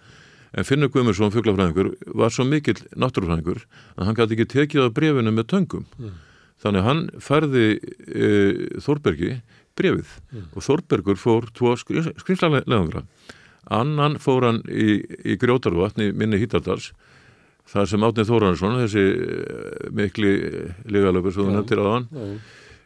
[0.57, 3.64] En Finnur Guðmursson, fuglafræðingur var svo mikill náttúrufræðingur
[3.98, 5.86] að hann gæti ekki tekið á brefinu með töngum.
[5.99, 6.18] Mm.
[6.60, 9.30] þannig að hann færði uh, Þórbergi
[9.80, 10.48] brefið Mm.
[10.53, 13.06] og Þórbergur fór tvo skrimslanleðangra
[13.72, 16.91] annan fór hann í, í Grjótarvatn í minni Hítardals
[17.70, 20.32] þar sem Átni Þóransson þessi eh, mikli
[20.90, 22.07] ligalöfur sem þú nefndir á hann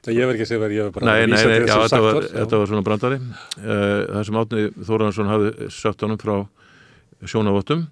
[0.04, 1.54] Það ég verð ekki að segja verið, ég verð bara Nei, að nei, vísa nei,
[1.54, 2.26] til já, þess að þetta sagt var, var.
[2.42, 6.36] þetta var svona brandari uh, það sem Átni Þóransson hafði sagt honum frá
[7.34, 7.86] sjónavottum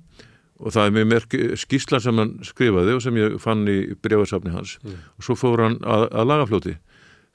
[0.61, 4.51] og það er mjög merk skýsla sem hann skrifaði og sem ég fann í brefarsafni
[4.53, 4.97] hans Mm.
[5.17, 6.75] og svo fór hann að, að lagafljóti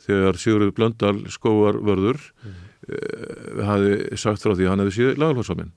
[0.07, 2.55] þegar Sigurður Blöndal skóarvörður mm.
[3.66, 5.73] hafi sagt frá því að hann hefði síðan lagafljótsaminn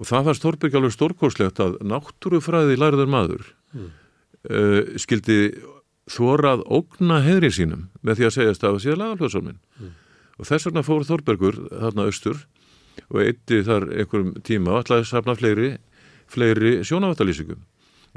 [0.00, 3.86] og það var Stórberg alveg stórkorslegt að náttúrufræði lærður maður Mm.
[4.52, 5.36] uh, skildi
[6.10, 9.92] þórað ógna heðri sínum með því að segjast að það síðan lagafljótsaminn Mm.
[10.38, 12.40] og þess vegna fór Þórbergur þarna austur
[13.10, 15.70] og eitti þar einhverjum tíma og ætlaði að safna fleiri,
[16.28, 17.60] fleiri sjónaváttalýsingum.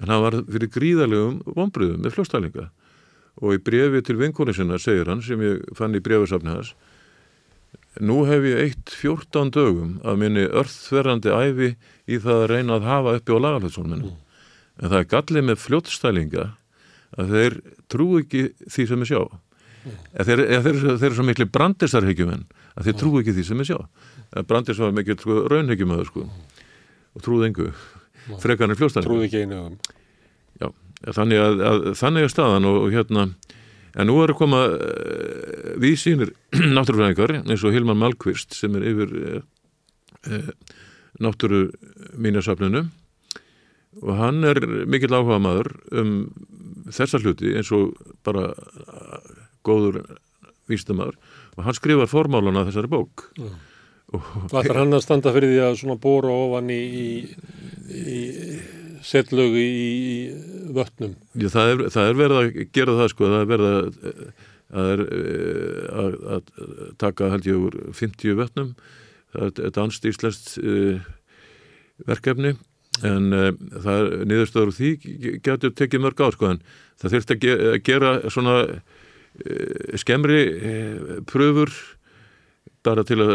[0.02, 2.66] En hann var fyrir gríðalegum vonbröðum með fljóstælinga
[3.42, 6.74] og í brefi til vinkonu sinna segir hann sem ég fann í brefisafni hans
[8.04, 11.70] Nú hef ég eitt 14 dögum af minni örþverrandi æfi
[12.12, 14.10] í það að reyna að hafa uppi á lagalhjóðsólminu.
[14.84, 16.46] En það er gallið með fljótstælinga
[17.16, 17.56] að þeir
[17.92, 19.22] trú ekki því sem er sjá.
[20.16, 23.62] Eða þeir, eða þeir, þeir eru svo miklu brandisarhyggjum að þeir trú ekki því sem
[23.62, 23.78] er sjá.
[24.50, 26.26] Brandis var mikil sko, raunhyggjumöður sko
[27.16, 27.70] og trúði engu
[28.42, 29.08] frekarnir fljóstælinga.
[29.08, 29.62] Trúði ekki einu.
[30.60, 30.72] Já,
[31.16, 33.28] þannig að, að þannig er staðan og, og hérna
[33.96, 36.34] en nú er að koma uh, vísýnir
[36.76, 40.52] náttúrufræðingar eins og Hilman Malkvist sem er yfir uh,
[41.22, 41.70] náttúru
[42.20, 42.88] mínasafninu
[44.04, 44.60] og hann er
[44.90, 46.16] mikill áhuga maður um
[46.94, 47.96] þessa hluti eins og
[48.26, 49.30] bara uh,
[49.66, 50.02] góður
[50.70, 51.18] vísdamaður
[51.56, 53.50] og hann skrifar formálana þessari bók Já.
[54.14, 56.82] og Hvað ætlar hann að standa fyrir því að svona bóra ofan í,
[57.90, 58.22] í, í
[59.06, 59.86] setlögu í,
[60.16, 61.16] í vötnum?
[61.38, 64.14] Já, það, er, það er verið að gera það sko, það er verið að,
[64.76, 66.54] að, er, eh, að, að
[67.02, 68.72] taka held ég úr 50 vötnum,
[69.36, 71.06] það er danst íslenskt uh,
[72.10, 72.56] verkefni
[73.04, 73.50] en uh,
[73.84, 74.92] það niðurstöður því
[75.44, 76.62] getur tekið mörg ár sko en
[77.02, 81.74] það þurft að, ge gera svona uh, skemmri uh, pröfur
[82.86, 83.34] bara til að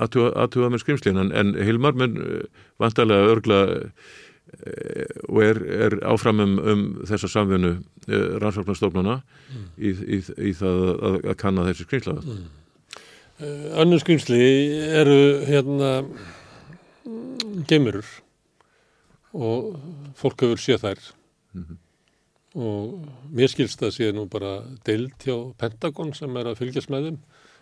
[0.00, 2.16] aðtuga með skrimslin en, en Hilmar mun
[2.80, 3.58] vantarlega örgla
[5.28, 9.20] og er, er áfram um, um þessa samvinnu uh, rannsóknarstofnana
[9.52, 9.64] Mm.
[9.76, 10.18] í, í,
[10.48, 12.16] í það að, að kanna þessi skrimsla
[13.42, 14.38] Uh, Önnur skrýmsli
[15.00, 15.16] eru
[15.48, 15.88] hérna
[17.68, 18.06] geimurur
[19.32, 19.76] og
[20.18, 21.08] fólk hefur séð þær.
[21.52, 21.78] Mhm.
[22.52, 27.06] og mér skilst að sé nú bara deild hjá Pentagon sem er að fylgjast með
[27.06, 27.18] þeim.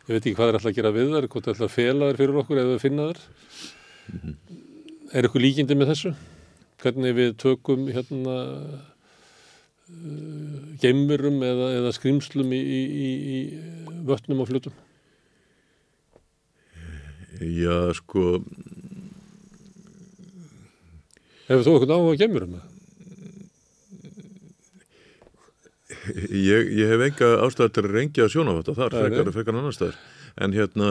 [0.08, 2.08] Ég veit ekki hvað er alltaf að gera við þær hvort er alltaf að fela
[2.10, 3.20] þær fyrir okkur eða að finna þær.
[5.14, 6.14] Er eitthvað líkindi með þessu?
[6.82, 8.90] Hvernig við tökum hérna uh,
[10.80, 14.76] geimurum eða, eða skrýmslum í, í, í, í vötnum og flutum
[17.40, 18.40] Já, sko
[21.50, 22.60] Hefur þú eitthvað áhuga geimurum?
[26.30, 29.02] ég, ég hef enga ástæð til að rengja sjónavata þar, nei.
[29.04, 29.98] frekar, frekar annar staðar
[30.40, 30.90] en hérna,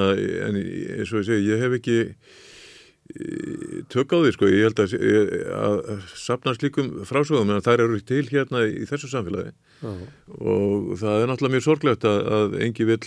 [0.50, 4.84] en eins og ég segi ég hef ekki eh, tök á því, sko, ég held
[4.84, 4.96] að,
[5.56, 9.92] að safna slíkum frásögum en þær eru til hérna í þessu samfélagi Já.
[10.36, 13.04] og það er náttúrulega mjög sorglegt að, að engi vill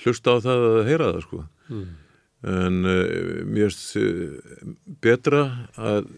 [0.00, 1.90] hlusta á það að heyra það sko Mm.
[2.50, 4.72] en uh, mér finnst uh,
[5.04, 6.08] betra að,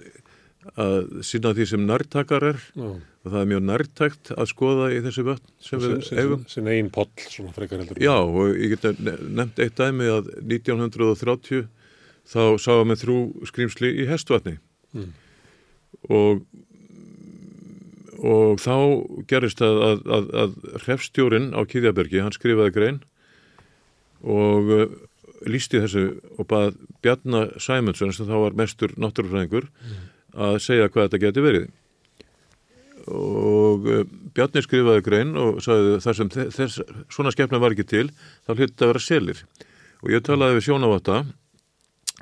[0.79, 2.61] að sína því sem nærtakar er.
[2.79, 6.41] Og það er mjög nærtækt að skoða í þessu vötn sem við eigum.
[6.51, 10.33] sin eigin poll svona frekar heldur Já, og ég get ne- nefnt eitt dæmi að
[10.43, 11.69] 1930
[12.33, 13.19] þá sáum við þrjú
[13.51, 14.59] skrýmsli í hestvatni
[14.93, 15.13] Mm.
[16.11, 16.43] og
[18.23, 18.75] og þá
[19.31, 20.53] gerist að, að, að, að
[20.85, 23.01] hrefstjórin á Kýðjabergi, hann skrifaði grein
[24.23, 24.85] og uh,
[25.51, 26.05] lísti þessu
[26.39, 29.67] og bað Bjarnar Sæmundsson sem þá var mestur náttúrufræðingur
[30.35, 31.69] að segja hvað þetta geti verið.
[33.13, 34.03] Og uh,
[34.37, 36.81] Bjarni skrifaði grein og sagði þar sem þe- þess,
[37.13, 38.09] svona skepna var ekki til
[38.47, 39.41] þá hlutið að vera selir.
[40.03, 41.23] Og ég talaði við sjónavatta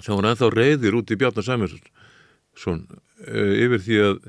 [0.01, 4.23] sem var ennþá reyðir út í Bjarnar Sæmundsson uh, yfir því að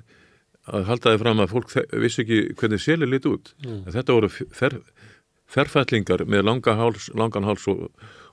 [0.71, 1.71] að halda þið fram að fólk
[2.03, 3.47] vissi ekki hvernig selir liti út.
[3.65, 3.79] Mm.
[3.95, 4.75] þetta voru fer,
[5.49, 7.87] ferfætlingar með langa háls, langan háls og,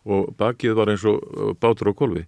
[0.05, 2.27] og bakið var eins og bátur á kolvi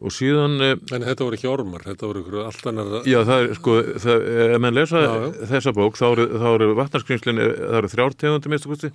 [0.00, 3.58] og síðan uh, En þetta voru ekki ormar, þetta voru allt annar Já, það er
[3.58, 3.74] sko,
[4.04, 5.26] það, ef menn lesa Já, já.
[5.52, 8.92] þessa bók, þá eru, eru vatnarskrinslinn, það eru þrjár tegundir minnstu kosti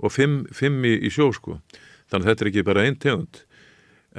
[0.00, 1.58] og fimm, fimm í, í sjó sko.
[2.10, 3.42] Þannig að þetta er ekki bara einn tegund.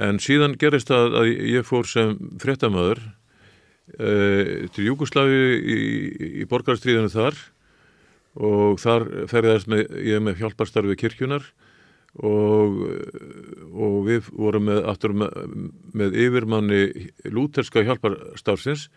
[0.00, 5.80] En síðan gerist það að ég fór sem fréttamaður uh, til Júkoslavi í,
[6.42, 7.36] í borgarstríðinu þar
[8.40, 11.44] og þar ferðast með, ég með hjálparstarfi kirkjunar
[12.20, 12.76] og,
[13.72, 14.84] og við vorum með,
[15.16, 15.36] með,
[15.96, 16.82] með yfirmanni
[17.32, 18.88] lúterska hjálparstarfsins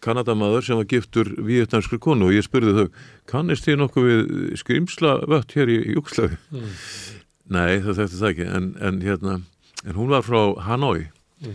[0.00, 4.30] kanadamaður sem var giftur vietnamskri konu og ég spurði þau, kannist þið nokkuð við
[4.62, 6.38] skrimsla vött hér í Júkslavi?
[6.54, 6.70] Mm.
[7.50, 9.34] Nei, það þekkti það ekki, en, en hérna,
[9.84, 11.08] en hún var frá Hanoi,
[11.40, 11.54] Mm.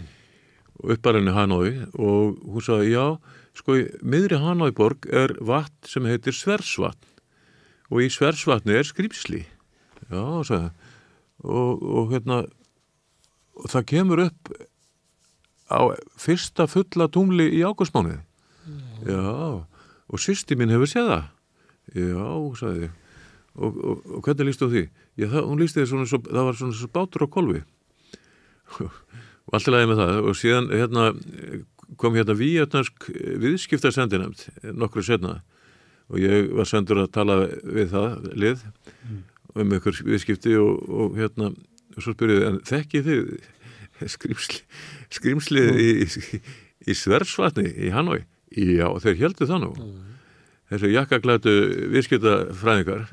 [0.81, 3.19] upparinni Hanoi og hún sagði, já,
[3.53, 7.05] sko, miðri Hanoi borg er vatn sem heitir Sversvatn
[7.93, 9.43] og í Sversvatni er skrimsli.
[10.11, 10.69] Já, sagði,
[11.45, 12.41] og, og hérna,
[13.57, 14.51] og það kemur upp
[15.71, 15.81] á
[16.21, 18.19] fyrsta fulla tungli í águstmánuði.
[19.05, 19.65] Já,
[20.05, 21.25] og sýsti mín hefur séð það.
[21.95, 22.27] Já,
[22.59, 22.91] sagði.
[23.55, 24.83] Og, og, og hvernig líst þú því?
[25.15, 27.61] Já, það, hún líst því svona, svo, það var svona svo bátur á kolvi.
[28.79, 30.15] og allt í lagi með það.
[30.21, 31.05] Og síðan hérna,
[32.01, 33.07] kom hérna víjötnarsk
[33.43, 35.39] viðskiptarsendinæmt nokkru setna.
[36.11, 38.67] Og ég var sendur að tala við það lið
[39.55, 41.51] um ykkur viðskipti og, og hérna,
[41.95, 44.61] og svo spyrjuði, en þekkið þið skrimsli,
[45.13, 46.41] skrimslið í, í,
[46.91, 48.23] í Sversvatni í Hanoi?
[48.55, 49.71] Já, þeir heldur það nú.
[50.71, 51.55] Þessu jakkaglætu
[51.93, 53.09] viðskiptafræðingar,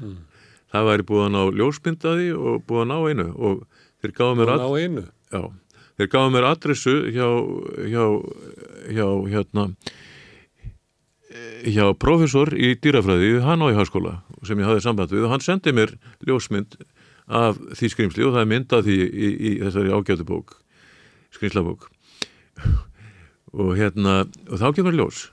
[0.72, 3.66] það væri búið að ná ljósmyndaði og búið að ná einu og
[4.02, 5.04] þeir gáðu mér, einu.
[5.32, 5.42] já,
[5.98, 7.28] þeir gáðu mér adressu hjá,
[7.92, 8.06] hjá,
[8.88, 9.66] hjá, hérna,
[11.62, 15.74] hjá professor í dýrafræði í Hanoi háskóla sem ég hafði samband við og hann sendi
[15.76, 15.94] mér
[16.26, 16.78] ljósmynd
[17.32, 20.56] af því skrimsli og það er mynd af því í, í þessari ágætu bók
[21.32, 21.88] skrimslabók
[23.52, 25.28] og hérna og þá kemur ljós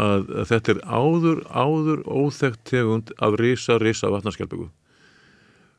[0.00, 4.66] að, að þetta er áður, áður óþekkt tegund af risa, risa vatnarskjálpöku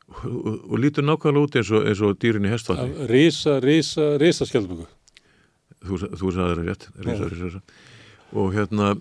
[0.06, 3.58] og, og, og lítur nákvæmlega út eins og, eins og dýrin í hestvalli Af Rísa,
[3.64, 4.86] rísa, rísa skjaldböku.
[5.84, 7.62] þú, þú sagði það rétt risa, risa, risa.
[8.32, 8.94] og hérna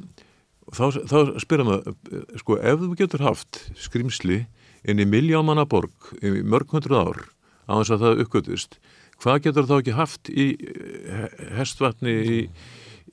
[0.76, 1.96] þá, þá spyrir maður
[2.42, 4.44] sko ef þú getur haft skrimsli
[4.86, 7.22] inn í miljámanna borg í mörg hundruð ár
[7.66, 8.80] á þess að það uppgötust
[9.22, 12.42] hvað getur þá ekki haft í eh, hestvatni í,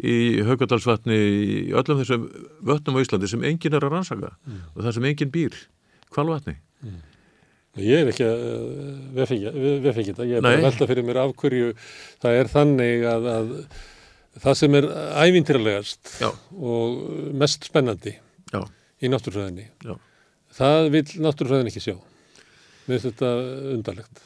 [0.02, 0.16] í
[0.47, 2.26] haugadalsvatni í öllum þessum
[2.66, 4.34] vötnum á Íslandi sem enginn er að rannsaka
[4.74, 5.56] og það sem enginn býr?
[6.12, 6.59] Kvalvatni
[7.80, 8.40] Ég er ekki að
[9.16, 9.51] vefengja
[9.97, 11.70] þetta, ég er bara að velta fyrir mér af hverju
[12.20, 13.55] það er þannig að, að
[14.40, 14.86] það sem er
[15.26, 16.30] ævintýralegast Já.
[16.56, 17.02] og
[17.36, 18.14] mest spennandi
[18.52, 18.62] já,
[19.02, 19.94] í náttúrfræðinni, já
[20.56, 21.94] það vil náttúrfræðin ekki sjá.
[22.82, 23.28] Finnst þetta
[23.76, 24.22] undarlegt.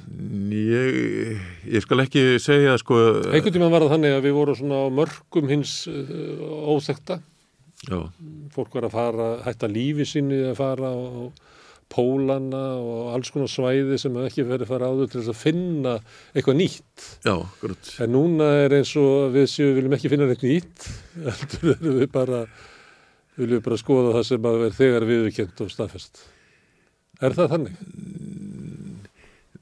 [0.56, 2.96] Ég, ég skal ekki segja sko
[3.28, 6.40] Einhvern tímann var það þannig að við vorum svona á mörgum hins uh,
[6.72, 7.18] óþekta.
[7.84, 7.98] já,
[8.56, 10.98] Fólk var að fara, hætta lífi sinni að fara á
[11.92, 15.92] pólana og alls konar svæði sem hefði ekki verið fara áður til þess að finna
[16.34, 17.04] eitthvað nýtt.
[17.26, 20.88] já, grútt En núna er eins og við séu viljum ekki finna neitt nýtt,
[21.26, 22.42] heldur erum við bara,
[23.38, 26.24] viljum við bara skoða það sem að er þegar viðurkjönd og staðfest.
[27.22, 27.78] Er það þannig?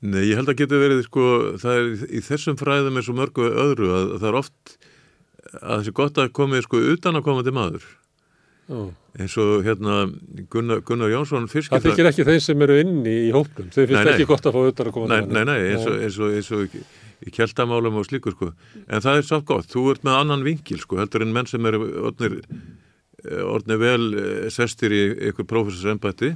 [0.05, 1.27] Nei, ég held að geta verið sko,
[1.63, 4.75] það er í þessum fræðum er svo mörgu öðru að, það er oft
[5.61, 7.87] að þessi gott að komið sko utan að koma til maður.
[8.69, 9.97] Eins og hérna
[10.51, 13.69] Gunnar, Gunnar Jónsson Það fyrskipta þykir ekki þeim sem eru inni í hópnum.
[13.75, 14.15] Þeir finnst Nei, nei.
[14.15, 16.51] ekki gott að fá auðvitað að koma Nei, nei, nei, eins og, eins og, eins
[16.57, 18.51] og í, kjeltamálum og slíku sko.
[18.89, 21.69] En það er sátt gott, þú ert með annan vinkil sko, heldur en menn sem
[21.71, 22.41] eru orðnir,
[23.45, 26.35] orðnir vel eh, sestir í ykkur prófessorsembætti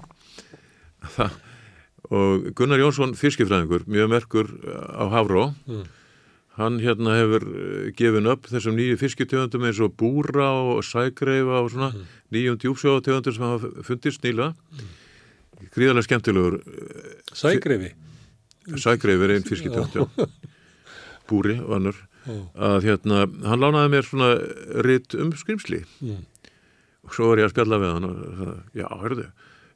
[1.17, 1.37] það
[2.19, 4.53] og Gunnar Jónsson fiskifræðingur, mjög merkur
[4.97, 5.85] á Hafró Mm.
[6.59, 11.71] Hann hérna hefur eh, gefin upp þessum nýju fiskitegundum eins og búra og sægreifa og
[11.75, 11.93] svona
[12.35, 14.53] nýjum djúpsjóðategundum sem hafa fundist nýla
[15.75, 16.59] gríðarlega skemmtilegur
[17.35, 17.93] Sægreifi.
[18.79, 20.07] sægreif er einn fiskitegund já.
[21.31, 21.97] búri og annur
[22.29, 22.35] Já.
[22.61, 23.19] að hérna,
[23.49, 24.27] hann lánaði mér svona
[24.85, 26.25] ritt um skrimsli Mm.
[27.07, 29.25] og svo var ég að spjalla við hann og sagði, já, hörðu,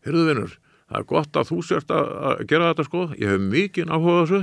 [0.05, 0.53] hörðu vinnur
[0.93, 3.05] það er gott að þú sért að, gera þetta sko.
[3.17, 4.41] Ég hef mikið áhuga á þessu.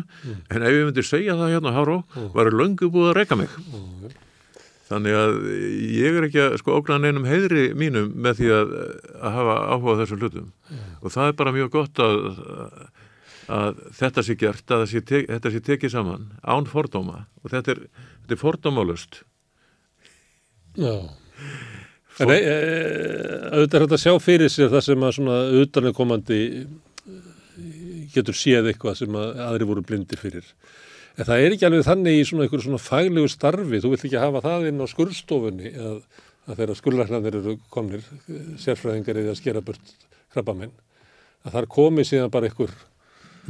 [0.50, 2.00] En ef ég myndi segja það hérna Háró
[2.34, 3.54] var löngu búið að reyka mig.
[3.54, 4.18] Já.
[4.90, 5.36] þannig að
[5.94, 8.72] ég er ekki að sko ógna neinum heiðri mínum með því að,
[9.20, 10.48] að hafa áhuga á þessum hlutum.
[11.04, 12.18] Og það er bara mjög gott að,
[13.54, 17.28] að þetta sé gert að sé tek, þetta sé tekið saman án fordóma.
[17.44, 17.84] Og þetta er,
[18.34, 19.22] er fordómálust
[20.80, 20.96] Já.
[22.20, 22.54] En e, e,
[23.54, 26.40] auðvitað er þetta að sjá fyrir sér það sem að svona utanakomandi
[28.14, 30.46] getur séð eitthvað sem að aðri voru blindir fyrir.
[31.20, 34.22] En það er ekki alveg þannig í svona einhverju svona faglegu starfi, þú vilt ekki
[34.22, 35.98] hafa það inn á skurðstofunni að,
[36.48, 39.94] að þeirra skurðlæknarnir eru komnir, eh, sérfræðingar eða að skera burt
[40.34, 40.72] krabbamenn,
[41.44, 42.74] að það er komið síðan bara einhver,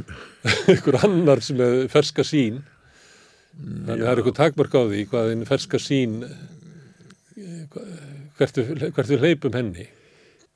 [0.74, 2.60] einhver annar sem er ferska sín,
[3.54, 7.86] þannig að það er einhver takmörk á því hvað einn ferska sín eh, hva-
[8.40, 9.86] hvert við, hvert við hleypum henni.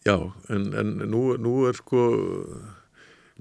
[0.04, 0.16] Já,
[0.52, 2.00] en, en nú, nú er sko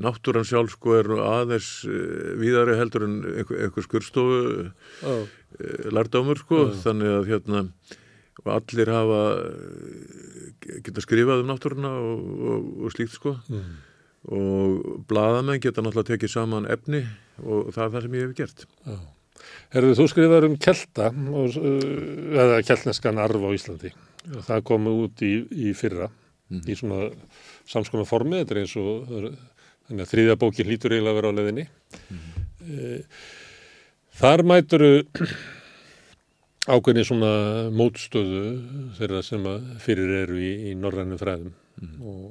[0.04, 4.40] náttúran sjálf sko er aðeins uh, víðari heldur en einhver, skurstofu
[5.06, 7.66] Ó, uh, lærdómur sko, þannig að hérna
[8.50, 13.76] allir hafa eh, geta skrifað um náttúruna og, og, og slíkt sko Mm.
[14.34, 17.04] og blaðamenn geta náttúrulega tekið saman efni
[17.44, 18.66] og það er það sem ég hef gert.
[18.88, 18.98] Já.
[19.76, 23.92] Herðu, þú skrifar um kelta, og, eða keltneskan arf á Íslandi.
[24.24, 25.34] Það kom út í,
[25.68, 26.08] í fyrra,
[26.54, 27.10] í svona
[27.70, 29.10] samskona formi, þetta er eins og,
[29.88, 31.66] þannig að þriðja bókin hlýtur eiginlega að vera á leðinni.
[32.14, 33.04] Mm.
[34.14, 34.92] Þar mæturu
[36.70, 37.34] ákveðni svona
[37.76, 38.44] mótstöðu
[39.00, 41.52] þeirra sem að fyrir eru í, í norrænum fræðum
[42.00, 42.30] og,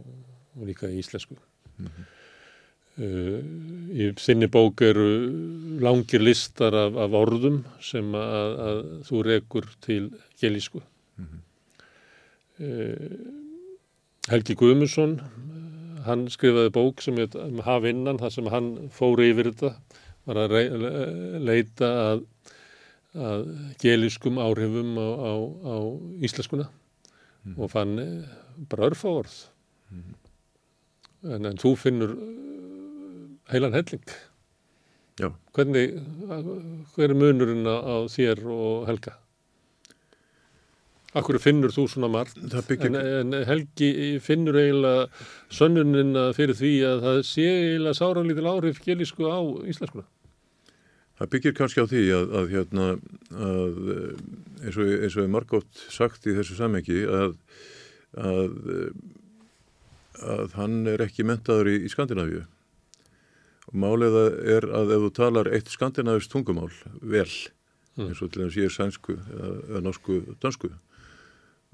[0.57, 1.37] og líka í íslensku.
[2.93, 3.41] Uh,
[3.93, 5.09] í þinni bók eru
[5.81, 10.03] langir listar af, af orðum sem að, að þú rekur til
[10.41, 10.83] gelísku.
[12.63, 13.17] Uh,
[14.31, 19.53] Helgi Guðmundsson, uh, hann skrifaði bók sem heit um hafinnan, þar sem hann fór yfir
[19.53, 19.75] þetta,
[20.29, 20.55] var að
[21.43, 22.21] leita að,
[23.19, 23.49] að
[23.83, 25.33] gelískum áhrifum á, á,
[25.67, 25.77] á
[26.23, 26.69] íslenskuna
[27.57, 28.35] og fann eh,
[28.71, 29.39] bara örfá orð.
[31.23, 32.15] En, en þú finnur
[33.51, 34.05] heilan helling.
[35.21, 35.99] Já, Hvernig,
[36.95, 39.19] hver er munurinn á þér og Helga?
[41.19, 42.39] Akkur finnur þú svona margt?
[42.41, 45.09] En, en Helgi finnur eiginlega
[45.53, 50.07] sönnunina fyrir því að það sé eiginlega sáralítil áhrif gelísku á íslenskuna.
[51.21, 52.87] það byggir kannski á því að, að hérna
[53.37, 54.15] að eh,
[54.65, 57.37] eins og, eins og er margótt sagt í þessu samengi að,
[58.17, 58.91] að eh,
[60.23, 62.47] að hann er ekki mentaður í, í Skandinavíu
[63.69, 64.17] og málið
[64.57, 67.29] er að ef þú talar eitt skandinavist tungumál vel
[67.93, 68.09] Mm.
[68.09, 70.71] eins og til þess ég er sænsku eða, eða norsku, dansku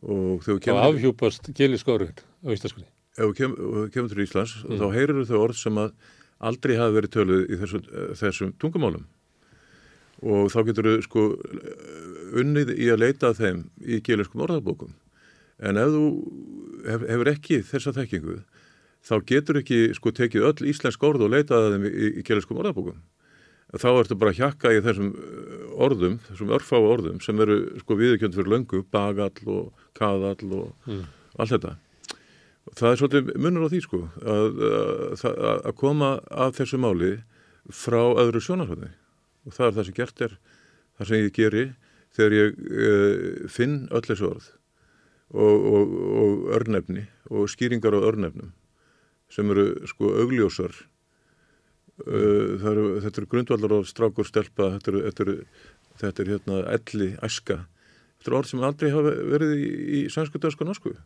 [0.05, 2.89] og þegar þú Og kemur, afhjúpast áhrifin á íslenskunni.
[3.19, 5.93] ef þú kem, ef þú kemur til Íslands þá heyrir þau orð sem að
[6.39, 7.81] aldrei hafa verið töluð í þessu,
[8.20, 9.09] þessum tungumálum.
[10.23, 11.25] Og þá getur þau sko
[12.39, 14.95] unnið í að leita að þeim í gíliskum orðabókum.
[15.59, 16.05] En ef þú
[16.87, 18.39] hef, hefur ekki þessa þekkingu
[19.09, 22.61] þá getur ekki sko tekið öll íslensk orð og leitað að þeim í, í gíliskum
[22.62, 22.99] orðabókum
[23.77, 27.97] þá ertu bara að hjakka í þessum uh, orðum, þessum örfáu orðum sem eru sko
[27.99, 31.05] viðurkjönd fyrir löngu, bagall og kaðall og Mm.
[31.39, 31.74] allt þetta.
[32.78, 37.11] Það er svolítið munur á því sko að, að, að, að koma að þessu máli
[37.73, 38.90] frá öðru sjónarhóðni
[39.49, 40.35] og það er það sem gert er,
[40.99, 41.65] það sem ég geri
[42.16, 44.49] þegar ég uh, finn öll þessu orð
[45.32, 48.53] og, og, og örnefni og skýringar á örnefnum
[49.32, 50.73] sem eru sko augljósar
[52.07, 55.37] eru, þetta eru grundvallar á strákur stelpa, þetta eru, þetta eru,
[56.03, 57.61] þetta er hérna elli, æska
[58.19, 60.97] þetta eru orð sem aldrei hafa verið í, í sænsku, dönsku og norsku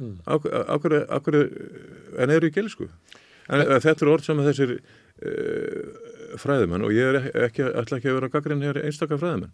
[0.00, 0.22] Mm.
[0.24, 1.50] ákveður, ákveður
[2.22, 2.86] en eru í gelisku
[3.52, 8.10] en eh, þetta eru orð sem þessir uh, fræðimenn og ég er ekki, ætla ekki
[8.10, 9.52] að vera gaggrinn hér einstakar fræðimenn.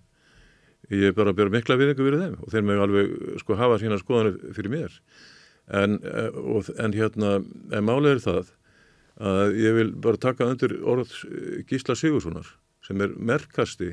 [0.95, 3.81] Ég er bara að bera mikla viðingu fyrir þeim og þeir með alveg sko hafa
[3.83, 4.95] sína skoðanir fyrir mér.
[5.81, 8.53] En, eh, og, en hérna en málið er það
[9.19, 12.47] að ég vil bara taka undir orð eh, Gísla Sigurssonar
[12.87, 13.89] sem er merkasti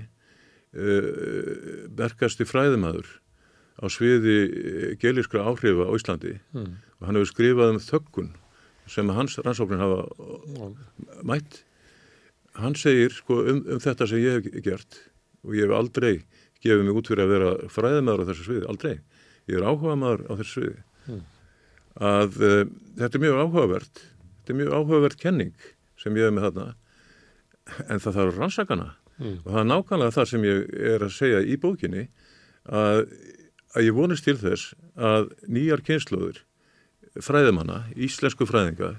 [0.76, 3.08] uh, merkasti fræðimæður
[3.82, 4.36] á sviði
[5.02, 6.76] gelískra áhrifa á Íslandi Mm.
[7.02, 8.30] og hann hefur skrifað um þöggun
[8.88, 10.06] sem hans rannsóknin hafa
[10.56, 10.68] Já.
[11.26, 11.64] mætt
[12.56, 15.00] hann segir sko um, um þetta sem ég hef gert
[15.44, 16.14] og ég hef aldrei
[16.64, 18.94] gefið mig út fyrir að vera fræðimæður á þessu sviði, aldrei
[19.50, 21.20] ég er áhuga maður á þessu sviði Mm.
[22.02, 22.64] að uh,
[22.98, 24.00] þetta er mjög áhugavert
[24.46, 25.56] þetta er mjög áhugavert kenning
[25.98, 26.68] sem ég hef með þarna.
[27.90, 29.38] En það þarf rannsakana Mm.
[29.46, 32.02] og það er nákvæmlega það sem ég er að segja í bókinni
[32.68, 33.06] að,
[33.72, 36.42] að ég vonist til þess að nýjar kynnslóður
[37.24, 38.98] fræðimanna, íslensku fræðinga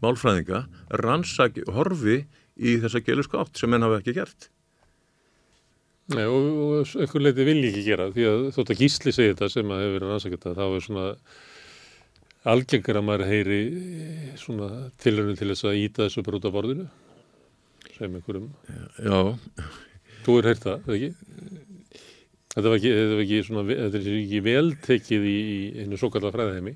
[0.00, 0.62] málfræðinga,
[1.02, 2.22] rannsaki horfi
[2.56, 4.48] í þessa gelusku átt sem menn hafa ekki gert.
[6.14, 9.34] Nei, og, og einhver leiti vil ég ekki gera því að þótt að gísli segi
[9.34, 11.04] þetta sem að hefur verið rannsakað það, þá er svona
[12.48, 14.68] algengar að maður heyri eh, svona
[15.00, 16.86] tilhörnum til þess að íta þessu bara út af borðinu?
[17.96, 18.48] Sem einhverjum,
[19.04, 19.18] Já,
[20.24, 21.10] þú er heyrt það, ekki?
[22.50, 26.10] Þetta var ekki, þetta var ekki svona, þetta er ekki veltekið í, í einu svo
[26.10, 26.74] kallar fræðheimi.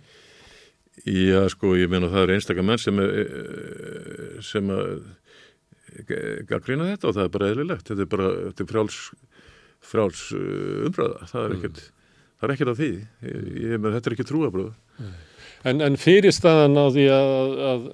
[1.11, 4.93] já sko ég meina það eru einstakar menn sem er, eh, sem að
[6.49, 7.89] gaggrina þetta og það er bara eðlilegt.
[7.89, 9.01] Þetta er bara, þetta er frjáls
[9.85, 11.27] frjáls uh, umræða.
[11.29, 11.81] Það er ekkert,
[12.39, 12.91] það er ekkert af því.
[13.29, 14.73] Ég, ég meina þetta er ekki trúabröð
[15.65, 17.85] En, en fyrirstaðan á því að, að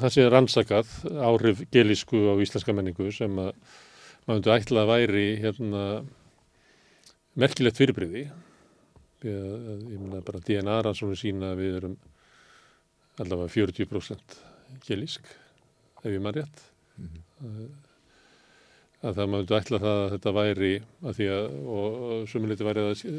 [0.00, 0.92] það sé rannsakað
[1.28, 3.50] áhrif gelísku á íslenska menningu sem að
[4.26, 5.82] maður myndi ætla að væri hérna
[7.40, 8.24] merkilegt fyrirbriði
[9.24, 11.96] ég meina bara DNA rannsóknir sína að við erum
[13.20, 14.38] allavega 40%
[14.86, 15.28] gelísk
[16.00, 16.64] ef ég maður rétt
[19.00, 20.70] að það maður ætla það að þetta væri
[21.08, 21.44] að því að,
[21.74, 23.14] og, og sumiliti væri það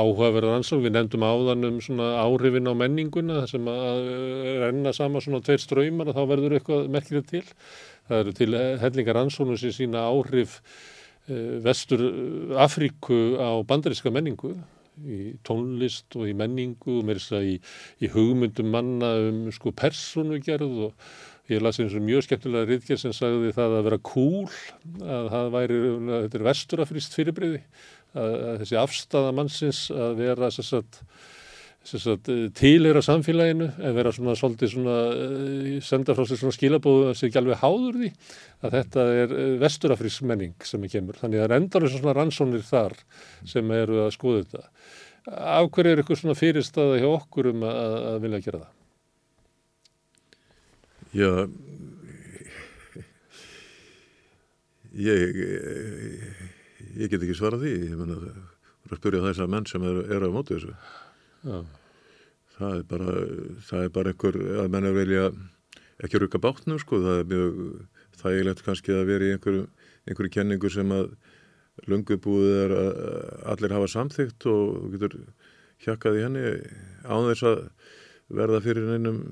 [0.00, 4.08] áhugaverðar ansók, við nefndum áðan um svona áhrifin á menninguna sem að
[4.64, 7.44] renna sama svona tveir ströymar og þá verður eitthvað merkilegt til.
[8.08, 8.50] Það eru til
[8.80, 10.58] hellingar ansóknum sem sína áhrif
[11.28, 12.06] eh, vestur
[12.56, 14.54] Afríku á bandaríska menningu
[15.04, 17.56] í tónlist og í menningu og mér er þess að í,
[18.02, 21.10] í hugmyndum manna um sko persónugerð og
[21.48, 24.44] Ég las eins og mjög skemmtilega riðgerð sem sagði það að vera cool,
[25.00, 25.80] að það væri,
[26.10, 27.60] þetta er vesturafrýst fyrirbreyði,
[28.12, 31.00] að, að þessi afstæða mannsins að vera sagt,
[31.88, 37.16] sagt, tilera samfélaginu, að vera svona svolítið svona, eh, senda frá sér svona skilabóðu að
[37.16, 38.14] sé ekki alveg háður því,
[38.60, 41.16] að þetta er eh, vesturafrýst menning sem er kemur.
[41.16, 42.98] Þannig að það er endur svona rannsónir þar
[43.48, 44.66] sem eru að skoða þetta.
[45.28, 48.74] Af hverju er eitthvað svona fyrirstaða hjá okkur um að, að vilja gera það?
[51.16, 51.48] Já,
[54.92, 55.38] ég,
[56.98, 59.86] ég get ekki svarað því, ég menna, þú er að spyrja þess að menn sem
[59.88, 60.74] eru er á mótu þessu.
[61.48, 61.58] Já.
[62.58, 63.16] Það er bara,
[63.70, 65.24] það er bara einhver, að menna vilja
[66.04, 67.58] ekki rukka bátnum, sko, það er mjög
[68.18, 69.66] þægilegt kannski að vera í einhverju,
[70.10, 71.12] einhverju kenningu sem að
[71.88, 72.90] lungubúið er að
[73.54, 75.20] allir hafa samþygt og getur
[75.86, 76.44] hjakkað í henni
[77.06, 77.60] án þess að
[78.34, 79.22] verða fyrir einum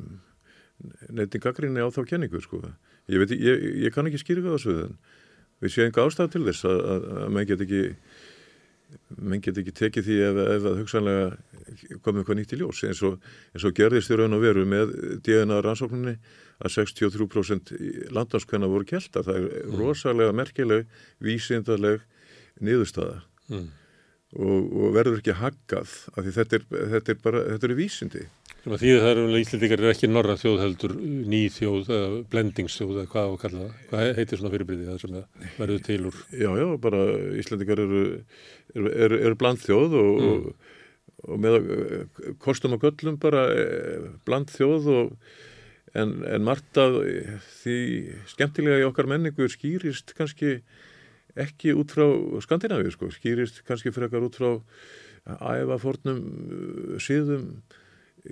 [1.11, 2.62] neitt í gaggrinni á þá kenningu sko.
[3.09, 4.77] Ég, veit, ég, ég kann ekki skýra það þessu
[5.62, 7.82] við séum enga ástæð til þess að, að, að menn get ekki
[9.16, 11.28] menn get ekki tekið því ef, ef að hugsanlega
[12.05, 13.16] komið eitthvað nýtt í ljós eins og,
[13.55, 14.93] eins og gerðist í raun og veru með
[15.27, 16.15] DNA rannsókninni
[16.57, 17.73] að 63%
[18.15, 19.81] landhanskvenna voru kelta það er mm.
[19.81, 20.86] rosalega merkileg
[21.24, 22.05] vísindarleg
[22.62, 23.19] niðurstaða
[23.51, 23.66] mm.
[24.35, 26.66] Og, og verður ekki haggað af því þetta er,
[26.97, 28.27] þetta er bara, þetta er vísindi
[28.66, 30.94] að því að það eru Íslandikar er ekki norra þjóð heldur
[31.31, 31.90] ný þjóð,
[32.32, 35.19] blendingsþjóð hvað á kalla það, hvað heitir svona fyrirbyrði það sem
[35.61, 36.23] verður til úr?
[36.35, 37.03] Já, já, bara
[37.43, 38.01] Íslandikar eru,
[38.74, 40.32] eru, eru, eru blandþjóð og, mm.
[40.32, 40.73] og,
[41.27, 41.61] og með
[42.43, 45.15] kostum og göllum bara eh, blandþjóð og
[45.97, 46.98] en, en margt af
[47.62, 47.78] því
[48.35, 50.59] skemmtilega í okkar menningu skýrist kannski
[51.36, 52.06] ekki út frá
[52.44, 54.52] Skandinavíu sko, skýrist kannski frekar út frá
[55.26, 56.22] æfafornum
[57.02, 57.50] síðum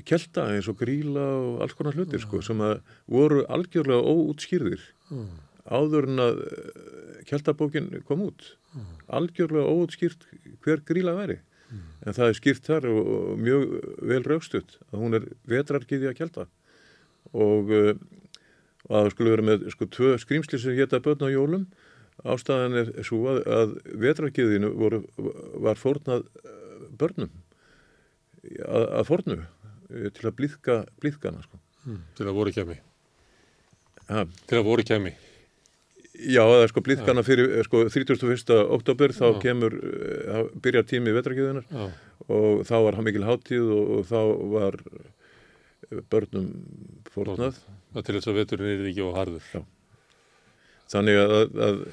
[0.06, 5.28] kelta eins og gríla og alls konar hlutir sko, sem að voru algjörlega óútskýrðir mm.
[5.70, 8.88] áður en að eh, keltabókin kom út mm.
[9.20, 10.26] algjörlega óútskýrt
[10.64, 11.86] hver gríla væri mm.
[12.08, 13.78] en það er skýrt þar og, og mjög
[14.10, 16.48] vel raukstutt að hún er vetrarkiði að kelta
[17.30, 17.94] og, uh,
[18.88, 21.68] og að það skulle vera með sko tvö skrýmsli sem geta börn á jólum
[22.22, 23.74] ástæðan er svo að, að
[24.04, 24.70] vetrarkiðinu
[25.64, 27.32] var fórnað eh, börnum
[28.62, 29.38] að, að fórnu
[29.92, 31.60] Eh, til að blíðka blíðkana sko.
[31.84, 32.78] mm, til að voru kemi
[34.08, 34.24] ha.
[34.48, 35.12] til að voru kemi
[36.14, 37.26] já það er sko blíðkana ja.
[37.26, 38.56] fyrir eh, sko 31.
[38.78, 39.40] oktober þá ja.
[39.44, 39.76] kemur
[40.64, 41.90] byrjar tími í vetrakjöðunar ja.
[42.32, 44.20] og þá var mikil háttíð og, og þá
[44.54, 44.80] var
[46.10, 46.48] börnum
[47.12, 47.60] fórnað
[48.00, 49.62] til þess að veturinn er ekki á harður já.
[50.92, 51.36] Þannig að,
[51.68, 51.84] að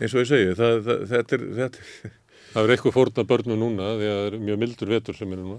[0.00, 2.12] eins og ég segi það, það, þetta er þetta
[2.54, 5.40] Það er eitthvað fórna börnum núna því að það er mjög mildur vetur sem er
[5.42, 5.56] núna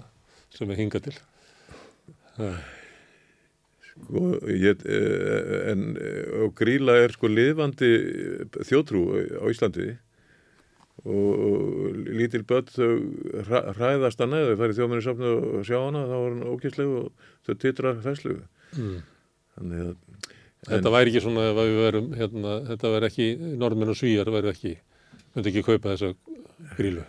[0.56, 1.12] sem er hingað til.
[3.90, 5.82] Sko ég, eh, en
[6.40, 7.90] og gríla er sko lifandi
[8.64, 9.02] þjótrú
[9.36, 9.90] á Íslandi.
[11.06, 12.88] Og, lítil börn þau
[13.76, 17.26] hræðast að neða þau færi þjóminni safnu og sjá hana þá var hann ókýrslegu og
[17.44, 18.40] þau titra hræðslegu
[18.80, 19.02] mm.
[19.58, 20.25] þannig að
[20.66, 23.26] Þetta væri ekki svona ef við verum hérna, þetta væri ekki,
[23.60, 24.72] norðmenn og svíjar væri ekki,
[25.34, 26.08] myndi ekki kaupa þessa
[26.74, 27.04] grílu.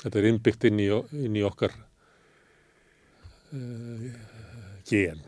[0.00, 0.88] Þetta er innbyggt inn í,
[1.26, 1.74] inn í okkar
[3.52, 4.06] uh,
[4.88, 5.20] gen.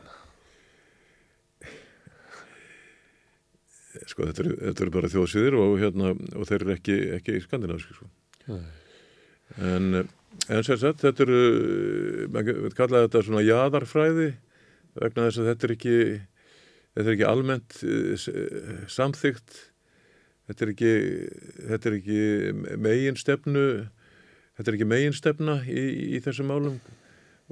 [4.06, 7.96] Sko þetta eru er bara þjóðsýðir og, hérna, og þeir eru ekki, ekki í skandinavíski
[7.96, 8.08] sko.
[9.56, 10.06] en,
[10.52, 11.40] en sér sett þetta eru
[12.32, 14.28] við kallaðum þetta svona jæðarfræði
[14.96, 15.96] vegna þess að þetta er ekki
[16.96, 18.26] þetta er ekki almennt uh,
[18.90, 19.60] samþygt
[20.46, 20.94] þetta er ekki,
[21.72, 22.20] þetta er ekki
[22.80, 23.66] megin stefnu
[24.56, 25.84] þetta er ekki megin stefna í,
[26.16, 26.80] í þessum málum.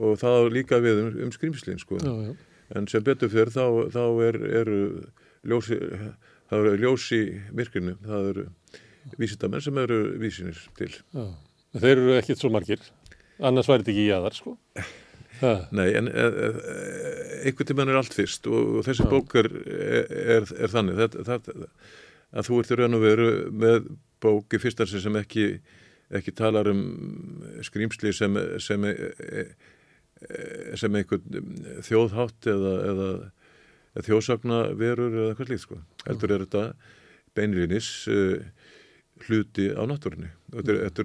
[0.01, 2.01] Og það líka við um, um skrýmslinn sko.
[2.75, 4.79] en sem betur fyrir þá, þá er, eru
[5.47, 5.79] ljósi,
[6.51, 7.21] það eru ljósi
[7.55, 8.47] myrkinu, það eru
[9.21, 10.91] vísitamenn sem eru vísinir til.
[11.13, 11.29] Já.
[11.77, 12.83] Þeir eru ekkit svo margir.
[13.45, 14.59] Annars væri þetta ekki í aðar sko
[15.75, 16.49] Nei, en e, e,
[17.49, 19.51] einhvern tíman er allt fyrst og, og þessi bók er,
[20.39, 21.49] er, er þannig það, það,
[22.35, 23.89] að þú ert í raun og veru með
[24.25, 25.49] bóki fyrstarsi sem ekki
[26.15, 26.83] ekki talar um
[27.65, 28.85] skrýmsli sem, sem
[30.25, 31.55] Eh, sem einhvern
[31.85, 35.81] þjóðhátt eða, eða þjóðsagna verur eða hvað slíkt sko.
[36.07, 36.63] Heldur er þetta
[37.37, 37.89] beinlinis
[39.27, 40.31] hluti á náttúrunni.
[40.55, 41.05] Þetta er, þetta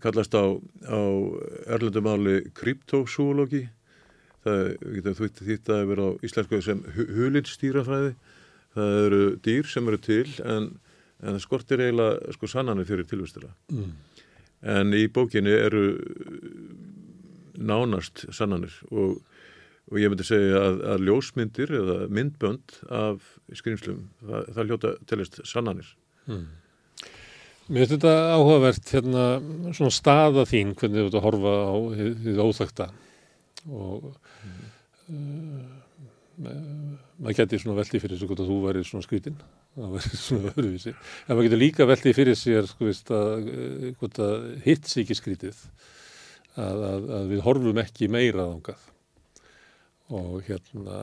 [0.00, 0.44] kallast á,
[0.88, 1.00] á
[1.68, 3.66] erlendumáli kryptosúologi
[4.46, 8.12] það getur þú þýtt að vera á íslensku sem hulinstýrafræði
[8.76, 10.70] það eru dýr sem eru til en,
[11.20, 13.90] en það skortir eiginlega sko sannanir fyrir tilvistila mm.
[14.74, 15.84] en í bókinni eru
[17.58, 19.18] nánast sannanir og,
[19.90, 25.40] og ég myndi segja að, að ljósmyndir eða myndbönd af skrýmslum það, það hljóta telist
[25.48, 25.92] sannanir
[26.28, 26.46] mm.
[27.68, 29.24] Mér finnst þetta áhugavert hérna
[29.76, 32.86] svona staða þín hvernig þú ert að horfa á því óþakta
[33.68, 34.06] og
[35.12, 35.66] mm.
[36.48, 39.36] uh, maður geti svona veldi fyrir þessu hvort að þú væri svona skrytin
[39.74, 40.94] það væri svona öðruvísi.
[40.94, 45.18] En maður getur líka veldi fyrir sér sko að eh, hvort að hitt sig ekki
[45.18, 45.60] skrytið
[46.56, 48.88] að, að, að við horfum ekki meira ángað
[50.08, 51.02] og hérna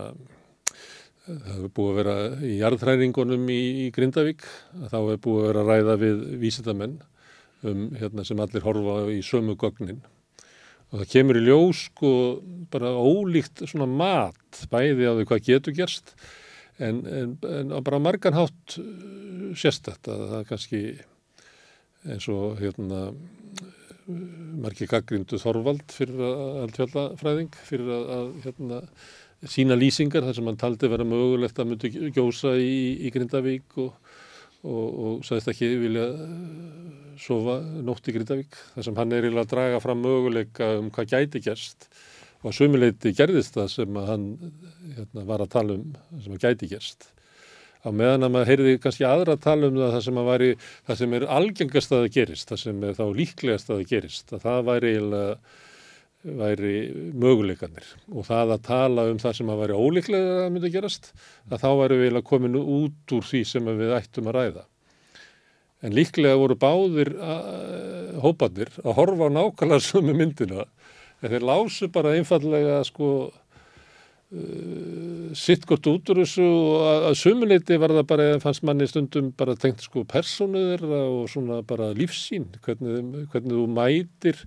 [1.26, 2.16] það hefur búið að vera
[2.46, 4.46] í jarðhræringunum í, í Grindavík.
[4.92, 6.98] Þá hefur búið að vera að ræða við vísitamenn
[7.66, 10.04] um, hérna, sem allir horfa í sömu gögnin.
[10.92, 12.12] Og það kemur í ljós sko
[12.74, 16.14] bara ólíkt svona mat bæði á því hvað getur gerst
[16.78, 20.84] en, en, en bara marganhátt uh, sérstætt að það er kannski
[22.06, 23.08] eins og hérna
[24.06, 28.82] margir gaggrindu Þorvald fyrir að alltfjallafræðing fyrir að, að hérna
[29.52, 33.94] sína lýsingar þar sem hann taldi vera mögulegt að myndi gjósa í, í Grindavík og,
[34.64, 38.60] og, og sagðist ekki vilja eh, sofa nótt í Grindavík.
[38.76, 41.90] Þar sem hann er að draga fram möguleika um hvað gæti gerst.
[42.44, 44.26] Og að sumileiti gerðist það sem hann
[44.96, 45.86] hérna, var að tala um
[46.22, 47.10] sem að gæti gerst.
[47.86, 50.50] Á meðan að maður heyrði kannski aðra að tala um það sem, væri,
[50.88, 54.34] það sem er algengast að það gerist, það sem er þá líklegast að það gerist,
[54.34, 55.36] að það væri eiginlega
[56.26, 56.78] væri
[57.14, 61.12] möguleikanir og það að tala um það sem að væri ólíklega að myndi gerast
[61.52, 64.64] að þá væri við að komin út úr því sem við ættum að ræða.
[65.86, 67.12] En líklega voru báðir
[68.24, 70.66] hópanir að horfa á nákvæmlega sömu myndina.
[71.22, 77.20] En þeir lásu bara einfallega sko uh, sitt gott út úr þessu og að, að
[77.22, 82.50] sömuleiti var það bara, fannst manni stundum bara tengt sko personuður og svona bara lífsín,
[82.66, 84.42] hvernig, hvernig þú mætir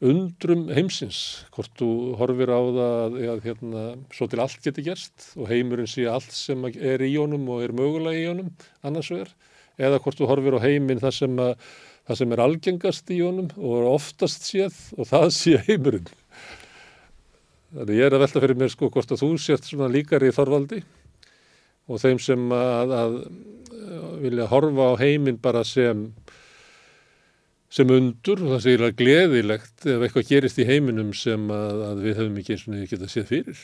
[0.00, 3.82] undrum heimsins, hvort þú horfir á það að hérna,
[4.16, 7.74] svo til allt geti gerst og heimurinn sé allt sem er í honum og er
[7.76, 8.48] mögulega í honum
[8.86, 9.34] annars vegar,
[9.76, 11.68] eða hvort þú horfir á heiminn það sem, að,
[12.08, 16.08] það sem er algengast í honum og oftast séð og það sé heimurinn.
[17.70, 20.32] Þannig ég er að velta fyrir mér sko hvort að þú sért svona líkar í
[20.34, 20.80] Þorvaldi
[21.90, 23.14] og þeim sem að, að
[24.24, 26.08] vilja horfa á heiminn bara sem
[27.70, 32.02] sem undur og það segir að gleðilegt ef eitthvað gerist í heiminum sem að, að
[32.06, 33.60] við höfum ekki eins og niður getað séð fyrir.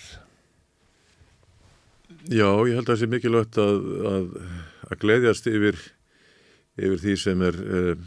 [2.26, 4.28] Já, ég held að það sé mikilvægt að, að,
[4.86, 5.80] að gleðjast yfir,
[6.78, 8.06] yfir því sem er uh,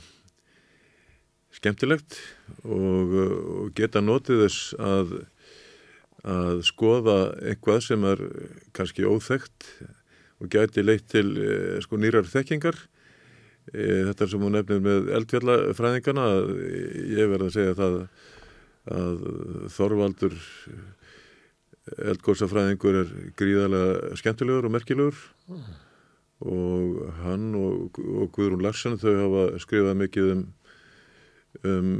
[1.59, 2.19] skemmtilegt
[2.63, 5.19] og, og geta notið þess að
[6.67, 7.15] skoða
[7.47, 8.21] eitthvað sem er
[8.75, 9.69] kannski óþægt
[10.43, 12.75] og gæti leitt til uh, sko nýrar þekkingar
[13.73, 16.27] þetta er sem hún nefnir með eldfjallafræðingana
[17.15, 17.97] ég verði að segja það
[18.89, 19.19] að
[19.75, 20.37] Þorvaldur
[22.09, 25.19] eldgóðsafræðingur er gríðarlega skemmtilegur og merkilegur
[25.49, 25.67] mm.
[26.53, 30.43] og hann og, og Guðrún Larsson þau hafa skrifað mikið um,
[31.69, 31.93] um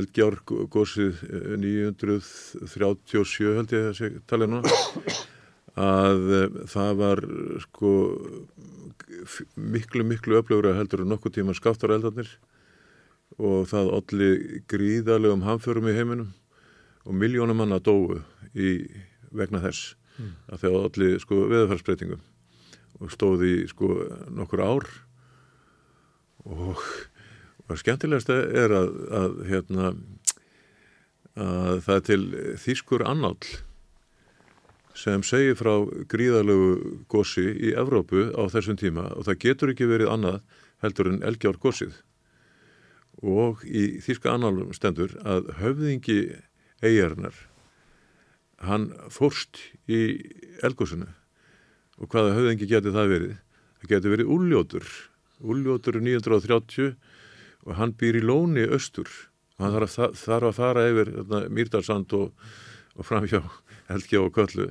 [0.00, 1.24] eldgjárgóðsið
[1.62, 4.74] 937 held ég að segja tala núna
[5.76, 6.22] að
[6.72, 7.22] það var
[7.66, 7.92] sko
[9.56, 12.30] miklu, miklu öflugra heldur en nokkuð tíma skáttareldarnir
[13.36, 16.30] og það allir gríðalegum hamförum í heiminum
[17.04, 18.22] og miljónum manna dóu
[18.56, 18.78] í
[19.36, 20.32] vegna þess mm.
[20.52, 22.24] að það allir sko veðarfærsbreytingum
[22.96, 23.92] og stóði sko
[24.32, 24.88] nokkur ár
[26.46, 26.80] og
[27.66, 29.88] og skemmtilegast er að, að hérna
[31.36, 32.20] að það er til
[32.62, 33.38] þýskur annál
[34.96, 35.74] sem segir frá
[36.10, 40.40] gríðalögu gósi í Evrópu á þessum tíma og það getur ekki verið annað
[40.84, 41.98] heldur en elgjár gósið
[43.22, 46.18] og í þýska annálum stendur að höfðingi
[46.84, 47.36] eigarnar
[48.64, 50.00] hann fórst í
[50.64, 51.08] elgósinu
[52.00, 53.36] og hvaða höfðingi geti það verið?
[53.80, 54.86] Það geti verið Úljótur.
[55.44, 56.94] Úljótur er 930
[57.66, 59.08] og hann býr í Lóni östur
[59.56, 61.12] og hann þarf að, þarf að fara yfir
[61.52, 62.32] Mýrdalsand og,
[62.96, 63.42] og framhjá
[63.90, 64.70] Helgjá og Köllu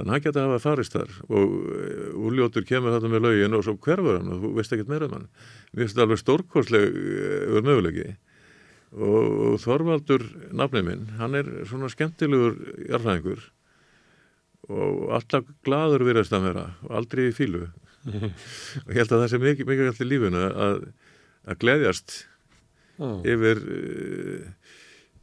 [0.00, 3.56] Þannig að hann geta að hafa farist þar og eh, úrljótur kemur þetta með laugin
[3.58, 5.26] og svo hverfur hann og þú veist ekkert meira um hann.
[5.74, 8.06] Finnst þetta alveg stórkosleg verð eh, mögulegi
[8.90, 10.24] og, Þorvaldur,
[10.56, 12.56] nafnið minn, hann er svona skemmtilegur
[12.88, 13.44] jarðhæðingur
[14.70, 17.68] og alltaf gladur virðast að vera og aldrei í fílu.
[18.08, 20.82] og ég held að það sé mikið, mikið allir lífinu að,
[21.44, 22.16] að gleðjast
[22.96, 23.08] Já.
[23.34, 24.76] yfir uh,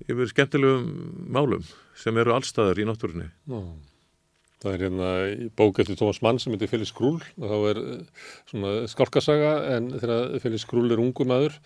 [0.06, 0.90] yfir skemmtilegum
[1.34, 1.66] málum
[1.98, 3.62] sem eru allstaðar í náttúrunni Já.
[4.58, 7.80] Það er hérna í bók eftir Tómas Mann sem heitir Félix Skrúl og þá er
[7.84, 11.60] eh, svona skálkasaga en þegar Félix Skrúl er ungu maður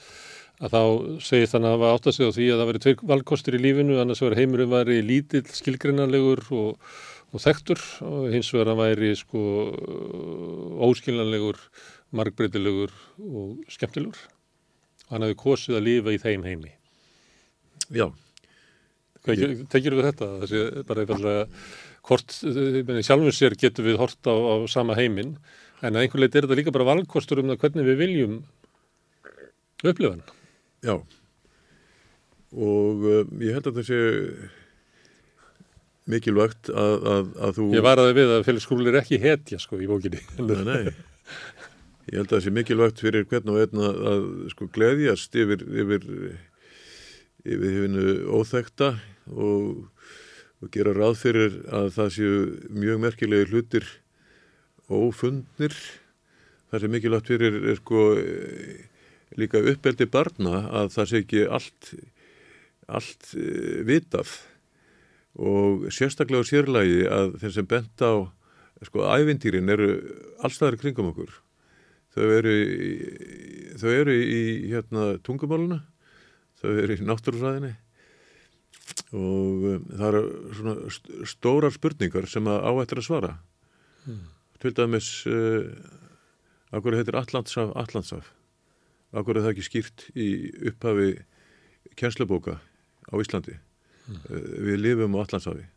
[0.62, 0.82] að þá
[1.24, 3.62] segist hann að hafa átt að segja á því að það veri tveir valkostur í
[3.64, 6.92] lífinu annars verið heimurinn væri lítill, skilgrinnanlegur og,
[7.32, 9.46] og þekktur og hins vegar hann væri sko
[10.92, 11.58] óskiljanlegur,
[12.14, 12.94] margbreytilegur
[13.24, 14.20] og skemmtilegur.
[15.10, 16.76] Hann hefði kosið að lifa í þeim heimi.
[17.92, 18.12] Já,
[19.22, 20.28] Hvað tekir við þetta?
[20.42, 21.42] Þessi bara einfallega
[22.08, 22.38] hvort,
[22.88, 25.36] meina, sjálfum sér getum við hort á, á sama heiminn
[25.82, 28.38] en að einhver leit er þetta líka bara valkostur um það hvernig við viljum
[29.82, 30.26] upplifa hann.
[30.86, 30.96] já
[32.52, 34.02] og uh, ég held að það sé
[36.12, 37.88] mikilvægt að, að, að þú Ég
[38.18, 40.22] við að Felix Skrúl er ekki hetja sko í bókinni.
[40.42, 40.92] Nei, nei.
[42.10, 45.64] Ég held að það sé mikilvægt fyrir hvern og einn að, að sko gleðjast yfir,
[45.84, 46.08] yfir,
[47.46, 48.90] yfir hefinu óþekta
[49.32, 49.86] og,
[50.62, 52.38] og gera ráð fyrir að það séu
[52.78, 53.88] mjög merkilegi hlutir
[54.92, 55.76] ófundnir.
[56.72, 58.86] Það sé mikilvægt fyrir er sko eh,
[59.40, 61.92] líka uppeldi barna að það sé ekki allt,
[62.92, 64.32] allt uh, vitað.
[65.40, 68.14] Og sérstaklega á sérlægi að þeir sem bent á
[68.86, 69.94] sko ævintýrin eru
[70.44, 71.32] allstaðar kringum okkur.
[72.12, 72.92] Þau eru í,
[73.80, 74.42] þau eru í
[74.74, 75.80] hérna tungumáluna
[76.62, 77.72] þau eru í náttúrufræðinni
[79.12, 80.22] og um, það eru
[80.58, 83.34] svona st stórar spurningar sem að áættir að svara
[84.62, 85.68] til dæmis uh,
[86.72, 88.32] akkur heitir Allandsaf Allandsaf
[89.12, 90.30] akkur er það ekki skýrt í
[90.72, 91.12] upphafi
[92.00, 95.68] kjenslubóka á Íslandi uh, við lifum á Allandsafi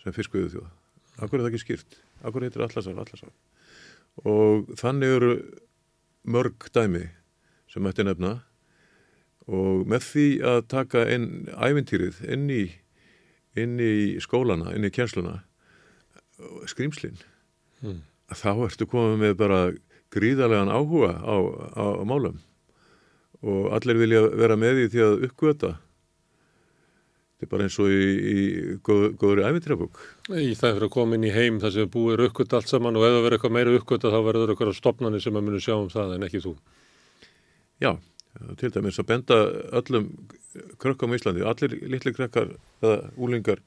[0.00, 0.70] sem fiskveðu þjóða.
[1.20, 1.98] Akkur er það ekki skýrt?
[2.24, 3.32] Akkur heitir Allandssaf, Allandssaf?
[4.28, 5.32] Og þannig eru
[6.28, 7.06] mörg dæmi
[7.70, 8.38] sem ætti nefna
[9.48, 12.62] og með því að taka inn ævintýrið inn í,
[13.56, 13.92] inn í
[14.22, 15.40] skólana, inn í kjensluna,
[16.70, 17.18] skrýmslinn,
[17.80, 18.02] Mm.
[18.28, 19.58] þá ertu komið með bara
[20.12, 21.36] gríðarlegan áhuga á,
[21.72, 22.36] á, á málum
[23.40, 25.70] og allir vilja vera með í því að uppgöta
[27.40, 28.36] þetta er bara eins og í, í
[28.84, 32.24] góð, góðri æfintrafbúk Í það fyrir að koma inn í heim þar sem búið er
[32.28, 35.40] uppgöt allt saman og ef það verður eitthvað meira uppgöta þá verður eitthvað stopnarnir sem
[35.40, 36.52] að munu sjá um það en ekki þú.
[37.80, 37.90] já,
[38.60, 39.38] til dæmis að benda
[39.80, 40.10] öllum
[40.82, 43.62] krökkum í Íslandi allir litli krakkar eða úlingar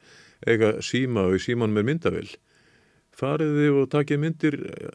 [0.48, 2.30] eiga síma og í síman með myndavill
[3.14, 4.92] fariði og takið myndir eh,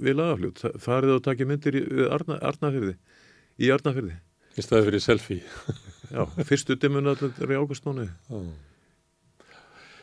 [0.00, 2.96] við lagafljút, fariði og takið myndir í við Arna, Arnafyrði
[3.60, 4.16] í Arnafyrði
[4.58, 5.42] Í staði fyrir selfie.
[6.14, 8.08] já, fyrstu dimmun allir í águstmánu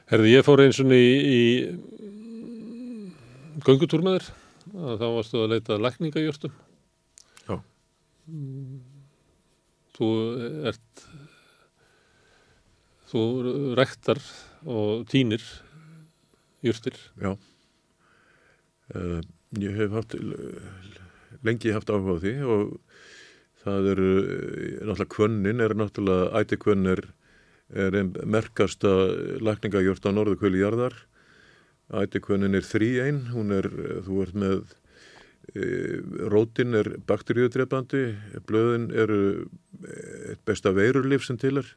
[0.07, 1.41] Herði, ég fór eins og í, í
[3.65, 4.29] göngutúr með þér.
[4.77, 6.53] að Þá varstu að leita lækningajörtum.
[9.97, 10.09] Þú
[10.67, 11.05] ert,
[13.07, 13.21] þú
[13.79, 14.19] rektar
[14.67, 15.43] og tínir
[16.65, 16.97] jörtir.
[17.21, 17.37] Já.
[18.91, 19.21] Uh,
[19.59, 20.15] ég hef haft,
[21.43, 22.75] lengi haft áhuga á því og
[23.63, 24.11] það eru,
[24.87, 27.03] náttúrulega kvönnin er náttúrulega, æti kvönn er,
[27.75, 28.91] er einn merkasta
[29.43, 30.95] lækningagjört á norðukvöli jarðar.
[31.95, 33.67] Æti kvönnin er þrý einn, hún er,
[34.03, 34.75] þú ert með,
[35.55, 38.01] rótin er bakteríudrepandi,
[38.47, 39.19] blöðin eru
[40.33, 41.69] eitt besta veirurlif sem til er.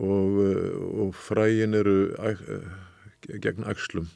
[0.00, 2.14] Og, eh, og fræin eru
[3.26, 4.06] gegn æxlum.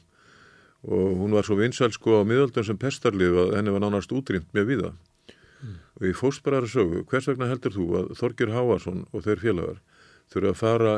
[0.85, 4.49] Og hún var svo vinsæl sko á miðöldum sem pestarlið að henni var nánast útrýmt
[4.53, 4.93] með viða
[5.95, 9.77] og í fósbærara sögu, hvers vegna heldur þú að Þorgir Hávarsson og þeir félagar
[10.29, 10.91] þurfa að fara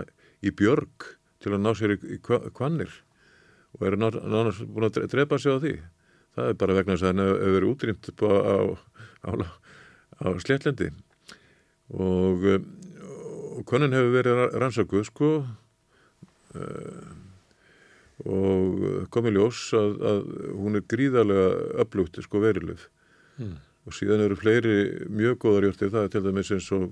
[0.43, 1.05] í björg
[1.39, 2.89] til að ná sér í, í kva- kvannir
[3.77, 5.73] og eru ná- nánast búin að dre- drepa sig á því
[6.37, 8.31] það er bara vegna þess að henni hefur verið útrýmt á,
[9.27, 9.31] á,
[10.21, 10.89] á, sléttlendi.
[11.97, 12.67] Og, um,
[13.57, 15.31] og konin hefur verið ra- rannsökuð sko.
[18.27, 20.21] Og komið ljós að, að
[20.57, 21.49] hún er gríðarlega
[21.83, 22.87] öflugt sko verilöf
[23.37, 23.51] Mm.
[23.85, 24.71] og síðan eru fleiri
[25.13, 26.87] mjög góðar jórtir það til dæmis eins og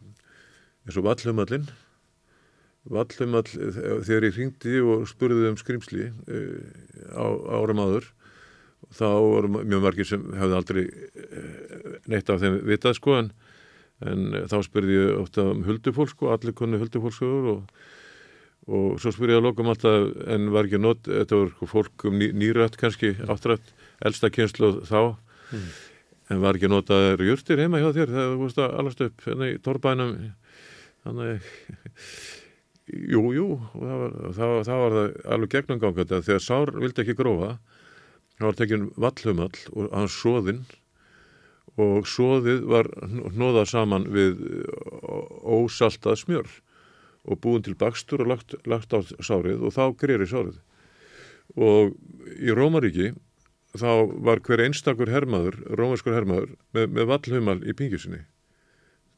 [0.86, 1.64] eins og vallhumallin
[2.86, 6.06] vallhumall þegar ég hringdi og spurði um skrimsli
[7.18, 7.26] á
[7.58, 8.06] árum áður
[8.94, 13.32] þá voru mjög margir sem hefði aldrei uh, neitt af þeim vitað sko en,
[14.06, 17.84] en uh, þá spurði ég ofta um huldufólk sko, allir konu huldufólksögur og
[18.66, 22.06] og svo spyr ég að lokum alltaf en var ekki nót, þetta var sko fólk
[22.10, 23.68] um ný, nýrætt kannski, áttrætt
[24.02, 25.02] elsta kynslu þá.
[25.53, 25.68] Mm.
[26.34, 29.60] en var ekki notaður jurtir heima hjá þér þú veist að allast upp hérna í
[29.62, 30.16] torbænum
[31.06, 31.45] þannig
[33.14, 36.74] jú, jú og það var, það, var- það var það alveg gegnumgangandi að þegar sár
[36.82, 37.52] vildi ekki grófa
[38.40, 40.64] það var tekin vallhumall og hann svoðinn
[41.82, 42.90] og svoðið var
[43.36, 44.40] hnóðað saman við
[45.44, 46.53] ósaltað smjör
[47.26, 50.60] og búin til bakstur og lagt, lagt á sárið og þá greirir sárið.
[51.57, 51.95] Og
[52.38, 53.12] í Rómaríki
[53.76, 58.22] þá var hver einstakur hermaður, rómarskur hermaður með, með vallhumal í pingisinni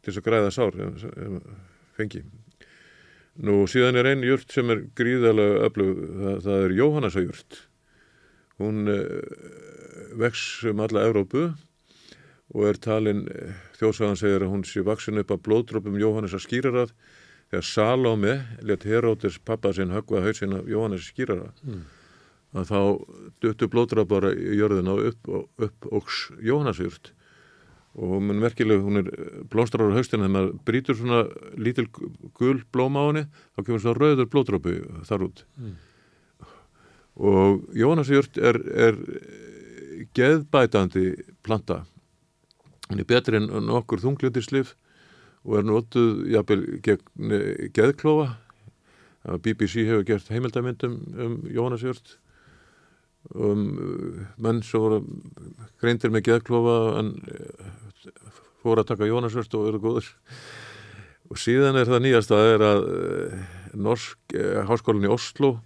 [0.02, 0.77] til þess að græða sár
[1.98, 2.23] fengi.
[3.38, 7.60] Nú síðan er einn jurt sem er gríðalega öflug, það, það er Jóhannasa jurt
[8.62, 11.50] hún uh, vex um alla Evrópu
[12.56, 13.26] og er talin,
[13.78, 16.94] þjóðsagan segir að hún sé vaksin upp að blóðdrópum Jóhannesa skýrarað
[17.52, 18.34] þegar Salome
[18.66, 21.84] let Herótis pappa sinn höggva hausin af Jóhannes skýrara mm.
[22.60, 22.80] að þá
[23.44, 27.14] döttu blóðdrópar í jörðina upp, upp óks Jóhannesjurt
[27.98, 29.08] og er merkileg, hún er
[29.50, 31.24] blóstrar á haustin þegar maður brítur svona
[31.58, 31.88] lítil
[32.38, 33.24] gul blóm á henni
[33.56, 34.76] þá kemur svona rauður blóðdrópi
[35.08, 35.78] þar út mm.
[37.18, 38.98] Og Jóhannesjurt er, er
[40.18, 41.10] geðbætandi
[41.45, 41.81] planta.
[42.88, 44.76] Hann er betri en nokkur þungljótislif
[45.48, 48.35] og er notuð jafnvel gegn eh, geðklofa.
[49.44, 52.15] BBC hefur gert heimildamindum um Jónasjörn
[53.35, 53.64] um
[54.39, 55.02] menn sem voru
[55.81, 58.14] greindir með geðklofa en eh,
[58.64, 60.11] fóru að taka Jónasjörn og eru góður
[61.27, 63.41] og síðan er það nýjast að er að eh,
[63.77, 64.38] Norsk
[64.69, 65.57] háskólinn í Oslo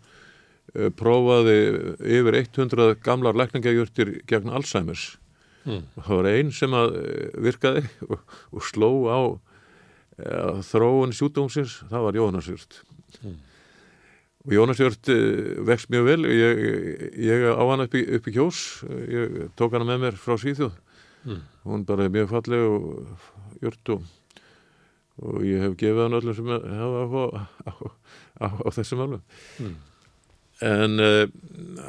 [0.71, 1.57] prófaði
[1.99, 5.17] yfir 100 gamlar lækningagjörtir gegn Alzheimer's
[5.65, 5.81] mm.
[5.97, 8.21] það var einn sem eh, virkaði og,
[8.55, 9.19] og sló á
[10.21, 12.77] ja, þróun sjúdómsins, það var Jónasjörn
[13.19, 13.35] mm.
[14.45, 16.63] og Jónasjörn eh, vext mjög vel ég,
[17.19, 18.63] ég á hann upp í, upp í kjós
[19.11, 20.73] ég tók hann með mér frá Svíþjóð
[21.27, 21.45] mm.
[21.67, 24.09] hún bara er mjög falleg og jört og
[25.21, 27.73] og ég hef gefið hann öllum sem hafa á, á,
[28.41, 29.35] á, á þessum alveg.
[30.61, 31.23] En uh,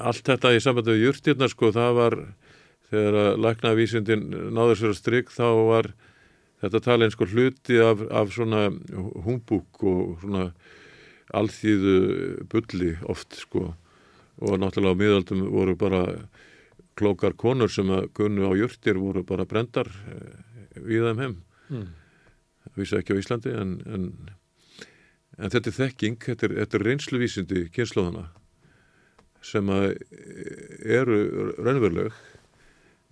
[0.00, 2.16] allt þetta í sambandi við júrtirna sko það var
[2.92, 5.92] þegar að læknavísindin náður sér að strikk þá var
[6.62, 8.66] þetta tala eins og hluti af, af svona
[9.26, 10.50] humbúk og svona
[11.32, 11.96] alþýðu
[12.52, 13.72] bulli oft sko.
[14.42, 16.02] Og náttúrulega á miðaldum voru bara
[16.98, 21.36] klókar konur sem að gunnu á jörtir voru bara brendar eh, við þeim heim.
[21.72, 21.88] Mm.
[22.76, 24.04] vísa ekki á Íslandi en, en,
[25.38, 28.26] en þetta er þekking þetta er, þetta er reynsluvísindi kynnslóðana
[29.42, 29.88] sem að
[30.86, 31.18] eru
[31.58, 32.12] raunveruleg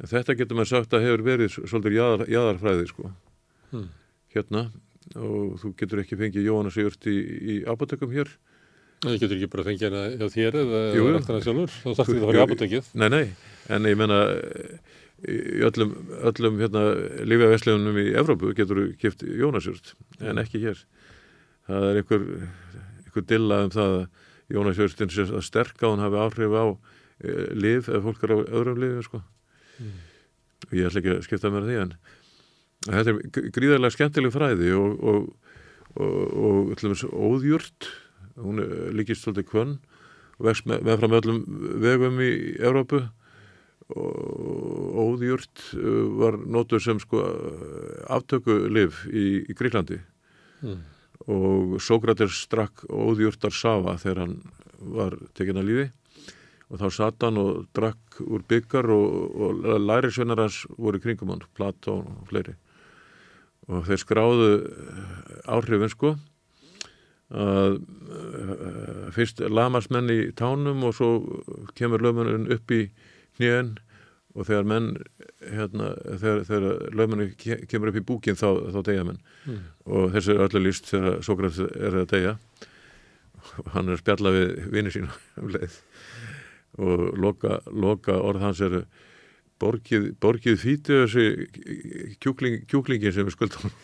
[0.01, 3.11] En þetta getur maður sagt að hefur verið svolítið jáðar, jáðarfræði sko
[3.73, 3.89] hmm.
[4.33, 4.63] hérna
[5.19, 8.31] og þú getur ekki fengið Jóhanna Sigurd í, í apotekum hér.
[9.03, 10.81] Það getur ekki bara fengið hérna hjá þér eða
[11.19, 12.91] eftir það sjálfur, þá sagt þið það var í apotekið.
[13.01, 13.23] Nei, nei,
[13.77, 14.21] en ég menna
[15.21, 15.39] í
[15.69, 15.95] öllum,
[16.31, 16.85] öllum hérna
[17.29, 19.93] lífjaveslegunum í Evrópu getur þú kipt Jóhanna Sigurd,
[20.23, 20.43] en hmm.
[20.47, 20.85] ekki hér.
[21.69, 22.27] Það er einhver,
[23.05, 24.09] einhver dilla um það að
[24.51, 28.39] Sigurdin sé að sterka og hann hafi áhrif á e, liv eða fólk er á
[28.43, 29.95] öðrum liðu sko mm.
[30.79, 31.95] ég ætla ekki að skipta mér að því en
[32.89, 35.31] þetta er gríðarlega skemmtileg fræði og, og,
[36.01, 37.91] og, og óðjúrt
[38.41, 38.63] hún
[38.97, 39.79] líkist svolítið kvönn
[40.41, 41.41] vext með, með fram öllum
[41.83, 43.03] vegum í Európu
[43.91, 47.23] og óðjúrt uh, var nótur sem sko
[48.11, 49.99] aftöku liv í, í Gríklandi
[50.63, 50.81] mm.
[51.29, 54.37] Og Sókrates strakk óðjúrtar Sava þegar hann
[54.81, 55.89] var tekinn að lífi
[56.71, 61.43] og þá satt hann og drakk úr byggar og, og lærisvennar hans voru kringum hann,
[61.59, 62.55] Platón og fleiri.
[63.71, 66.15] Og þeir skráðu eh, áhrifin sko
[67.31, 71.11] að uh, fyrst lamast menn í tánum og svo
[71.79, 72.89] kemur lögmannin upp í
[73.39, 73.77] hnjön
[74.37, 74.89] og þegar menn
[75.43, 75.91] hérna,
[76.23, 79.21] þegar, þegar lögmannin kemur upp í búkin þá, þá deyja menn.
[79.47, 79.61] Mm.
[79.91, 82.35] og þessu er öllu líst þegar Sókrates er að deyja.
[83.75, 85.79] Hann er að spjalla við vinið sín um leið.
[86.81, 88.85] Og loka, loka orð hans eru
[89.61, 93.75] borgið, borgið fítið þessi kjúkling, kjúklingin sem við skuldum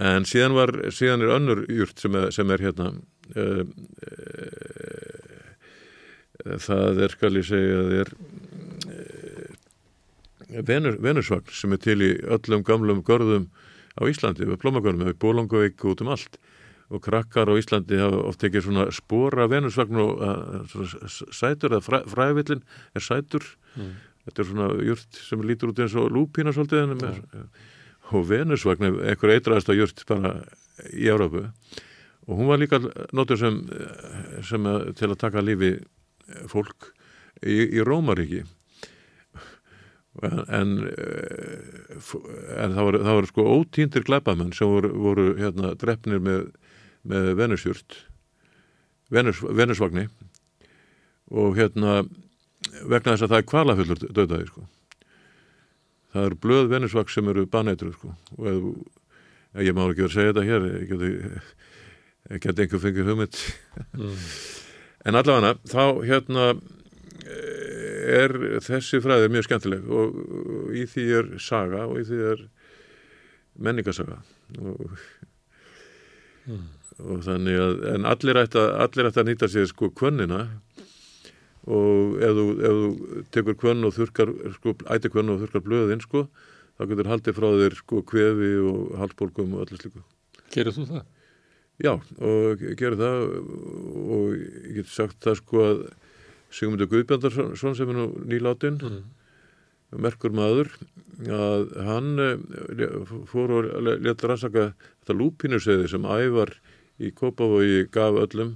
[0.00, 2.90] en síðan var síðan er önnur júrt sem, sem er hérna
[3.36, 5.09] uh, uh,
[6.66, 8.12] það er skal ég segja það er
[10.66, 13.48] venur, venursvagn sem er til í öllum gamlum görðum
[13.98, 16.38] á Íslandi við plómagörnum, við bólongavík út um allt
[16.90, 20.94] og krakkar á Íslandi hafa oft ekki svona spora venusvagn og uh,
[21.30, 22.64] sætur, eða fræ, frævillin
[22.94, 23.46] er sætur
[23.76, 23.92] mm.
[24.26, 27.44] þetta er svona júrt sem lítur út eins og lúpína svolítið ja.
[28.10, 30.34] og venusvagn er einhver eitraðast að júrt bara
[30.90, 31.46] í Európu
[32.26, 32.78] og hún var líka
[33.16, 33.62] notur sem,
[34.46, 35.76] sem að, til að taka lífi
[36.50, 36.90] fólk
[37.42, 38.44] í, í Rómaríki
[40.20, 40.72] en, en,
[42.60, 46.50] en það voru, það voru sko ótýndir glæpamenn sem voru, voru hérna drefnir með
[47.06, 47.96] með venusjúrt
[49.12, 50.06] venus, venusvagni
[51.30, 52.02] og hérna
[52.84, 54.64] vegna þess að það er kvalaföllur döðdagi sko.
[56.12, 58.14] það eru blöð venusvaks sem eru baneitur sko.
[58.36, 58.66] og ef,
[59.64, 61.12] ég má ekki verið að segja þetta hér ég geti,
[62.44, 63.40] geti einhver fengið hugmynd
[63.96, 64.18] mm.
[65.06, 66.46] En allavega þá hérna
[68.10, 70.20] er þessi fræði mjög skemmtileg og,
[70.74, 72.46] í því er saga og í því er
[73.60, 74.20] menningasaga
[74.60, 74.98] og,
[76.48, 76.62] Mm.
[77.04, 80.38] og þannig að en allir ætti að, að nýta sér sko kvönnina
[81.68, 86.02] og ef þú, ef þú tekur kvönn og þurkar sko, ætti kvönn og þurkar blöðin
[86.02, 86.24] sko
[86.80, 90.02] þá getur haldið frá þér sko kvefi og halsbólgum og öllu slíku
[90.54, 91.04] Gerir þú það?
[91.80, 93.22] Já, og gerir það
[94.12, 95.78] og ég get sagt það sko að
[96.52, 99.02] Sigmundur Guðbjandarsson sem er nú nýláttinn Mm.
[100.02, 100.68] merkur maður
[101.26, 102.92] að hann eh,
[103.26, 103.70] fór og
[104.02, 104.68] leta rannsaka
[105.00, 106.52] þetta lúpínuseiði sem ævar
[107.00, 108.52] í Kópavogi gaf öllum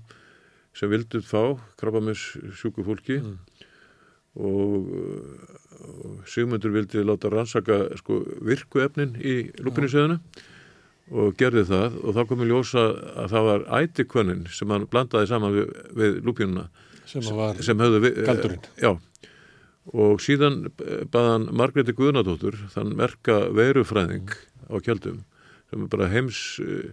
[0.75, 3.39] sem vildu fá krabbamis sjúku fólki Mm.
[4.37, 4.91] og,
[5.81, 10.21] og Sigmundur vildi láta rannsaka sko, virkuefnin í lúpínuseiðinu
[11.13, 12.85] og gerði það og þá kom í ljósa
[13.25, 16.69] að það var ætikvönnin sem hann blandaði saman við, við lúpínuna
[17.05, 18.63] Sem að sem höfðu vi- Galdurinn.
[18.81, 18.95] já.
[19.93, 20.71] Og síðan
[21.13, 24.33] baðan Margreti Guðnadóttur þann merka veirufræðing
[24.73, 25.19] á kjaldum
[25.69, 26.89] sem er bara heims eh,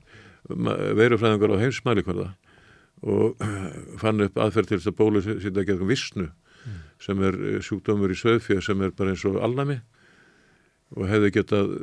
[0.99, 2.27] veirufræðingar á heimsmælikvarða
[3.07, 3.39] og
[4.03, 6.27] fann upp aðferð til þess að bólu sýnda gegn vissnu
[7.01, 9.79] sem er eh, sjúkdómur í söðfjö sem er bara eins og alnami
[10.97, 11.75] og hefði getað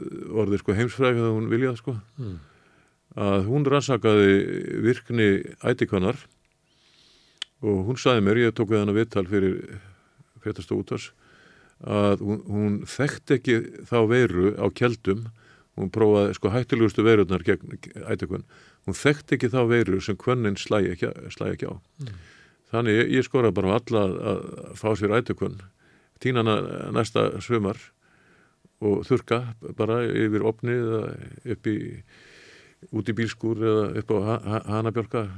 [0.43, 1.95] orðið sko heimsfræðing þegar hún viljað sko.
[2.19, 2.37] Mm.
[3.19, 4.35] að hún rannsakaði
[4.85, 5.29] virkni
[5.65, 6.19] ætikvannar
[7.65, 9.81] og hún saði mér, ég tók við hana viðtal fyrir
[10.43, 11.09] fréttast og útars
[11.83, 13.59] að hún, hún þekkt ekki
[13.89, 15.27] þá veiru á kjeldum
[15.79, 17.79] hún prófaði sko hættilegustu veirurnar gegn
[18.11, 18.47] ætikvann,
[18.87, 21.75] hún þekkt ekki þá veiru sem kvönnin slægi ekki, slægi ekki á.
[22.73, 25.61] Þannig ég, ég skora bara á alla að, að fá sér ætikvann
[26.23, 27.79] tína næsta svumar
[28.81, 29.41] og þurka
[29.77, 31.01] bara yfir opni eða
[31.57, 31.77] upp í
[32.95, 35.29] út í bílskúr eða upp á ha- ha- hanabjálka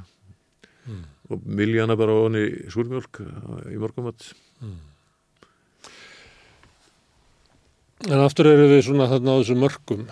[0.89, 1.03] Mm.
[1.31, 3.19] og miljana bara á honni súrmjólk
[3.69, 4.33] í morgumat
[8.09, 10.07] En aftur eru við svona þarna á þessu mörgum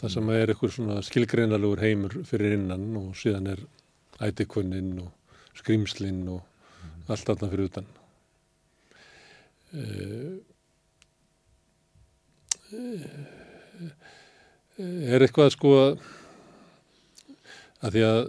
[0.00, 3.62] það sem er einhver svona skilgreinalegur heimur fyrir innan og síðan er
[4.20, 5.08] ætikvönnin og
[5.56, 6.42] skrýmslinn og
[7.08, 7.86] allt þarna fyrir utan.
[9.72, 10.36] Eh, eh,
[14.76, 15.92] Er eitthvað sko að
[17.84, 18.20] að því að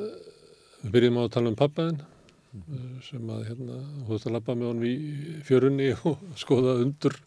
[0.83, 2.01] við byrjum á að tala um pappaðinn
[3.05, 7.17] sem að hérna, veist að labba með honum í fjörunni og skoða undur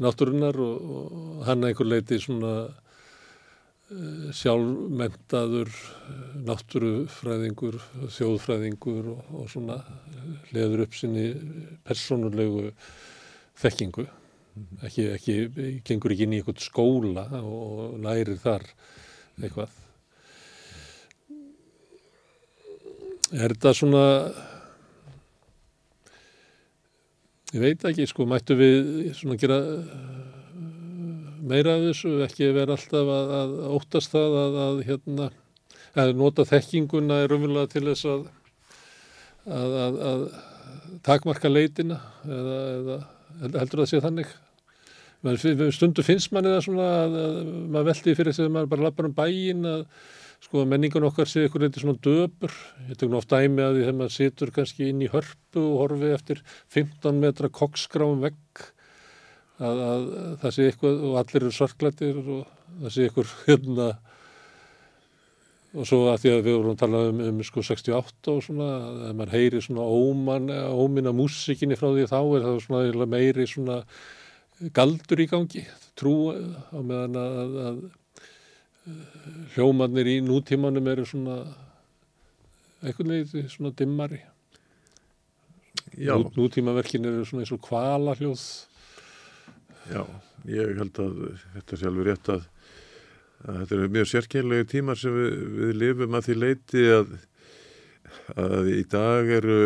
[0.00, 7.76] náttúrunar og, og hann að einhver leiti svona uh, sjálfmentaður uh, náttúrufræðingur,
[8.16, 11.26] þjóðfræðingur og, og svona uh, leður upp sinni
[11.84, 12.70] persónulegu
[13.60, 14.06] þekkingu.
[14.86, 15.36] Ekki, ekki,
[15.86, 18.64] gengur ekki inn í eitthvað skóla og lærir þar
[19.38, 19.74] eitthvað.
[23.38, 24.04] Er þetta svona
[27.48, 29.56] Ég veit ekki, sko, mættu við svona gera
[31.48, 35.28] meira af þessu, ekki vera alltaf að, að óttast það að, að hérna,
[36.02, 38.26] að nota þekkinguna er umvölulega til þess að,
[39.46, 40.26] að, að, að
[41.08, 42.98] takmarka leitina eða, eða
[43.62, 44.36] heldur það sé þannig.
[45.18, 47.38] Stundu finnst manni það svona að, að
[47.74, 49.80] maður veldi fyrir þess að maður bara lappar um bæin að
[50.46, 52.52] sko menningun okkar sé ykkur eitthvað svona döpur.
[52.86, 55.80] Ég tek nú oft dæmi að því þegar maður situr kannski inn í hörpu og
[55.82, 56.42] horfi eftir
[56.74, 58.62] 15 metra koksgráum vegg
[59.58, 62.44] að, að, að það sé eitthvað og allir eru svarklættir og
[62.84, 63.88] það sé eitthvað hérna.
[65.78, 68.68] Og svo að því að við vorum að tala um, um sko 68 og svona
[69.08, 73.82] að maður heyri svona óman, óminna músikinni frá því þá er það svona meiri svona
[74.74, 75.64] galdur í gangi
[75.98, 77.78] trú á meðan að, að, að
[79.54, 81.38] hljómanir í nútímanum eru svona
[82.78, 84.20] einhvern veginn svona dimmari.
[85.98, 88.42] Nú, nútímaverkin eru svona eins og kvala hljóð
[89.88, 90.04] já,
[90.48, 91.20] ég held að
[91.54, 92.46] þetta sé alveg rétt að,
[93.44, 97.14] að þetta eru mjög sérkennlegi tímar sem við, við lifum að því leiti að,
[98.44, 99.60] að í dag eru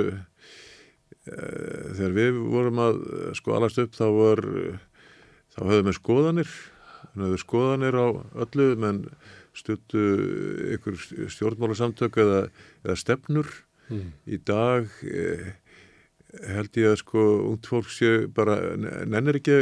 [1.26, 3.00] þegar við vorum að
[3.38, 4.42] sko alast upp þá var
[5.52, 6.54] þá höfðum við skoðanir.
[7.12, 8.06] Þannig að skoðanir á
[8.44, 9.02] öllu menn
[9.56, 10.04] stuttu
[10.76, 10.96] ykkur
[11.30, 12.46] stjórnmálasamtök eða,
[12.86, 13.52] eða stefnur.
[13.92, 14.12] Mm.
[14.30, 15.48] í dag eh,
[16.48, 19.56] held ég að sko ungt fólk sé bara nennir ekki,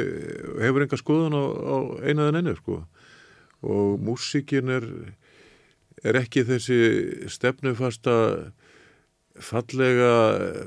[0.60, 2.82] hefur enga skoðan á, á eina eða nenni sko.
[3.64, 4.86] Og músíkin er
[6.04, 6.78] er ekki þessi
[7.32, 8.16] stefnufasta
[9.40, 10.12] fallega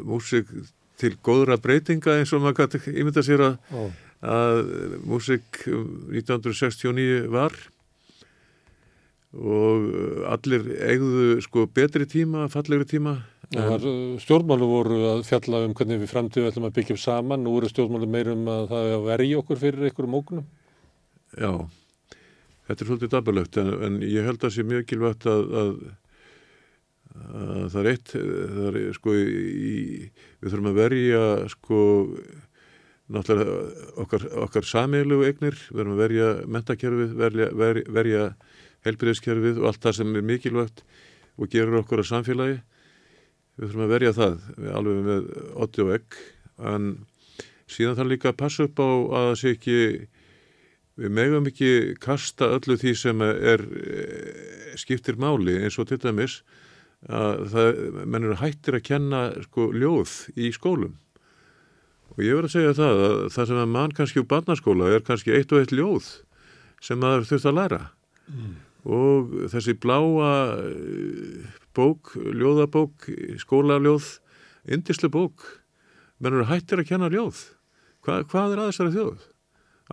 [0.06, 0.49] músík
[1.04, 3.86] til góðra breytinga eins og maður gæti ímynda sér að,
[4.24, 4.74] að
[5.06, 7.56] músik 1969 var
[9.34, 9.86] og
[10.30, 13.18] allir eigðu sko betri tíma, fallegri tíma
[13.54, 17.44] það uh, stjórnmálu voru að fjalla um hvernig við framtíðu ætlum að byggja upp saman.
[17.46, 20.48] Nú eru stjórnmálu meirum að það er að verja okkur fyrir einhverjum ógnum.
[21.34, 21.52] Já,
[22.68, 26.02] þetta er svolítið dabalegt en, en ég held að sé mjög kilvægt að, að, að
[27.14, 29.76] það er eitt, það er sko í,
[30.41, 31.22] við þurfum að verja
[31.53, 31.80] sko
[33.14, 38.27] náttúrulega okkar, okkar sameilu eignir, við þurfum að verja mentakerfið, verja, verja, verja
[38.88, 40.84] helbriðskerfið og allt það sem er mikilvægt
[41.38, 42.57] og gerur okkur að samfélagi.
[43.53, 44.40] Við þurfum að verja það
[44.73, 45.30] alveg með
[45.68, 46.19] 80 og egg.
[46.73, 46.90] En
[47.69, 49.77] síðan þarf líka að passa upp á að það sé ekki
[51.03, 51.72] við megum ekki
[52.02, 56.41] kasta öllu því sem er eh, skiptir máli eins og til dæmis
[57.12, 61.00] að það, menn eru hættir að kenna sko ljóð í skólum
[62.14, 65.04] og ég verð að segja það að það sem að mann kannski úr barnaskóla er
[65.08, 66.12] kannski eitt og eitt ljóð
[66.84, 67.82] sem maður þurft að læra
[68.84, 71.44] og þessi bláa eh,
[71.74, 73.08] bók, ljóðabók
[73.42, 74.20] skólaljóð,
[74.68, 75.44] indislu bók
[76.20, 77.50] menn eru hættir að kenna ljóð
[78.04, 79.28] Hva, hvað er að þessari þjóð?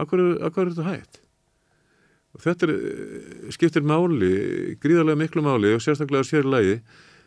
[0.03, 1.21] Akkur, akkur er þetta hætt?
[2.37, 6.81] Og þetta er, eh, skiptir máli, gríðarlega miklu máli og sérstaklega sér lagi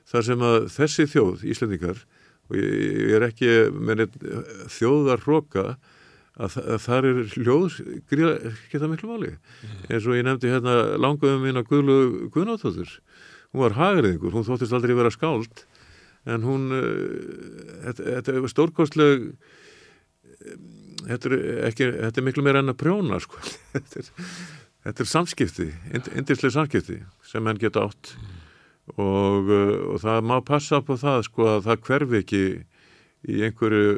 [0.10, 2.04] þar sem að þessi þjóð, Íslandingar
[2.50, 4.08] og ég, er ekki með
[4.72, 5.66] þjóðar hróka
[6.40, 7.78] að, að það er hljóð
[8.10, 9.36] gríðarlega, geta miklu máli.
[9.90, 12.00] Eins og ég nefndi hérna langaðum mín að Guðlu
[12.34, 13.00] Guðnáttóttur
[13.54, 15.66] hún var hagriðingur, hún þóttist aldrei vera skáld
[16.26, 19.28] en hún uh, þetta, þetta er stórkostleg
[21.04, 21.38] þetta er,
[21.70, 23.40] ekki, þetta er miklu meira enn að prjóna sko.
[23.74, 24.12] þetta, er,
[24.84, 28.16] þetta er samskipti indislega samskipti sem henn geta átt.
[29.00, 32.44] Og, uh, og það má passa på það sko að það hverfi ekki
[33.32, 33.94] í einhverju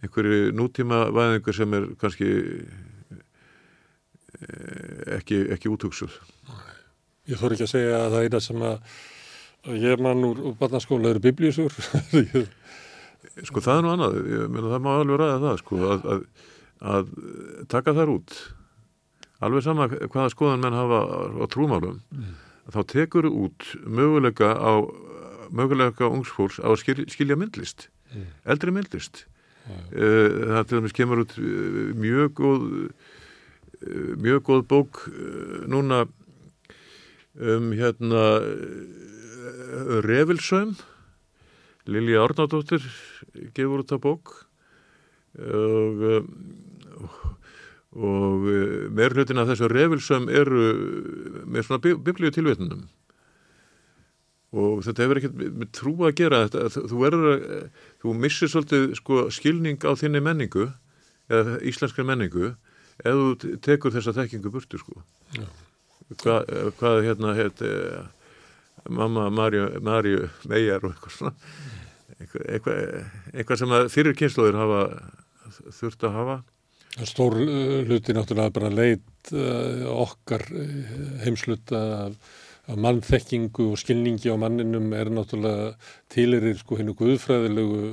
[0.00, 2.28] einhverju nútíma væðingu sem er kannski
[4.40, 6.16] eh, ekki, ekki útugsuð
[7.28, 11.20] Ég þór ekki að segja að það eina sem að ég mann úr, barnaskóla eru
[11.22, 11.74] biblíusur.
[13.46, 16.24] Sko það er nú annað, ég meina það má alveg ræða það sko að, að,
[16.94, 17.12] að
[17.70, 18.38] taka þær út
[19.40, 21.00] alveg sama hvaða skoðan menn hafa
[21.40, 22.34] á trúmálum Mm.
[22.70, 24.72] þá tekur út möguleika á
[25.50, 28.26] möguleika ungsfólks á að skil, skilja myndlist Mm.
[28.44, 29.24] eldri myndlist.
[29.94, 32.62] Eh, það til dæmis kemur út eh, mjög góð
[33.86, 36.08] eh, mjög góð bók eh, núna
[37.38, 38.42] um hérna
[40.02, 40.74] Revilsöym
[41.86, 42.82] Lilja Árnardóttir
[43.54, 44.32] gefur út það bók
[45.38, 46.22] og eh,
[47.96, 48.44] og
[48.94, 50.60] meir hlutin af þessu Revilsöym eru
[51.50, 52.84] með svona bi- biblíu tilvétnum
[54.50, 56.40] og þetta hefur ekkert með trú að gera.
[56.50, 57.66] Þetta, þú verður að
[58.02, 60.68] þú missir svolítið sko, skilning á þinni menningu
[61.30, 62.48] eða íslenskri menningu
[63.00, 65.02] ef þú te- tekur þessa þekkingu burtu sko.
[66.22, 66.40] Hva,
[66.80, 68.00] hvað hérna heit eh,
[68.90, 69.68] mamma Marju,
[70.50, 71.34] Meijar og eitthvað svona.
[72.20, 72.80] Eitthvað,
[73.32, 74.80] eitthvað, sem að fyrir kynnslóðir hafa
[75.78, 76.34] þurft að hafa
[77.06, 80.72] Stór uh, hluti náttúrulega bara leit uh, okkar uh,
[81.24, 82.16] heimsluta af,
[82.70, 85.74] af mannþekkingu og skilningi á manninum er náttúrulega
[86.12, 87.84] tilirir sko hennu guðfræðilegu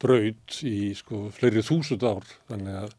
[0.00, 2.24] braut í sko fleiri þúsund ár.
[2.48, 2.96] Þannig að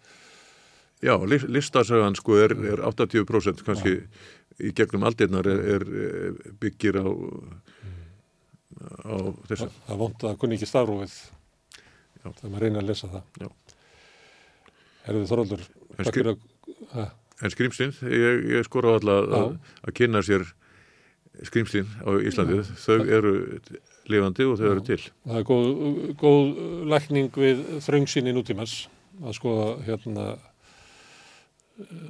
[1.00, 3.94] Já, lis- listasögan sko er, er 80% kannski
[4.60, 7.08] í gegnum aldirnar er, er eh, byggir á
[9.08, 9.16] á
[9.48, 11.14] þessu það vont að kunni ekki stafrófið
[12.20, 12.28] Já.
[12.28, 13.24] þegar maður reyna að lesa það.
[13.40, 13.48] Já.
[15.10, 15.66] Herðu Þorvaldur,
[15.98, 17.12] fyrir að...
[17.40, 19.54] En skrýmslinn, ég, ég skora á alla að,
[19.88, 20.44] að kynna sér
[21.48, 23.32] skrýmslinn á Íslandi, þau eru
[24.12, 25.00] lifandi og þau eru til.
[25.24, 25.70] það er góð,
[26.20, 26.62] góð
[26.92, 28.76] lækning við þröngsinni nútímans
[29.24, 30.28] að skoða hérna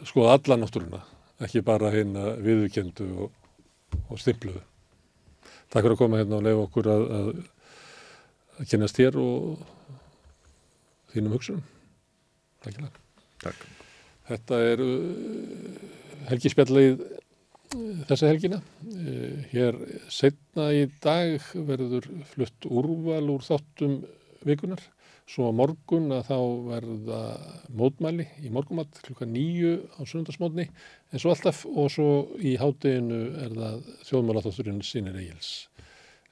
[0.09, 1.03] skoða alla náttúruna
[1.45, 3.34] ekki bara hérna viðurkendu og,
[4.09, 4.61] og stimpluðu.
[5.69, 7.27] Takk fyrir að koma hérna og leifa okkur að, að,
[8.57, 9.67] að kynast þér og
[11.13, 11.67] þínum hugsunum
[12.60, 12.91] Takk fyrir
[13.40, 13.65] Takk.
[14.30, 15.81] Þetta er uh,
[16.30, 17.03] helgispjallið
[18.10, 18.60] þessa helgina.
[18.84, 19.77] Uh, hér
[20.11, 24.02] setna í dag verður flutt úrval úr þáttum
[24.48, 24.84] vikunar.
[25.30, 27.23] Svo á morgun að þá verða
[27.77, 32.10] mótmæli í morgumatt klukka nýju á sundarsmótni en svo alltaf og svo
[32.41, 35.69] í hádeginu er það þjóðmálaþátturinn sínir eigils.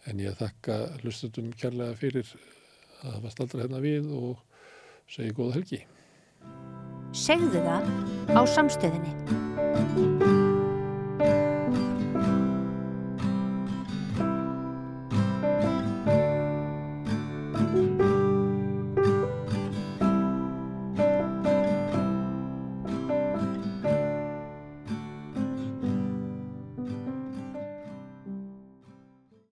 [0.10, 2.34] En ég þakka hlustutum kærlega fyrir
[3.04, 4.42] að hafa staldra hérna við og
[5.14, 5.86] segi góða helgi.
[7.18, 7.92] Segðu það
[8.36, 10.27] á samstöðinni.